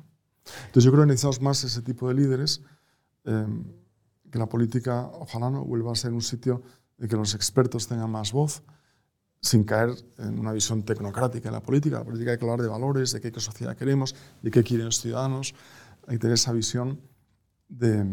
Entonces 0.68 0.84
yo 0.84 0.92
creo 0.92 1.04
que 1.04 1.08
necesitamos 1.08 1.42
más 1.42 1.64
ese 1.64 1.82
tipo 1.82 2.08
de 2.08 2.14
líderes. 2.14 2.62
Eh, 3.26 3.46
que 4.32 4.40
la 4.40 4.48
política, 4.48 5.10
ojalá 5.14 5.50
no, 5.50 5.64
vuelva 5.64 5.92
a 5.92 5.96
ser 5.96 6.14
un 6.14 6.22
sitio 6.22 6.62
de 6.98 7.08
que 7.08 7.16
los 7.16 7.34
expertos 7.34 7.88
tengan 7.88 8.10
más 8.10 8.32
voz, 8.32 8.64
sin 9.42 9.64
caer 9.64 9.92
en 10.18 10.40
una 10.40 10.52
visión 10.52 10.84
tecnocrática 10.84 11.50
en 11.50 11.54
la 11.54 11.62
política. 11.62 12.00
La 12.00 12.06
política 12.06 12.32
hay 12.32 12.38
que 12.38 12.46
hablar 12.46 12.62
de 12.62 12.68
valores, 12.68 13.12
de 13.14 13.22
qué 13.22 13.40
sociedad 13.40 13.76
queremos, 13.76 14.16
de 14.42 14.52
qué 14.52 14.64
quieren 14.64 14.88
los 14.88 15.00
ciudadanos. 15.00 15.54
Hay 16.08 16.16
que 16.16 16.20
tener 16.20 16.36
esa 16.36 16.52
visión 16.54 17.00
de, 17.70 18.06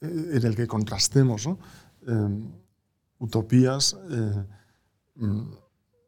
en 0.00 0.44
el 0.44 0.56
que 0.56 0.66
contrastemos 0.66 1.46
eh, 1.46 1.54
utopías 3.18 3.96
eh, 4.10 4.44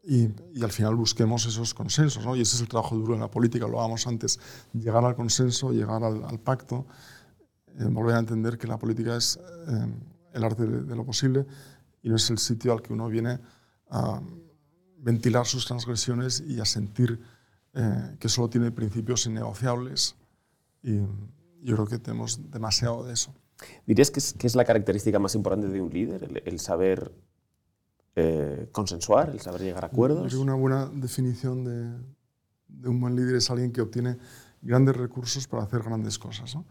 y, 0.04 0.62
al 0.62 0.70
final 0.70 0.94
busquemos 0.94 1.46
esos 1.46 1.74
consensos. 1.74 2.24
¿no? 2.24 2.36
Y 2.36 2.42
ese 2.42 2.57
es 2.57 2.62
el 2.62 2.68
trabajo 2.68 2.96
duro 2.96 3.14
en 3.14 3.20
la 3.20 3.30
política, 3.30 3.66
lo 3.66 3.74
hablábamos 3.74 4.07
antes, 4.07 4.38
llegar 4.72 5.04
al 5.04 5.14
consenso, 5.14 5.72
llegar 5.72 6.02
al, 6.02 6.40
pacto, 6.40 6.86
eh, 7.78 7.84
volver 7.84 8.16
a 8.16 8.18
entender 8.18 8.59
que 8.59 8.66
la 8.66 8.78
política 8.78 9.16
es 9.16 9.38
el 10.37 10.45
arte 10.45 10.66
de, 10.66 10.82
de, 10.82 10.97
lo 10.97 11.05
posible 11.05 11.47
y 12.03 12.09
no 12.09 12.16
es 12.16 12.30
el 12.30 12.39
sitio 12.39 12.72
al 12.72 12.82
que 12.82 12.93
uno 12.93 13.09
viene 13.09 13.41
a 13.91 14.20
ventilar 14.99 15.47
sus 15.47 15.66
transgresiones 15.66 16.43
y 16.47 16.61
a 16.61 16.64
sentir 16.64 17.20
que 18.18 18.28
solo 18.30 18.49
tiene 18.49 18.70
principios 18.70 19.26
innegociables. 19.26 20.16
Y 20.82 20.97
yo 21.62 21.74
creo 21.74 21.87
que 21.87 21.99
tenemos 21.99 22.51
demasiado 22.51 23.05
de 23.05 23.12
eso. 23.12 23.34
¿Dirías 23.87 24.11
que 24.11 24.20
es, 24.20 24.32
que 24.32 24.47
es, 24.47 24.55
la 24.55 24.64
característica 24.64 25.18
más 25.18 25.34
importante 25.34 25.68
de 25.68 25.80
un 25.80 25.91
líder, 25.91 26.24
el, 26.24 26.43
el 26.45 26.61
saber 26.61 27.12
eh, 28.14 28.68
consensuar, 28.72 29.30
el 29.30 29.41
saber 29.41 29.62
llegar 29.62 29.84
a 29.84 29.89
acuerdos? 29.89 30.34
Una 30.34 30.55
buena 30.55 30.87
definición 30.87 31.64
de, 31.64 31.91
de, 32.68 32.89
un 32.89 33.01
buen 33.01 33.16
líder 33.16 33.37
es 33.37 33.51
alguien 33.51 33.72
que 33.72 33.80
obtiene 33.80 34.18
grandes 34.62 34.97
recursos 34.97 35.47
para 35.47 35.62
hacer 35.62 35.82
grandes 35.82 36.18
cosas. 36.18 36.55
¿no? 36.55 36.66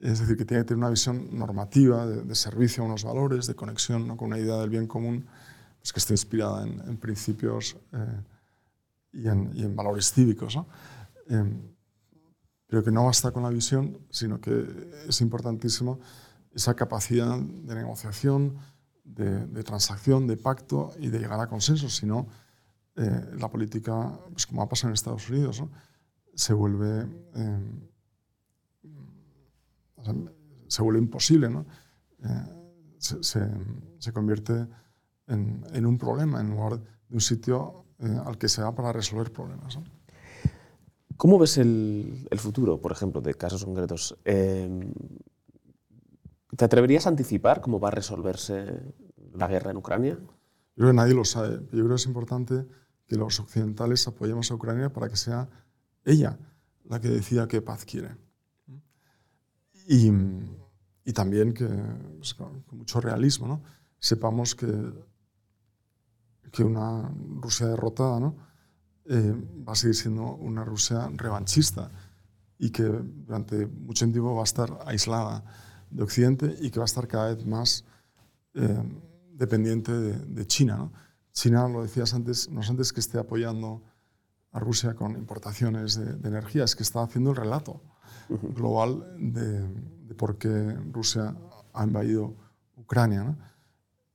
Es 0.00 0.20
decir, 0.20 0.36
que 0.36 0.44
tiene 0.44 0.62
que 0.62 0.68
tener 0.68 0.78
una 0.78 0.90
visión 0.90 1.28
normativa 1.38 2.06
de, 2.06 2.34
servicio 2.34 2.82
a 2.82 2.86
unos 2.86 3.04
valores, 3.04 3.46
de 3.46 3.54
conexión 3.54 4.08
¿no? 4.08 4.16
con 4.16 4.28
una 4.28 4.38
idea 4.38 4.56
del 4.56 4.70
bien 4.70 4.86
común, 4.86 5.26
pues 5.78 5.92
que 5.92 6.00
esté 6.00 6.14
inspirada 6.14 6.64
en, 6.64 6.96
principios 6.96 7.76
eh, 7.92 8.22
y, 9.12 9.28
en, 9.28 9.76
valores 9.76 10.10
cívicos. 10.12 10.56
¿no? 10.56 10.66
Eh, 11.28 11.44
pero 12.66 12.84
que 12.84 12.90
no 12.90 13.04
basta 13.04 13.32
con 13.32 13.42
la 13.42 13.50
visión, 13.50 13.98
sino 14.10 14.40
que 14.40 14.64
es 15.08 15.20
importantísimo 15.20 16.00
esa 16.52 16.74
capacidad 16.74 17.38
de 17.38 17.74
negociación, 17.74 18.56
de, 19.04 19.64
transacción, 19.64 20.26
de 20.26 20.36
pacto 20.36 20.92
y 20.98 21.08
de 21.08 21.18
llegar 21.18 21.40
a 21.40 21.48
consensos. 21.48 21.96
Si 21.96 22.06
no, 22.06 22.28
eh, 22.96 23.30
la 23.38 23.48
política, 23.48 24.18
pues 24.30 24.46
como 24.46 24.62
ha 24.62 24.68
pasado 24.68 24.88
en 24.88 24.94
Estados 24.94 25.28
Unidos, 25.28 25.60
¿no? 25.60 25.70
se, 26.34 26.52
vuelve, 26.52 27.06
eh, 27.34 27.89
o 30.00 30.04
sea, 30.04 30.14
se 30.66 30.82
vuelve 30.82 31.00
imposible. 31.00 31.48
¿no? 31.48 31.66
Eh, 32.22 32.26
se, 32.98 33.22
se, 33.22 33.40
se, 33.98 34.12
convierte 34.12 34.66
en, 35.26 35.64
en, 35.72 35.86
un 35.86 35.98
problema 35.98 36.40
en 36.40 36.50
lugar 36.50 36.80
de 36.80 37.14
un 37.14 37.20
sitio 37.20 37.86
eh, 37.98 38.18
al 38.24 38.38
que 38.38 38.48
se 38.48 38.62
va 38.62 38.74
para 38.74 38.92
resolver 38.92 39.32
problemas. 39.32 39.76
¿no? 39.76 39.84
¿Cómo 41.16 41.38
ves 41.38 41.58
el, 41.58 42.26
el, 42.30 42.38
futuro, 42.38 42.80
por 42.80 42.92
ejemplo, 42.92 43.20
de 43.20 43.34
casos 43.34 43.64
concretos? 43.64 44.16
Eh, 44.24 44.92
¿Te 46.56 46.64
atreverías 46.64 47.06
a 47.06 47.10
anticipar 47.10 47.60
cómo 47.60 47.78
va 47.78 47.88
a 47.88 47.92
resolverse 47.92 48.94
la 49.34 49.46
guerra 49.46 49.70
en 49.70 49.76
Ucrania? 49.76 50.18
Yo 50.18 50.26
creo 50.76 50.88
que 50.88 50.96
nadie 50.96 51.14
lo 51.14 51.24
sabe. 51.24 51.56
Yo 51.72 51.84
creo 51.84 51.88
que 51.88 51.94
es 51.96 52.06
importante 52.06 52.66
que 53.06 53.16
los 53.16 53.38
occidentales 53.38 54.06
apoyemos 54.08 54.50
a 54.50 54.54
Ucrania 54.54 54.92
para 54.92 55.08
que 55.08 55.16
sea 55.16 55.48
ella 56.04 56.38
la 56.84 57.00
que 57.00 57.08
decida 57.08 57.48
qué 57.48 57.60
paz 57.60 57.84
quiere. 57.84 58.16
Y, 59.92 60.08
y 61.04 61.12
también 61.12 61.52
que, 61.52 61.66
pues, 61.66 62.34
con, 62.34 62.64
mucho 62.70 63.00
realismo, 63.00 63.48
¿no? 63.48 63.60
sepamos 63.98 64.54
que, 64.54 64.68
que 66.52 66.62
una 66.62 67.12
Rusia 67.40 67.66
derrotada 67.66 68.20
¿no? 68.20 68.36
eh, 69.06 69.34
va 69.66 69.72
a 69.72 69.74
seguir 69.74 69.96
siendo 69.96 70.36
una 70.36 70.64
Rusia 70.64 71.10
revanchista 71.16 71.90
y 72.56 72.70
que 72.70 72.84
durante 72.84 73.66
mucho 73.66 74.08
tiempo 74.08 74.32
va 74.32 74.42
a 74.42 74.44
estar 74.44 74.78
aislada 74.86 75.42
de 75.90 76.04
Occidente 76.04 76.56
y 76.60 76.70
que 76.70 76.78
va 76.78 76.84
a 76.84 76.92
estar 76.92 77.08
cada 77.08 77.34
vez 77.34 77.44
más 77.44 77.84
eh, 78.54 78.84
dependiente 79.32 79.90
de, 79.90 80.12
de 80.12 80.46
China. 80.46 80.76
¿no? 80.76 80.92
China, 81.32 81.66
lo 81.68 81.82
decías 81.82 82.14
antes, 82.14 82.48
no 82.48 82.60
es 82.60 82.70
antes 82.70 82.92
que 82.92 83.00
esté 83.00 83.18
apoyando 83.18 83.82
a 84.52 84.60
Rusia 84.60 84.94
con 84.94 85.16
importaciones 85.16 85.96
de, 85.96 86.14
de 86.14 86.28
energía, 86.28 86.62
es 86.62 86.76
que 86.76 86.84
está 86.84 87.02
haciendo 87.02 87.30
el 87.30 87.36
relato 87.36 87.82
global 88.54 89.16
de, 89.18 89.68
de 90.06 90.14
por 90.14 90.38
qué 90.38 90.48
Rusia 90.92 91.34
ha 91.72 91.84
invadido 91.84 92.34
Ucrania. 92.76 93.24
¿no? 93.24 93.36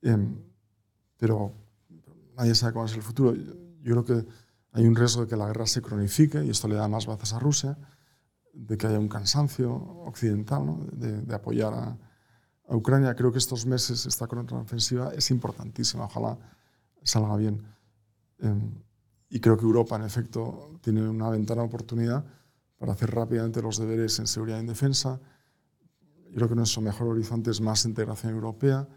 Eh, 0.02 0.16
pero 1.16 1.52
nadie 2.36 2.54
sabe 2.54 2.72
cuál 2.72 2.86
es 2.86 2.94
el 2.94 3.02
futuro. 3.02 3.34
Yo 3.34 4.02
creo 4.02 4.04
que 4.04 4.26
hay 4.72 4.86
un 4.86 4.94
riesgo 4.94 5.22
de 5.22 5.28
que 5.28 5.36
la 5.36 5.46
guerra 5.46 5.66
se 5.66 5.80
cronifique 5.80 6.44
y 6.44 6.50
esto 6.50 6.68
le 6.68 6.74
da 6.74 6.88
más 6.88 7.06
bazas 7.06 7.32
a 7.32 7.38
Rusia, 7.38 7.78
de 8.52 8.76
que 8.76 8.86
haya 8.86 8.98
un 8.98 9.08
cansancio 9.08 9.72
occidental 10.04 10.66
¿no? 10.66 10.86
de, 10.92 11.22
de, 11.22 11.34
apoyar 11.34 11.72
a, 11.74 11.98
a, 12.68 12.76
Ucrania. 12.76 13.14
Creo 13.14 13.32
que 13.32 13.38
estos 13.38 13.66
meses, 13.66 14.06
esta 14.06 14.26
contraofensiva 14.26 15.12
es 15.14 15.30
importantísima, 15.30 16.04
ojalá 16.04 16.38
salga 17.02 17.36
bien. 17.36 17.62
Eh, 18.40 18.54
y 19.30 19.40
creo 19.40 19.56
que 19.56 19.64
Europa, 19.64 19.96
en 19.96 20.02
efecto, 20.02 20.78
tiene 20.82 21.08
una 21.08 21.30
ventana 21.30 21.62
de 21.62 21.68
oportunidad 21.68 22.24
para 22.78 22.92
hacer 22.92 23.10
rápidamente 23.10 23.62
los 23.62 23.78
deberes 23.78 24.18
en 24.18 24.26
seguridad 24.26 24.58
y 24.58 24.60
en 24.60 24.66
defensa. 24.66 25.20
Yo 26.28 26.34
creo 26.34 26.48
que 26.48 26.54
nuestro 26.54 26.82
mejor 26.82 27.08
horizonte 27.08 27.50
es 27.50 27.60
más 27.60 27.84
integración 27.84 28.34
europea. 28.34 28.88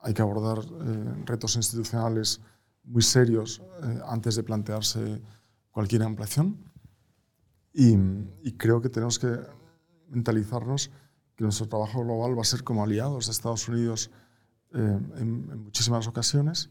Hay 0.00 0.14
que 0.14 0.22
abordar 0.22 0.58
eh, 0.58 1.22
retos 1.24 1.56
institucionales 1.56 2.40
muy 2.84 3.02
serios 3.02 3.62
eh, 3.82 4.00
antes 4.06 4.36
de 4.36 4.42
plantearse 4.42 5.22
cualquier 5.70 6.02
ampliación. 6.02 6.58
Y, 7.72 7.96
creo 8.52 8.80
que 8.80 8.88
tenemos 8.88 9.18
que 9.18 9.36
mentalizarnos 10.08 10.90
que 11.34 11.42
nuestro 11.42 11.66
trabajo 11.66 12.04
global 12.04 12.38
va 12.38 12.42
a 12.42 12.44
ser 12.44 12.62
como 12.62 12.84
aliados 12.84 13.26
de 13.26 13.32
Estados 13.32 13.68
Unidos 13.68 14.12
eh, 14.72 15.00
en, 15.16 15.64
muchísimas 15.64 16.06
ocasiones 16.06 16.70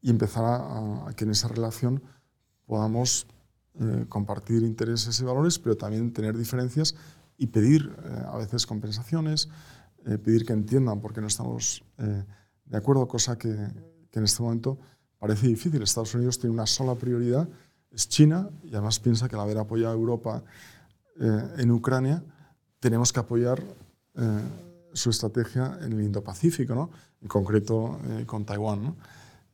y 0.00 0.10
empezar 0.10 0.44
a, 0.44 1.12
que 1.14 1.22
en 1.22 1.30
esa 1.30 1.46
relación 1.46 2.02
podamos 2.66 3.28
eh, 3.80 4.06
compartir 4.08 4.62
intereses 4.62 5.18
y 5.20 5.24
valores, 5.24 5.58
pero 5.58 5.76
también 5.76 6.12
tener 6.12 6.36
diferencias 6.36 6.94
y 7.38 7.46
pedir 7.46 7.94
eh, 8.04 8.22
a 8.26 8.36
veces 8.36 8.66
compensaciones, 8.66 9.48
eh, 10.06 10.18
pedir 10.18 10.44
que 10.44 10.52
entiendan 10.52 11.00
por 11.00 11.12
qué 11.12 11.20
no 11.20 11.26
estamos 11.26 11.84
de 11.96 12.76
acuerdo, 12.76 13.06
cosa 13.06 13.38
que, 13.38 13.54
que 14.10 14.18
en 14.18 14.24
este 14.24 14.42
momento 14.42 14.78
parece 15.18 15.46
difícil. 15.46 15.82
Estados 15.82 16.14
Unidos 16.14 16.38
tiene 16.38 16.54
una 16.54 16.66
sola 16.66 16.94
prioridad, 16.94 17.48
es 17.90 18.08
China, 18.08 18.50
y 18.64 18.70
además 18.70 18.98
piensa 18.98 19.28
que 19.28 19.36
al 19.36 19.42
haber 19.42 19.58
apoyado 19.58 19.92
a 19.92 19.96
Europa 19.96 20.42
eh, 21.20 21.54
en 21.58 21.70
Ucrania, 21.70 22.24
tenemos 22.80 23.12
que 23.12 23.20
apoyar 23.20 23.62
eh, 24.14 24.40
su 24.92 25.10
estrategia 25.10 25.78
en 25.82 25.92
el 25.92 26.02
Indo-Pacífico, 26.02 26.74
¿no? 26.74 26.90
en 27.20 27.28
concreto 27.28 28.00
eh, 28.08 28.24
con 28.26 28.44
Taiwán. 28.44 28.82
¿no? 28.82 28.96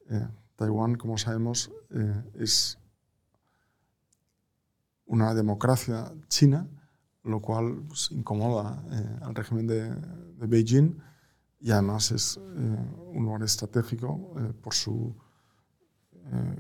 Eh, 0.08 0.26
Taiwán, 0.56 0.94
como 0.94 1.18
sabemos, 1.18 1.70
eh, 1.90 2.22
es 2.38 2.78
una 5.08 5.34
democracia 5.34 6.12
china, 6.28 6.68
lo 7.24 7.40
cual 7.40 7.82
pues, 7.88 8.10
incomoda 8.12 8.82
eh, 8.92 9.18
al 9.22 9.34
régimen 9.34 9.66
de, 9.66 9.94
Beijing 10.46 10.96
y 11.60 11.72
además 11.72 12.12
es 12.12 12.36
eh, 12.36 12.40
un 12.40 13.24
lugar 13.24 13.42
estratégico 13.42 14.34
eh, 14.38 14.52
por 14.62 14.72
su 14.74 15.16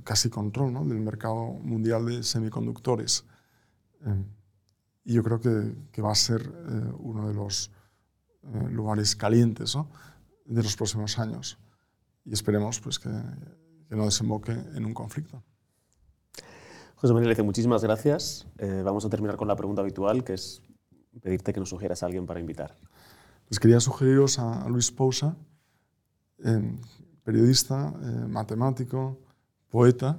casi 0.02 0.30
control 0.30 0.72
del 0.88 0.98
mercado 1.00 1.52
mundial 1.52 2.06
de 2.06 2.22
semiconductores. 2.22 3.26
Y 5.04 5.12
yo 5.12 5.22
creo 5.22 5.40
que, 5.40 6.00
va 6.00 6.12
a 6.12 6.14
ser 6.14 6.50
uno 6.98 7.28
de 7.28 7.34
los 7.34 7.70
lugares 8.70 9.14
calientes 9.14 9.76
de 10.46 10.62
los 10.62 10.74
próximos 10.74 11.18
años. 11.18 11.58
Y 12.24 12.32
esperemos 12.32 12.80
pues, 12.80 12.98
que 12.98 13.10
no 13.90 14.06
desemboque 14.06 14.52
en 14.52 14.86
un 14.86 14.94
conflicto. 14.94 15.44
José 17.00 17.14
Manuel 17.14 17.44
muchísimas 17.44 17.82
gracias. 17.82 18.46
vamos 18.84 19.04
a 19.04 19.08
terminar 19.08 19.36
con 19.36 19.46
la 19.46 19.54
pregunta 19.54 19.82
habitual, 19.82 20.24
que 20.24 20.34
es 20.34 20.62
pedirte 21.22 21.52
que 21.52 21.60
nos 21.60 21.68
sugieras 21.68 22.02
a 22.02 22.06
alguien 22.06 22.26
para 22.26 22.40
invitar. 22.40 22.74
Les 23.48 23.60
quería 23.60 23.78
sugeriros 23.78 24.38
a 24.40 24.68
Luis 24.68 24.90
Pousa, 24.90 25.36
eh, 26.44 26.78
periodista, 27.22 27.94
eh, 28.02 28.26
matemático, 28.28 29.16
poeta, 29.70 30.18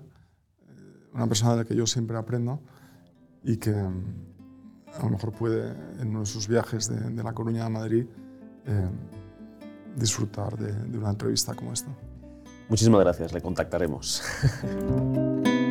eh, 0.68 1.10
una 1.14 1.28
persona 1.28 1.52
de 1.52 1.58
la 1.58 1.66
que 1.66 1.76
yo 1.76 1.86
siempre 1.86 2.18
aprendo 2.18 2.62
y 3.44 3.58
que 3.58 3.72
a 3.72 5.04
lo 5.04 5.10
mejor 5.10 5.34
puede 5.34 5.72
en 6.00 6.10
uno 6.10 6.22
de 6.22 6.26
sus 6.26 6.48
viajes 6.48 6.88
de, 6.88 6.98
de 6.98 7.24
La 7.24 7.34
Coruña 7.34 7.66
a 7.66 7.70
Madrid 7.70 8.06
disfrutar 9.96 10.56
de, 10.56 10.72
de 10.72 10.98
una 10.98 11.10
entrevista 11.10 11.56
como 11.56 11.74
esta. 11.74 11.90
Muchísimas 12.70 13.02
gracias, 13.02 13.34
le 13.34 13.42
contactaremos. 13.42 14.22